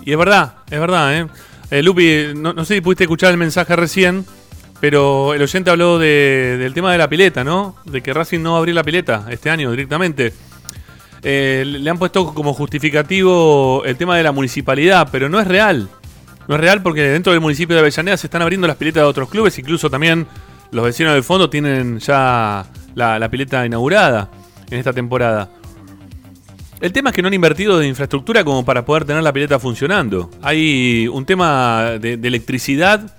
[0.05, 1.27] y es verdad, es verdad, ¿eh?
[1.71, 4.25] Eh, Lupi, no, no sé si pudiste escuchar el mensaje recién,
[4.81, 7.77] pero el oyente habló de- del tema de la pileta, ¿no?
[7.85, 10.33] De que Racing no va a abrir la pileta este año directamente.
[11.23, 15.89] Eh, le han puesto como justificativo el tema de la municipalidad, pero no es real.
[16.49, 19.07] No es real porque dentro del municipio de Avellaneda se están abriendo las piletas de
[19.07, 20.27] otros clubes, incluso también
[20.71, 24.31] los vecinos del fondo tienen ya la, pileta inaugurada
[24.71, 25.51] en esta temporada.
[26.81, 29.59] El tema es que no han invertido de infraestructura como para poder tener la pileta
[29.59, 30.31] funcionando.
[30.43, 33.17] Hay un tema de, electricidad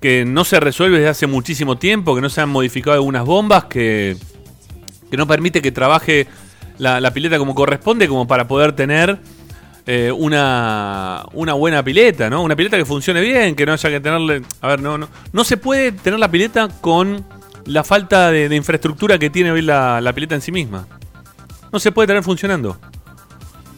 [0.00, 3.64] que no se resuelve desde hace muchísimo tiempo, que no se han modificado algunas bombas,
[3.64, 4.16] que,
[5.10, 6.28] que no permite que trabaje
[6.78, 9.18] la pileta como corresponde, como para poder tener
[9.86, 12.42] eh, una, una buena pileta, ¿no?
[12.42, 14.42] Una pileta que funcione bien, que no haya que tenerle...
[14.62, 17.24] A ver, no, no, no se puede tener la pileta con
[17.66, 20.86] la falta de, infraestructura que tiene hoy la, la pileta en sí misma.
[21.70, 22.78] No se puede tener funcionando.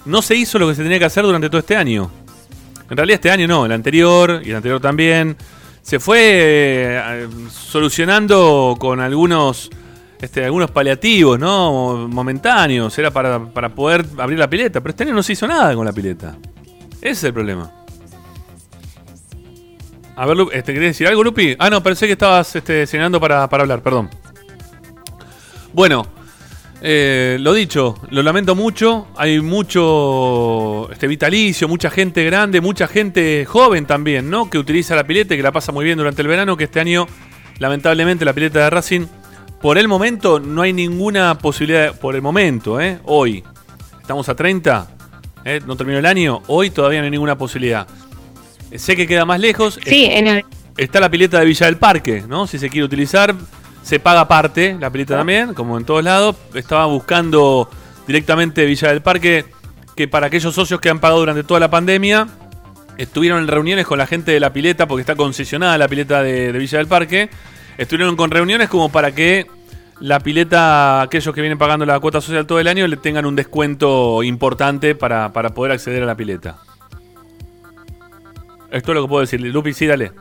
[0.04, 2.10] No se hizo lo que se tenía que hacer durante todo este año.
[2.88, 5.36] En realidad este año no, el anterior y el anterior también.
[5.82, 9.70] Se fue eh, solucionando con algunos
[10.20, 12.08] este, algunos paliativos, ¿no?
[12.08, 12.96] Momentáneos.
[12.98, 14.80] Era para, para poder abrir la pileta.
[14.80, 16.36] Pero este año no se hizo nada con la pileta.
[16.96, 17.72] Ese es el problema.
[20.16, 21.54] A ver, Lupi, este, ¿querés decir algo, Lupi?
[21.58, 24.08] Ah, no, pensé que estabas este, señalando para, para hablar, perdón.
[25.74, 26.06] Bueno,
[26.80, 29.08] eh, lo dicho, lo lamento mucho.
[29.16, 34.48] Hay mucho este, vitalicio, mucha gente grande, mucha gente joven también, ¿no?
[34.48, 36.56] Que utiliza la pileta y que la pasa muy bien durante el verano.
[36.56, 37.06] Que este año,
[37.58, 39.06] lamentablemente, la pileta de Racing,
[39.60, 41.98] por el momento, no hay ninguna posibilidad.
[41.98, 43.00] Por el momento, ¿eh?
[43.04, 43.42] Hoy,
[44.00, 44.88] estamos a 30,
[45.44, 45.60] ¿eh?
[45.66, 46.42] no terminó el año.
[46.46, 47.86] Hoy todavía no hay ninguna posibilidad.
[48.70, 49.78] Eh, Sé que queda más lejos.
[49.84, 50.44] Sí, en el,
[50.76, 52.46] Está la pileta de Villa del Parque, ¿no?
[52.46, 53.34] Si se quiere utilizar,
[53.82, 56.36] se paga aparte la pileta también, como en todos lados.
[56.52, 57.70] Estaba buscando
[58.06, 59.46] directamente Villa del Parque
[59.96, 62.28] que para aquellos socios que han pagado durante toda la pandemia
[62.98, 66.52] estuvieron en reuniones con la gente de la pileta, porque está concesionada la pileta de,
[66.52, 67.30] de Villa del Parque.
[67.78, 69.46] Estuvieron con reuniones como para que
[70.00, 73.36] la pileta, aquellos que vienen pagando la cuota social todo el año, le tengan un
[73.36, 76.58] descuento importante para, para poder acceder a la pileta.
[78.70, 79.40] Esto es lo que puedo decir.
[79.40, 80.12] Lupi, sí, dale.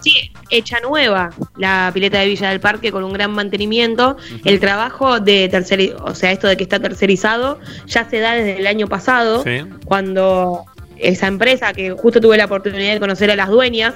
[0.00, 4.16] sí, hecha nueva la pileta de Villa del Parque con un gran mantenimiento.
[4.44, 8.58] El trabajo de tercer, o sea, esto de que está tercerizado, ya se da desde
[8.58, 9.62] el año pasado, Sí.
[9.86, 10.64] cuando
[10.98, 13.94] esa empresa, que justo tuve la oportunidad de conocer a las dueñas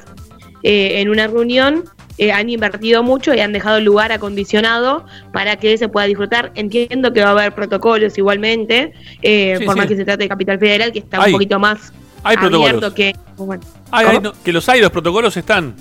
[0.62, 1.84] eh, en una reunión,
[2.22, 6.52] eh, han invertido mucho y han dejado el lugar acondicionado para que se pueda disfrutar.
[6.54, 8.92] Entiendo que va a haber protocolos igualmente,
[9.22, 11.58] eh, Sí, por más que se trate de Capital Federal, que está Hay- un poquito
[11.58, 11.92] más
[12.22, 12.68] hay protocolos.
[12.68, 13.16] abierto que...
[13.38, 14.18] bueno, Ay, ¿cómo?
[14.18, 15.74] ay, no, que los hay, los protocolos están.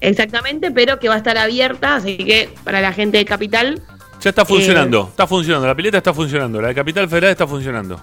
[0.00, 3.80] Exactamente, pero que va a estar abierta, así que para la gente de Capital,
[4.20, 5.66] Ya está funcionando, Eh, está funcionando.
[5.66, 6.60] La pileta está funcionando.
[6.60, 8.00] La de Capital Federal está funcionando.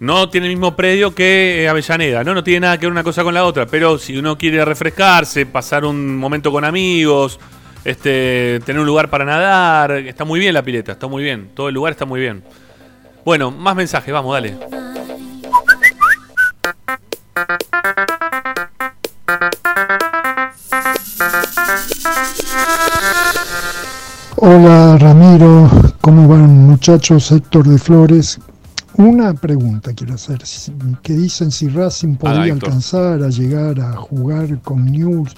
[0.00, 2.32] No tiene el mismo predio que eh, Avellaneda, ¿no?
[2.32, 3.66] No tiene nada que ver una cosa con la otra.
[3.66, 7.40] Pero si uno quiere refrescarse, pasar un momento con amigos,
[7.84, 11.50] este, tener un lugar para nadar, está muy bien la pileta, está muy bien.
[11.52, 12.44] Todo el lugar está muy bien.
[13.24, 14.56] Bueno, más mensajes, vamos, dale.
[24.36, 25.68] Hola Ramiro,
[26.00, 27.32] ¿cómo van muchachos?
[27.32, 28.38] Héctor de Flores.
[28.98, 30.40] Una pregunta quiero hacer,
[31.02, 32.68] que dicen si Racing podría Haga, Héctor.
[32.68, 35.32] alcanzar a llegar a jugar con News.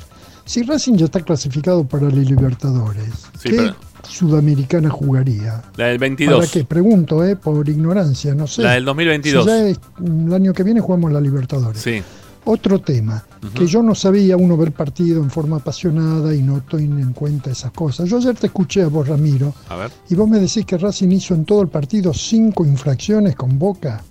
[0.47, 3.05] Si Racing ya está clasificado para la Libertadores,
[3.39, 3.77] Sí, ¿qué pero-
[4.09, 5.63] sudamericana jugaría?
[5.77, 6.51] La del ¿Para 22.
[6.51, 6.65] qué?
[6.65, 8.63] Pregunto, eh, por ignorancia, no sé.
[8.63, 9.45] La del 2022.
[9.45, 11.81] Si ya es- el año que viene jugamos la Libertadores.
[11.83, 12.03] Sí.
[12.45, 13.23] Otro tema,
[13.55, 17.51] que yo no sabía uno ver partido en forma apasionada y no estoy en cuenta
[17.51, 18.09] esas cosas.
[18.09, 19.91] Yo ayer te escuché a vos, Ramiro, A ver.
[20.09, 24.03] y vos me decís que Racing hizo en todo el partido cinco infracciones con Boca.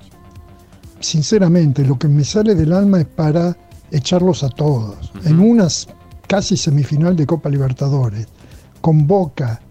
[0.99, 3.55] Sinceramente, lo que me sale del alma es para
[3.91, 5.11] echarlos a todos.
[5.25, 5.87] En unas
[6.27, 8.27] casi semifinal de Copa Libertadores,
[8.81, 9.61] con Boca,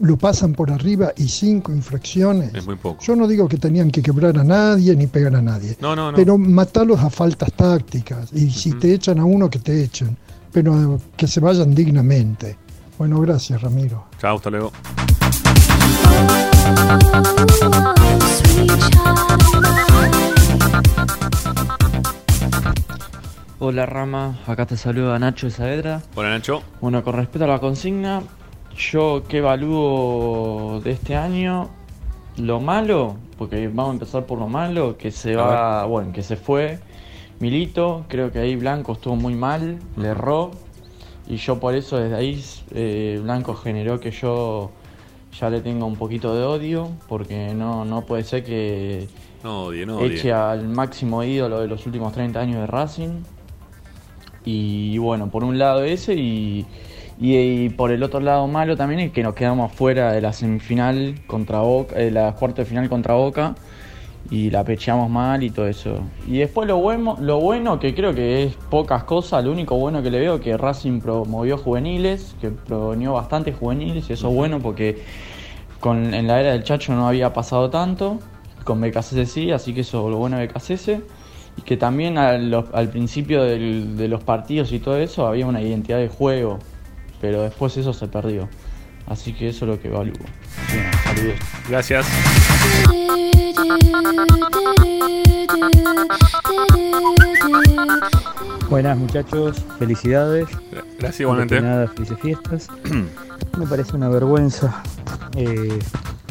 [0.00, 2.54] lo pasan por arriba y cinco infracciones.
[2.54, 3.02] Es muy poco.
[3.02, 5.76] Yo no digo que tenían que quebrar a nadie ni pegar a nadie.
[5.80, 6.16] No, no, no.
[6.16, 8.32] Pero matarlos a faltas tácticas.
[8.32, 10.16] Y si te echan a uno, que te echen.
[10.52, 12.56] Pero que se vayan dignamente.
[12.98, 14.06] Bueno, gracias, Ramiro.
[14.18, 14.72] Chao, hasta luego.
[23.58, 26.02] Hola Rama, acá te saluda Nacho de Saavedra.
[26.14, 26.62] Hola Nacho.
[26.80, 28.22] Bueno, con respecto a la consigna,
[28.76, 31.68] yo que evalúo de este año,
[32.36, 36.22] lo malo, porque vamos a empezar por lo malo, que se A va, bueno, que
[36.22, 36.78] se fue
[37.40, 40.50] Milito, creo que ahí Blanco estuvo muy mal, le erró,
[41.26, 42.42] y yo por eso desde ahí
[42.72, 44.70] eh, Blanco generó que yo
[45.38, 49.08] ya le tenga un poquito de odio, porque no, no puede ser que
[49.42, 50.16] No odie, no odie.
[50.16, 53.22] eche al máximo ídolo de los últimos 30 años de Racing.
[54.44, 56.66] Y bueno, por un lado ese y,
[57.18, 60.32] y, y por el otro lado malo también es que nos quedamos fuera de la
[60.32, 63.54] semifinal contra Boca, de la cuarta de final contra Boca
[64.30, 66.00] y la pecheamos mal y todo eso.
[66.26, 70.02] Y después lo bueno, lo bueno que creo que es pocas cosas, lo único bueno
[70.02, 74.60] que le veo que Racing promovió juveniles, que promovió bastantes juveniles y eso es bueno
[74.60, 74.98] porque
[75.80, 78.18] con, en la era del Chacho no había pasado tanto,
[78.64, 81.04] con BKCS sí, así que eso es lo bueno de BKCS.
[81.58, 85.98] Y que también al, principio del- de los partidos y todo eso había una identidad
[85.98, 86.58] de juego,
[87.20, 88.48] pero después eso se perdió.
[89.06, 90.14] Así que eso es lo que evalúo.
[90.72, 91.38] Bien, saludos.
[91.68, 92.06] Gracias.
[98.68, 100.48] Buenas muchachos, felicidades.
[100.98, 101.60] Gracias igualmente.
[101.60, 102.68] Nada, felices fiestas.
[103.58, 104.82] Me parece una vergüenza.
[105.36, 105.78] Eh,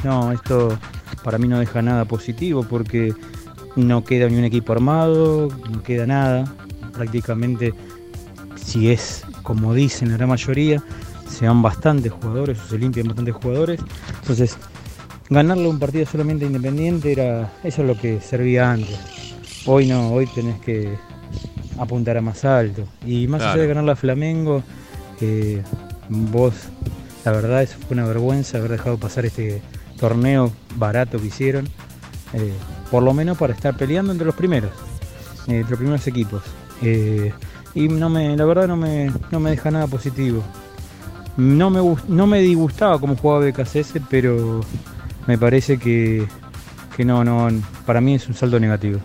[0.04, 0.78] no, esto
[1.24, 3.14] para mí no deja nada positivo porque
[3.76, 6.46] no queda ni un equipo armado, no queda nada.
[6.94, 7.74] Prácticamente,
[8.56, 10.84] si es como dicen la gran mayoría,
[11.30, 13.80] se van bastantes jugadores o se limpian bastantes jugadores.
[14.22, 14.58] Entonces,
[15.30, 19.00] ganarle un partido solamente a independiente era eso es lo que servía antes.
[19.66, 20.98] Hoy no, hoy tenés que
[21.80, 22.86] apuntar a más alto.
[23.06, 24.64] Y más allá de ganar la Flamengo,
[25.22, 25.62] eh,
[26.10, 26.54] vos,
[27.24, 29.62] la verdad, eso fue una vergüenza haber dejado pasar este
[30.00, 31.70] torneo barato que hicieron.
[32.34, 32.52] eh,
[32.92, 34.72] por lo menos para estar peleando entre los primeros,
[35.48, 36.44] eh, entre los primeros equipos.
[37.76, 40.44] Y no me, la verdad no me, no me deja nada positivo.
[41.38, 44.62] No me, no me disgustaba cómo jugaba BKCS, pero
[45.28, 46.26] me parece que,
[46.96, 47.50] que no, no,
[47.86, 49.00] para mí es un saldo negativo.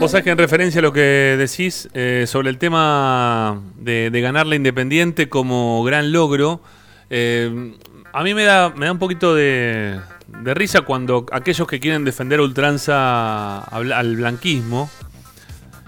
[0.00, 4.20] Vos sabés que en referencia a lo que decís eh, sobre el tema de, de
[4.20, 6.60] ganar la Independiente como gran logro,
[7.08, 7.74] eh,
[8.12, 10.00] a mí me da, me da un poquito de,
[10.42, 14.90] de risa cuando aquellos que quieren defender a ultranza al, al blanquismo,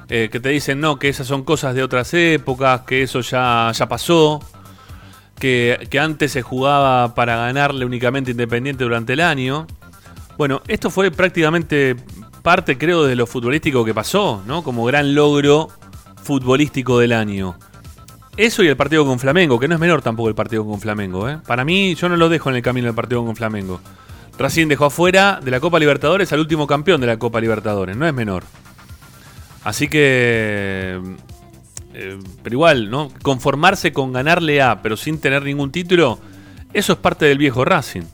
[0.08, 3.70] eh, que te dicen no, que esas son cosas de otras épocas, que eso ya,
[3.74, 4.40] ya pasó,
[5.38, 9.66] que, que antes se jugaba para ganarle únicamente Independiente durante el año.
[10.38, 11.96] Bueno, esto fue prácticamente
[12.42, 14.62] parte, creo, de lo futbolístico que pasó, ¿no?
[14.62, 15.68] Como gran logro
[16.22, 17.56] futbolístico del año.
[18.36, 21.28] Eso y el partido con Flamengo, que no es menor tampoco el partido con Flamengo.
[21.28, 21.38] ¿eh?
[21.46, 23.80] Para mí, yo no lo dejo en el camino del partido con Flamengo.
[24.38, 28.06] Racing dejó afuera de la Copa Libertadores al último campeón de la Copa Libertadores, no
[28.06, 28.44] es menor.
[29.66, 31.00] Así que.
[31.92, 33.10] eh, pero igual, ¿no?
[33.20, 36.20] Conformarse con ganarle a, pero sin tener ningún título,
[36.72, 38.04] eso es parte del viejo Racing.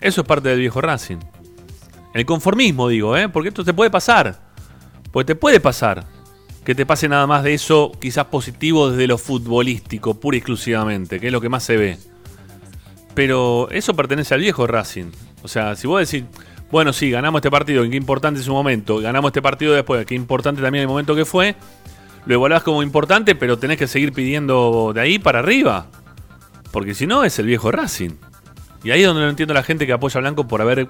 [0.00, 1.16] Eso es parte del viejo Racing.
[2.14, 3.28] El conformismo, digo, ¿eh?
[3.28, 4.40] Porque esto te puede pasar.
[5.10, 6.04] Porque te puede pasar.
[6.64, 11.18] Que te pase nada más de eso, quizás positivo desde lo futbolístico, pura y exclusivamente,
[11.18, 11.98] que es lo que más se ve.
[13.14, 15.10] Pero eso pertenece al viejo Racing.
[15.42, 16.24] O sea, si vos decís,
[16.70, 20.04] bueno, sí, ganamos este partido, en qué importante es su momento, ganamos este partido después,
[20.06, 21.54] qué importante también el momento que fue,
[22.26, 25.86] lo evaluás como importante, pero tenés que seguir pidiendo de ahí para arriba.
[26.72, 28.10] Porque si no, es el viejo Racing.
[28.82, 30.88] Y ahí es donde no entiendo a la gente que apoya a Blanco por haber.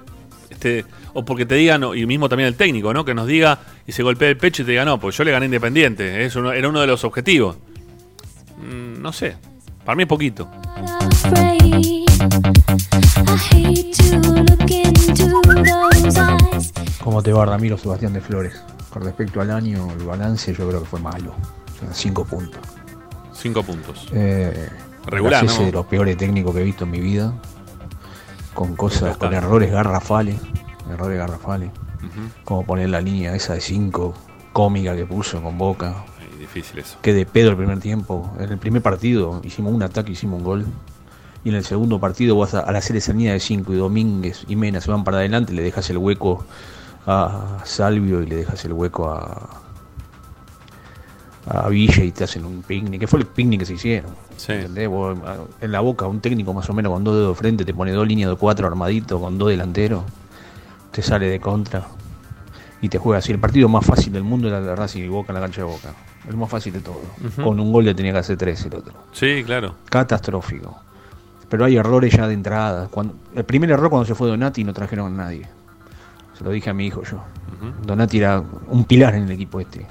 [0.50, 3.04] Este, o porque te digan, y mismo también el técnico, ¿no?
[3.04, 5.30] Que nos diga y se golpee el pecho y te diga, no, pues yo le
[5.30, 6.24] gané Independiente.
[6.24, 7.56] Eso era uno de los objetivos.
[8.58, 9.36] Mm, no sé.
[9.84, 10.50] Para mí es poquito.
[17.02, 18.62] ¿Cómo te va Ramiro Sebastián de Flores?
[18.90, 21.34] Con respecto al año, el balance yo creo que fue malo.
[21.78, 22.60] Sea, cinco puntos.
[23.32, 24.08] Cinco puntos.
[24.12, 24.68] Eh,
[25.06, 25.50] Regular, ¿no?
[25.50, 27.34] es de los peores técnicos que he visto en mi vida.
[28.54, 30.40] Con cosas, con errores garrafales.
[30.90, 31.70] Errores garrafales.
[32.44, 34.14] Como poner la línea esa de cinco
[34.52, 36.04] cómica que puso con Boca.
[36.18, 36.96] Ay, difícil eso.
[37.02, 38.32] Que de pedo el primer tiempo.
[38.38, 40.66] En el primer partido hicimos un ataque, hicimos un gol.
[41.46, 44.44] Y en el segundo partido vos a- al hacer esa línea de 5 y Domínguez
[44.48, 46.44] y Mena se van para adelante, le dejas el hueco
[47.06, 49.62] a Salvio y le dejas el hueco a,
[51.46, 54.10] a Villa y te hacen un picnic, que fue el picnic que se hicieron.
[54.62, 54.88] ¿entendés?
[54.88, 55.16] Vos,
[55.60, 57.92] en la boca, un técnico más o menos con dos dedos de frente te pone
[57.92, 60.02] dos líneas de cuatro armaditos con dos delanteros,
[60.90, 61.86] te sale de contra
[62.82, 63.30] y te juega así.
[63.30, 65.60] El partido más fácil del mundo era el de Racing y Boca en la cancha
[65.60, 65.94] de Boca.
[66.28, 67.00] El más fácil de todo.
[67.44, 68.94] Con un gol le tenía que hacer tres el otro.
[69.12, 69.76] Sí, claro.
[69.88, 70.80] Catastrófico.
[71.48, 72.88] Pero hay errores ya de entrada.
[72.88, 75.46] Cuando, el primer error cuando se fue Donati no trajeron a nadie.
[76.36, 77.22] Se lo dije a mi hijo yo.
[77.84, 79.86] Donati era un pilar en el equipo este.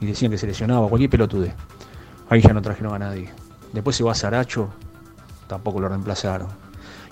[0.00, 1.54] Y decían que se lesionaba cualquier pelotude.
[2.28, 3.30] Ahí ya no trajeron a nadie.
[3.72, 4.68] Después se va Saracho,
[5.48, 6.48] tampoco lo reemplazaron.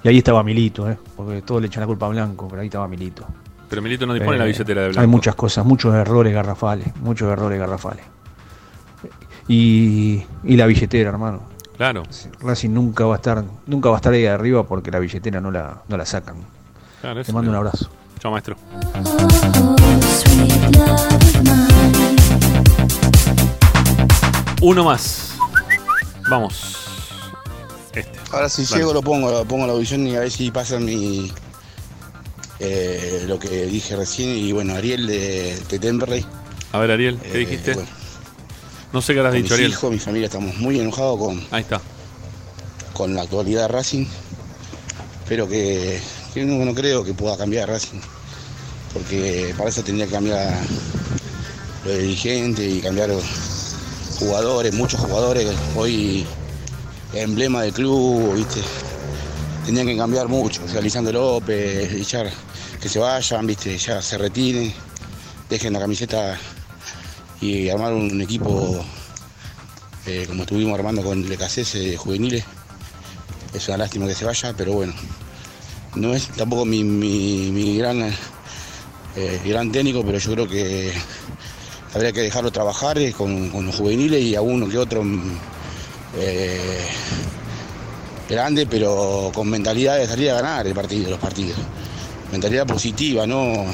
[0.03, 0.99] Y ahí estaba Milito, ¿eh?
[1.17, 3.25] porque todos le echan la culpa a Blanco, pero ahí estaba Milito.
[3.71, 5.01] Pero Milito no dispone Eh, la billetera de Blanco.
[5.01, 8.05] Hay muchas cosas, muchos errores garrafales, muchos errores garrafales.
[9.49, 11.41] Y, y la billetera, hermano.
[11.77, 12.03] Claro.
[12.41, 15.51] Racing nunca va a estar, nunca va a estar ahí arriba porque la billetera no
[15.51, 16.37] la, no la sacan.
[17.01, 17.89] Claro, Te mando un abrazo.
[18.21, 18.57] Chao, maestro.
[24.61, 25.35] Uno más.
[26.29, 26.77] Vamos.
[27.93, 28.19] Este.
[28.33, 28.77] Ahora si Dale.
[28.79, 31.31] llego lo pongo, lo pongo a la audición y a ver si pasa mi
[32.61, 36.25] eh, lo que dije recién y bueno, Ariel de, de Temperley.
[36.73, 37.75] A ver, Ariel, ¿qué Eh, dijiste?
[37.75, 37.89] bueno.
[38.95, 39.73] No sé qué Con dicho, Ariel.
[39.73, 41.81] hijos, mi familia estamos muy enojados con, Ahí está.
[42.93, 44.07] con la actualidad de Racing.
[45.29, 46.01] Pero que,
[46.33, 47.99] que no, no creo que pueda cambiar Racing.
[48.93, 50.57] Porque para eso tendría que cambiar
[51.85, 53.25] los dirigentes y cambiar los
[54.21, 55.51] jugadores, muchos jugadores.
[55.75, 56.25] Hoy
[57.15, 58.61] emblema del club, ¿viste?
[59.67, 60.63] Tenían que cambiar mucho.
[60.65, 62.31] O sea, Lisandro López, echar,
[62.81, 63.77] que se vayan, ¿viste?
[63.77, 64.73] Ya se retiren,
[65.51, 66.39] dejen la camiseta
[67.45, 68.83] y armar un equipo
[70.07, 72.45] eh, como estuvimos armando con Lecacese de juveniles.
[73.53, 74.95] Es una lástima que se vaya, pero bueno.
[75.95, 78.03] No es tampoco mi, gran,
[79.17, 80.93] eh, gran técnico, pero yo creo que
[81.95, 85.05] habría que dejarlo trabajar eh, con, con los juveniles y a uno que otro
[86.17, 86.87] eh,
[88.29, 91.59] grande, pero con mentalidad de salir a ganar el partido, los partidos.
[92.33, 93.67] Mentalidad positiva, no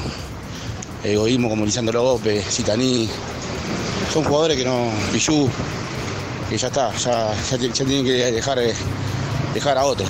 [1.04, 3.08] egoísmo como Lisandro López, Citaní.
[4.12, 4.90] Son jugadores que no.
[5.12, 5.48] Pichu,
[6.48, 8.74] que ya está, ya, ya, ti- ya tienen que dejar, eh,
[9.54, 10.08] dejar a otros.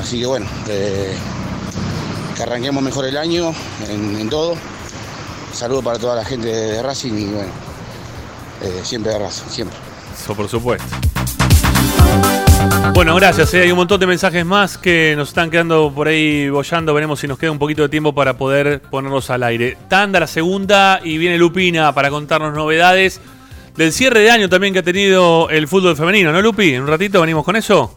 [0.00, 1.14] Así que bueno, eh,
[2.36, 3.52] que arranquemos mejor el año
[3.88, 4.54] en, en todo.
[5.52, 7.50] Saludos para toda la gente de Racing y bueno,
[8.62, 9.76] eh, siempre de Racing, siempre.
[10.16, 10.86] Eso por supuesto.
[12.94, 13.54] Bueno, gracias.
[13.54, 13.62] eh.
[13.62, 16.92] Hay un montón de mensajes más que nos están quedando por ahí bollando.
[16.94, 19.76] Veremos si nos queda un poquito de tiempo para poder ponerlos al aire.
[19.88, 23.20] Tanda la segunda y viene Lupina para contarnos novedades
[23.76, 26.74] del cierre de año también que ha tenido el fútbol femenino, ¿no, Lupi?
[26.74, 27.94] En un ratito venimos con eso.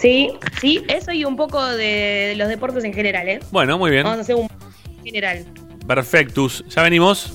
[0.00, 3.40] Sí, sí, eso y un poco de los deportes en general, ¿eh?
[3.50, 4.04] Bueno, muy bien.
[4.04, 4.48] Vamos a hacer un
[5.04, 5.44] general.
[5.86, 6.64] Perfectus.
[6.68, 7.34] Ya venimos.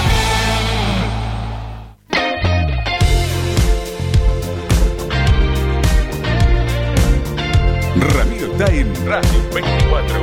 [8.61, 10.19] Está en Racing 24.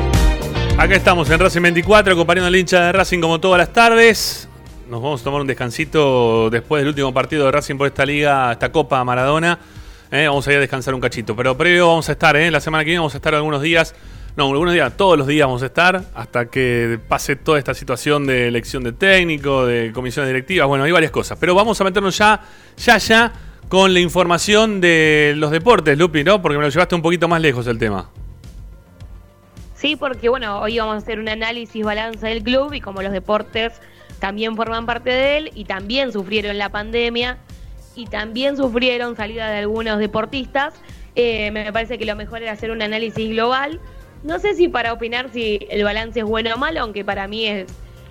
[0.78, 4.48] Acá estamos en Racing 24, acompañando al hincha de Racing como todas las tardes.
[4.88, 8.52] nos vamos a tomar un descansito después del último partido de Racing por esta liga,
[8.52, 9.58] esta Copa Maradona.
[10.12, 11.34] Eh, vamos a ir a descansar un cachito.
[11.34, 13.94] Pero previo vamos a estar, eh, la semana que viene vamos a estar algunos días.
[14.36, 18.24] No, algunos días, todos los días vamos a estar hasta que pase toda esta situación
[18.24, 20.68] de elección de técnico, de comisiones directivas.
[20.68, 21.38] Bueno, hay varias cosas.
[21.40, 22.40] Pero vamos a meternos ya,
[22.76, 23.32] ya, ya
[23.68, 26.40] con la información de los deportes, Lupi, ¿no?
[26.40, 28.08] Porque me lo llevaste un poquito más lejos el tema.
[29.78, 33.12] Sí, porque bueno, hoy vamos a hacer un análisis balanza del club y como los
[33.12, 33.80] deportes
[34.18, 37.38] también forman parte de él y también sufrieron la pandemia
[37.94, 40.74] y también sufrieron salida de algunos deportistas,
[41.14, 43.78] eh, me parece que lo mejor era hacer un análisis global.
[44.24, 47.46] No sé si para opinar si el balance es bueno o malo, aunque para mí
[47.46, 47.68] es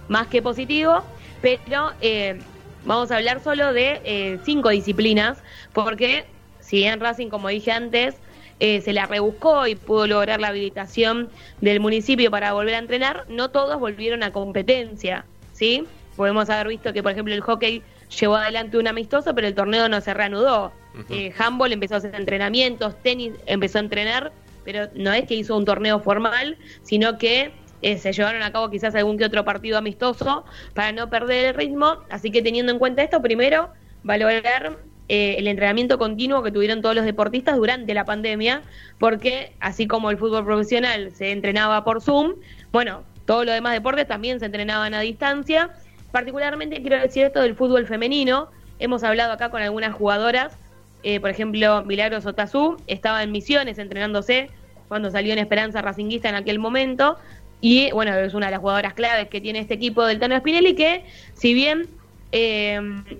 [0.08, 1.04] más que positivo,
[1.42, 2.40] pero eh,
[2.86, 5.40] vamos a hablar solo de eh, cinco disciplinas,
[5.74, 6.24] porque
[6.62, 8.16] si bien Racing, como dije antes,
[8.60, 11.30] eh, se la rebuscó y pudo lograr la habilitación
[11.62, 15.84] del municipio para volver a entrenar, no todos volvieron a competencia, ¿sí?
[16.16, 17.84] Podemos haber visto que, por ejemplo, el hockey
[18.20, 20.72] llevó adelante un amistoso, pero el torneo no se reanudó.
[21.10, 24.32] Eh, handball empezó a hacer entrenamientos, tenis empezó a entrenar,
[24.64, 27.52] pero no es que hizo un torneo formal, sino que
[27.84, 31.54] eh, se llevaron a cabo quizás algún que otro partido amistoso para no perder el
[31.54, 31.98] ritmo.
[32.10, 33.70] Así que teniendo en cuenta esto, primero,
[34.02, 34.78] valorar
[35.10, 38.62] eh, el entrenamiento continuo que tuvieron todos los deportistas durante la pandemia,
[39.00, 42.36] porque así como el fútbol profesional se entrenaba por Zoom,
[42.72, 45.72] bueno, todos los demás deportes también se entrenaban a distancia.
[46.12, 48.50] Particularmente quiero decir esto del fútbol femenino.
[48.80, 50.58] Hemos hablado acá con algunas jugadoras,
[51.04, 54.50] eh, por ejemplo, Milagros Otazú estaba en Misiones entrenándose
[54.88, 57.18] cuando salió en Esperanza Racinguista en aquel momento.
[57.62, 60.76] Y bueno, es una de las jugadoras claves que tiene este equipo del Tano Spinelli,
[60.76, 61.88] que si bien
[62.32, 62.80] eh,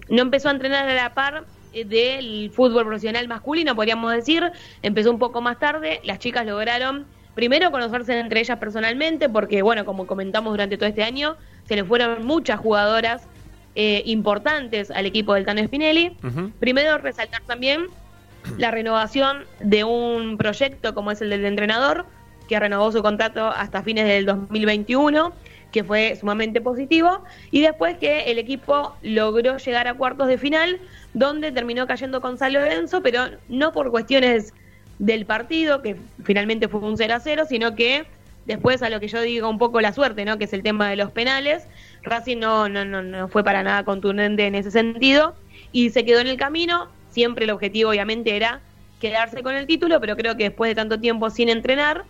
[0.10, 1.46] no empezó a entrenar a la par
[1.86, 4.44] del fútbol profesional masculino, podríamos decir.
[4.82, 7.06] Empezó un poco más tarde, las chicas lograron
[7.36, 11.84] primero conocerse entre ellas personalmente, porque bueno, como comentamos durante todo este año, se le
[11.84, 13.28] fueron muchas jugadoras
[13.76, 16.18] eh, importantes al equipo del Tano Spinelli.
[16.60, 17.86] Primero resaltar también
[18.58, 22.08] la renovación de un proyecto como es el del entrenador,
[22.48, 25.32] que renovó su contrato hasta fines del 2021
[25.72, 30.80] que fue sumamente positivo, y después que el equipo logró llegar a cuartos de final,
[31.14, 34.54] donde terminó cayendo con San Lorenzo, pero no por cuestiones
[35.00, 38.06] del partido, que finalmente fue un 0 a 0, sino que
[38.46, 40.38] después a lo que yo digo un poco la suerte, ¿no?
[40.38, 41.68] que es el tema de los penales,
[42.04, 45.36] Racing no, no, no, no fue para nada contundente en ese sentido,
[45.72, 48.62] y se quedó en el camino, siempre el objetivo obviamente era
[49.00, 52.06] quedarse con el título, pero creo que después de tanto tiempo sin entrenar,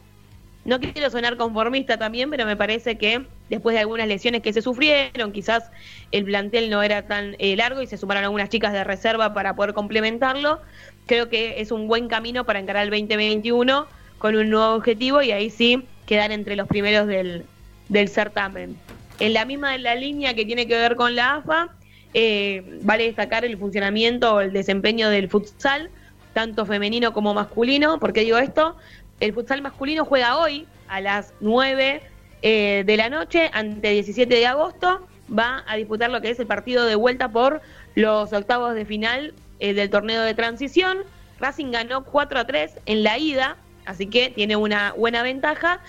[0.68, 4.62] no quiero sonar conformista también, pero me parece que después de algunas lesiones que se
[4.62, 5.72] sufrieron, quizás
[6.12, 9.56] el plantel no era tan eh, largo y se sumaron algunas chicas de reserva para
[9.56, 10.60] poder complementarlo.
[11.06, 13.88] Creo que es un buen camino para encarar el 2021
[14.18, 17.46] con un nuevo objetivo y ahí sí quedar entre los primeros del,
[17.88, 18.76] del certamen.
[19.20, 21.70] En la misma de la línea que tiene que ver con la AFA,
[22.14, 25.90] eh, vale destacar el funcionamiento o el desempeño del futsal,
[26.34, 28.00] tanto femenino como masculino.
[28.00, 28.76] ¿Por qué digo esto?
[29.20, 32.02] El futsal masculino juega hoy a las 9
[32.42, 35.08] eh, de la noche ante 17 de agosto.
[35.38, 37.62] Va a disputar lo que es el partido de vuelta por
[37.96, 41.00] los octavos de final eh, del torneo de transición.
[41.40, 45.82] Racing ganó 4 a 3 en la ida, así que tiene una buena ventaja.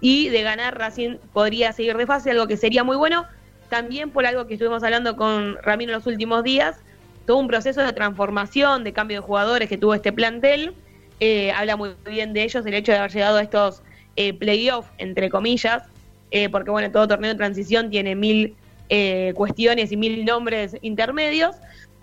[0.00, 3.26] Y de ganar, Racing podría seguir de fase, algo que sería muy bueno.
[3.68, 6.76] También por algo que estuvimos hablando con Ramiro en los últimos días,
[7.26, 10.74] todo un proceso de transformación, de cambio de jugadores que tuvo este plantel
[11.20, 13.82] eh, habla muy bien de ellos el hecho de haber llegado a estos
[14.16, 15.84] eh, playoffs, entre comillas,
[16.30, 18.54] eh, porque bueno, todo torneo de transición tiene mil
[18.88, 21.56] eh, cuestiones y mil nombres intermedios.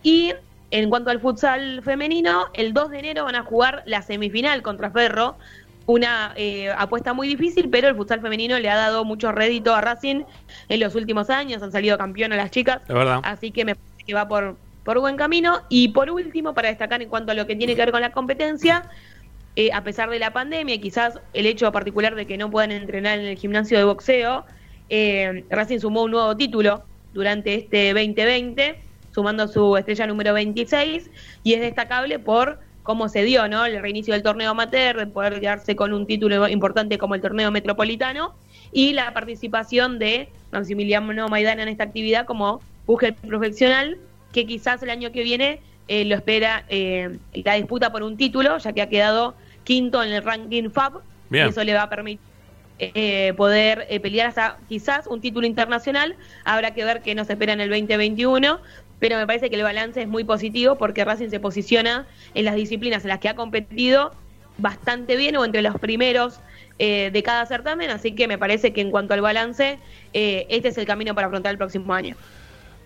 [0.04, 0.34] Y
[0.72, 4.90] en cuanto al futsal femenino, el 2 de enero van a jugar la semifinal contra
[4.92, 5.38] Ferro,
[5.86, 6.34] una
[6.78, 10.24] apuesta muy difícil, pero el futsal femenino le ha dado mucho rédito a Racing
[10.68, 12.82] en los últimos años, han salido campeón a las chicas,
[13.24, 14.58] así que me parece que va por
[14.88, 15.60] por buen camino.
[15.68, 18.14] Y por último, para destacar en cuanto a lo que tiene que ver con la
[18.14, 18.90] competencia,
[19.58, 23.20] eh, a pesar de la pandemia, quizás el hecho particular de que no puedan entrenar
[23.20, 24.46] en el gimnasio de boxeo,
[24.90, 26.84] eh, Racing sumó un nuevo título
[27.14, 28.80] durante este 2020,
[29.14, 31.12] sumando su estrella número 26,
[31.44, 33.66] y es destacable por cómo se dio ¿no?
[33.66, 37.52] el reinicio del torneo amateur, de poder quedarse con un título importante como el torneo
[37.52, 38.36] metropolitano,
[38.72, 43.98] y la participación de Maximiliano Maidana en esta actividad como búsqueda profesional,
[44.32, 48.58] que quizás el año que viene eh, lo espera eh, la disputa por un título,
[48.58, 51.02] ya que ha quedado quinto en el ranking FAB.
[51.32, 52.26] Y eso le va a permitir
[52.80, 56.16] eh, poder pelear hasta quizás un título internacional.
[56.46, 58.60] Habrá que ver qué nos espera en el 2021.
[59.00, 62.56] Pero me parece que el balance es muy positivo porque Racing se posiciona en las
[62.56, 64.12] disciplinas en las que ha competido
[64.58, 66.40] bastante bien o entre los primeros
[66.80, 67.92] de cada certamen.
[67.92, 69.78] Así que me parece que en cuanto al balance,
[70.14, 72.16] este es el camino para afrontar el próximo año.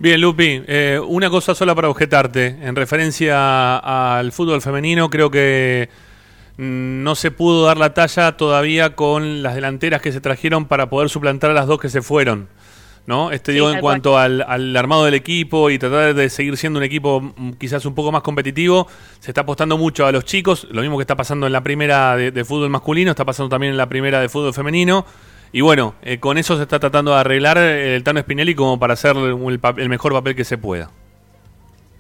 [0.02, 2.57] Bien, Lupi, eh, una cosa sola para objetarte.
[2.64, 5.90] En referencia al fútbol femenino, creo que
[6.57, 10.90] mm, no se pudo dar la talla todavía con las delanteras que se trajeron para
[10.90, 12.48] poder suplantar a las dos que se fueron.
[13.06, 13.32] ¿No?
[13.32, 16.80] Este Sí, digo en cuanto al, al armado del equipo y tratar de seguir siendo
[16.80, 18.88] un equipo mm, quizás un poco más competitivo.
[19.19, 22.15] Se está apostando mucho a los chicos, lo mismo que está pasando en la primera
[22.15, 25.06] de, de fútbol masculino, está pasando también en la primera de fútbol femenino.
[25.53, 28.80] Y bueno, eh, con eso se está tratando de arreglar eh, el Tano Spinelli como
[28.80, 30.90] para hacer el, mejor papel que se pueda.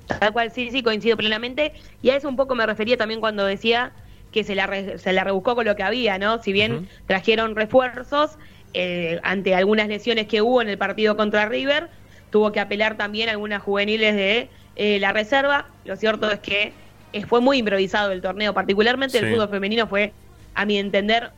[0.07, 1.73] Tal cual, sí, sí, coincido plenamente.
[2.01, 3.91] Y a eso un poco me refería también cuando decía
[4.31, 6.41] que se la, re- se la rebuscó con lo que había, ¿no?
[6.41, 8.31] Si bien trajeron refuerzos,
[8.73, 11.89] eh, ante algunas lesiones que hubo en el partido contra River,
[12.29, 15.65] tuvo que apelar también a algunas juveniles de eh, la reserva.
[15.83, 16.71] Lo cierto es que
[17.11, 20.13] eh, fue muy improvisado el torneo, particularmente el fútbol femenino fue,
[20.55, 21.31] a mi entender,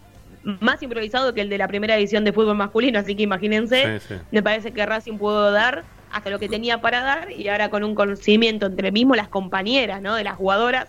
[0.59, 4.05] más improvisado que el de la primera edición de fútbol masculino, así que imagínense, Sí,
[4.09, 4.15] sí.
[4.31, 7.83] me parece que Racing pudo dar hasta lo que tenía para dar y ahora con
[7.83, 10.15] un conocimiento entre mismo las compañeras, ¿no?
[10.15, 10.87] De las jugadoras,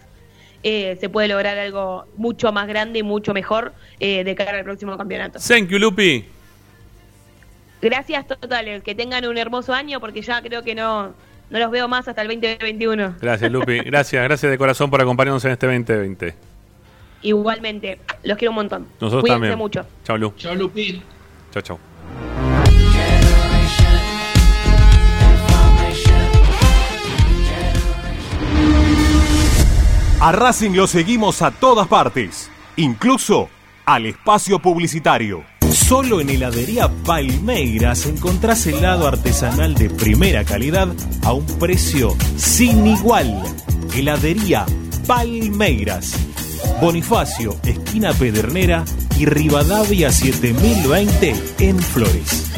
[0.62, 4.64] eh, se puede lograr algo mucho más grande y mucho mejor eh, de cara al
[4.64, 5.38] próximo campeonato.
[5.38, 6.24] Thank you, Lupi.
[7.80, 11.14] Gracias totales, que tengan un hermoso año porque ya creo que no,
[11.50, 13.16] no los veo más hasta el 2021.
[13.20, 13.78] Gracias, Lupi.
[13.80, 16.34] Gracias, gracias de corazón por acompañarnos en este 2020.
[17.24, 18.86] Igualmente, los quiero un montón.
[19.00, 19.58] Nosotros Cuídense también.
[19.58, 19.84] mucho.
[20.04, 20.32] Chao, Lu.
[20.36, 21.02] Chao, Lupi.
[21.50, 21.78] Chao, chao.
[30.20, 33.48] A Racing lo seguimos a todas partes, incluso
[33.84, 35.44] al espacio publicitario.
[35.70, 40.88] Solo en heladería Palmeiras encontrás helado artesanal de primera calidad
[41.24, 43.42] a un precio sin igual.
[43.94, 44.64] Heladería
[45.06, 46.33] Palmeiras.
[46.80, 48.84] Bonifacio, esquina Pedernera
[49.18, 52.50] y Rivadavia 7020 en Flores.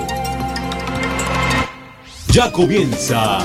[2.28, 3.38] Ya comienza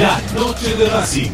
[0.00, 1.30] la noche de Racing.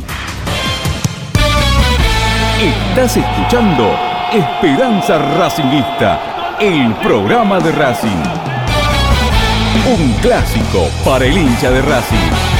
[2.60, 3.96] Estás escuchando
[4.30, 8.22] Esperanza Racingista, el programa de Racing.
[9.98, 12.51] Un clásico para el hincha de Racing.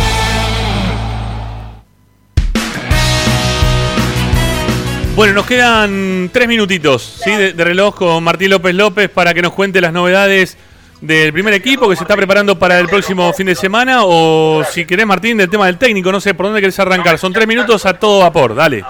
[5.15, 7.31] Bueno, nos quedan tres minutitos ¿sí?
[7.31, 10.57] de, de reloj con Martín López López para que nos cuente las novedades
[11.03, 14.87] del primer equipo que se está preparando para el próximo fin de semana o si
[14.87, 17.19] querés Martín del tema del técnico, no sé por dónde querés arrancar.
[17.19, 18.83] Son tres minutos a todo vapor, dale.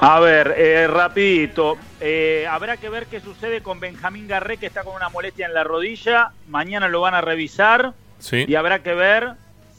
[0.00, 1.76] A ver, eh, rapidito.
[2.00, 5.54] Eh, habrá que ver qué sucede con Benjamín Garré, que está con una molestia en
[5.54, 6.32] la rodilla.
[6.48, 7.92] Mañana lo van a revisar.
[8.18, 8.46] Sí.
[8.48, 9.32] Y habrá que ver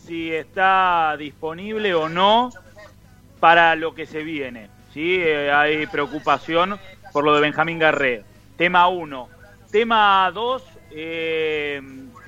[0.05, 2.51] si está disponible o no
[3.41, 4.69] para lo que se viene.
[4.93, 5.17] ¿sí?
[5.19, 6.79] Eh, hay preocupación
[7.11, 8.23] por lo de Benjamín Garré.
[8.55, 9.27] Tema 1.
[9.71, 11.81] Tema 2, que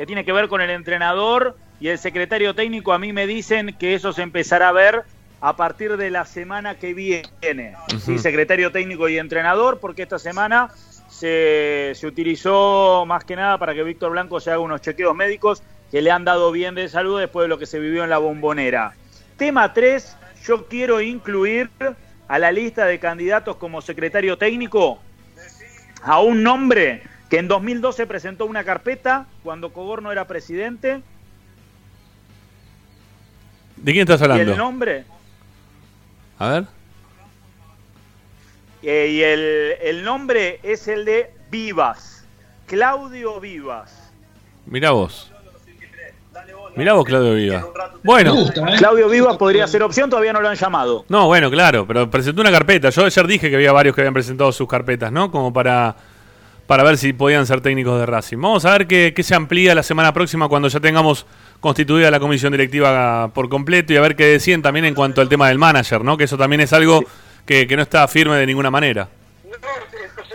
[0.06, 2.94] tiene que ver con el entrenador y el secretario técnico.
[2.94, 5.04] A mí me dicen que eso se empezará a ver
[5.40, 7.76] a partir de la semana que viene.
[8.00, 8.18] ¿sí?
[8.18, 10.70] Secretario técnico y entrenador, porque esta semana
[11.10, 15.62] se, se utilizó más que nada para que Víctor Blanco se haga unos chequeos médicos
[15.92, 18.18] que le han dado bien de salud después de lo que se vivió en la
[18.18, 18.94] bombonera.
[19.38, 21.70] Tema 3, yo quiero incluir
[22.28, 25.02] a la lista de candidatos como secretario técnico
[26.02, 31.02] a un nombre que en 2012 presentó una carpeta cuando Cogor no era presidente.
[33.78, 34.56] ¿De quién estás Y el hablando?
[34.56, 35.06] nombre,
[36.40, 36.66] A ver.
[38.82, 42.26] eh, y el, el nombre es el de Vivas,
[42.68, 44.14] Claudio Vivas.
[44.66, 45.33] Mirá vos.
[46.76, 47.66] Mirá vos, Claudio Viva.
[48.04, 48.36] Bueno.
[48.78, 51.06] Claudio Vivas podría ser opción, todavía no lo han llamado.
[51.10, 52.90] No, bueno, claro, pero presentó una carpeta.
[52.90, 55.30] Yo ayer dije que había varios que habían presentado sus carpetas, ¿no?
[55.32, 55.96] Como para,
[56.66, 58.38] para ver si podían ser técnicos de Racing.
[58.38, 61.26] Vamos a ver qué, qué se amplía la semana próxima cuando ya tengamos
[61.60, 65.30] constituida la comisión directiva por completo y a ver qué deciden también en cuanto al
[65.30, 66.18] tema del manager, ¿no?
[66.18, 67.04] Que eso también es algo
[67.46, 69.08] que, que no está firme de ninguna manera.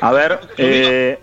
[0.01, 1.19] A ver, eh,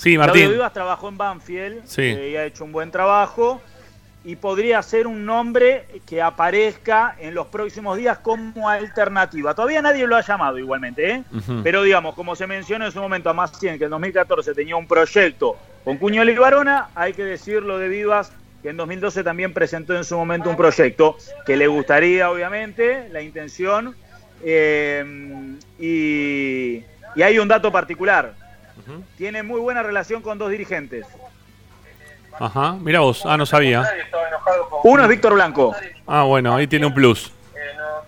[0.00, 0.50] Sí, Claudio Martín.
[0.52, 2.02] Vivas trabajó en Banfield Sí.
[2.02, 3.60] eh, y ha hecho un buen trabajo
[4.24, 9.54] y podría ser un nombre que aparezca en los próximos días como alternativa.
[9.54, 11.22] Todavía nadie lo ha llamado igualmente, ¿eh?
[11.62, 14.76] Pero digamos, como se mencionó en su momento a más 100, que en 2014 tenía
[14.76, 18.32] un proyecto con Cuño y Barona, hay que decirlo de Vivas
[18.62, 21.16] que en 2012 también presentó en su momento un proyecto
[21.46, 23.94] que le gustaría, obviamente, la intención.
[24.42, 26.84] eh, y,
[27.16, 28.34] y hay un dato particular.
[29.16, 31.06] Tiene muy buena relación con dos dirigentes.
[32.38, 33.24] Ajá, mira vos.
[33.26, 33.84] Ah, no sabía.
[34.84, 35.74] Uno es Víctor Blanco
[36.06, 37.32] Ah, bueno, ahí tiene un plus.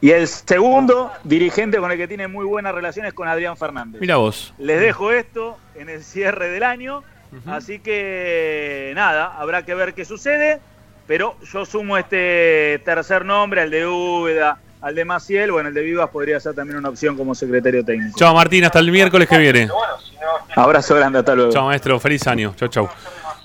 [0.01, 4.01] y el segundo dirigente con el que tiene muy buenas relaciones con Adrián Fernández.
[4.01, 4.55] Mira vos.
[4.59, 7.03] Les dejo esto en el cierre del año,
[7.47, 10.61] así que nada, habrá que ver qué sucede,
[11.07, 15.83] pero yo sumo este tercer nombre, al de Úbeda, al de Maciel, bueno, el de
[15.83, 18.19] Vivas podría ser también una opción como secretario técnico.
[18.19, 18.65] Chao, Martín.
[18.65, 19.69] Hasta el miércoles que viene.
[20.57, 21.53] Abrazo grande, hasta luego.
[21.53, 21.99] Chao, maestro.
[22.01, 22.53] Feliz año.
[22.57, 22.89] Chau, chau.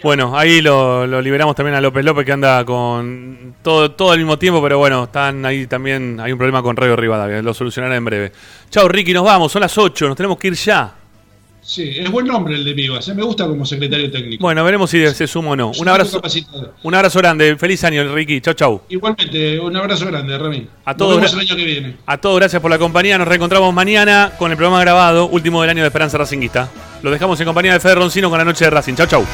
[0.03, 4.19] Bueno, ahí lo, lo liberamos también a López López que anda con todo, todo al
[4.19, 7.95] mismo tiempo, pero bueno, están ahí también, hay un problema con Radio Rivadavia, lo solucionará
[7.95, 8.31] en breve.
[8.69, 10.93] Chao, Ricky, nos vamos, son las 8, nos tenemos que ir ya.
[11.67, 14.41] Sí, es buen nombre el de Vivas, eh, me gusta como secretario técnico.
[14.41, 15.73] Bueno, veremos si se suma o no.
[15.77, 16.21] Un abrazo,
[16.81, 18.39] un abrazo grande, feliz año, Ricky.
[18.39, 18.81] Chau, chau.
[18.87, 20.65] Igualmente, un abrazo grande, Rami.
[20.85, 21.97] A Nos todos, el año que viene.
[22.05, 23.17] A todos, gracias por la compañía.
[23.17, 26.69] Nos reencontramos mañana con el programa grabado, último del año de Esperanza Racinguista.
[27.03, 28.95] Lo dejamos en compañía de Fede Roncino con la noche de Racing.
[28.95, 29.25] Chau, chau.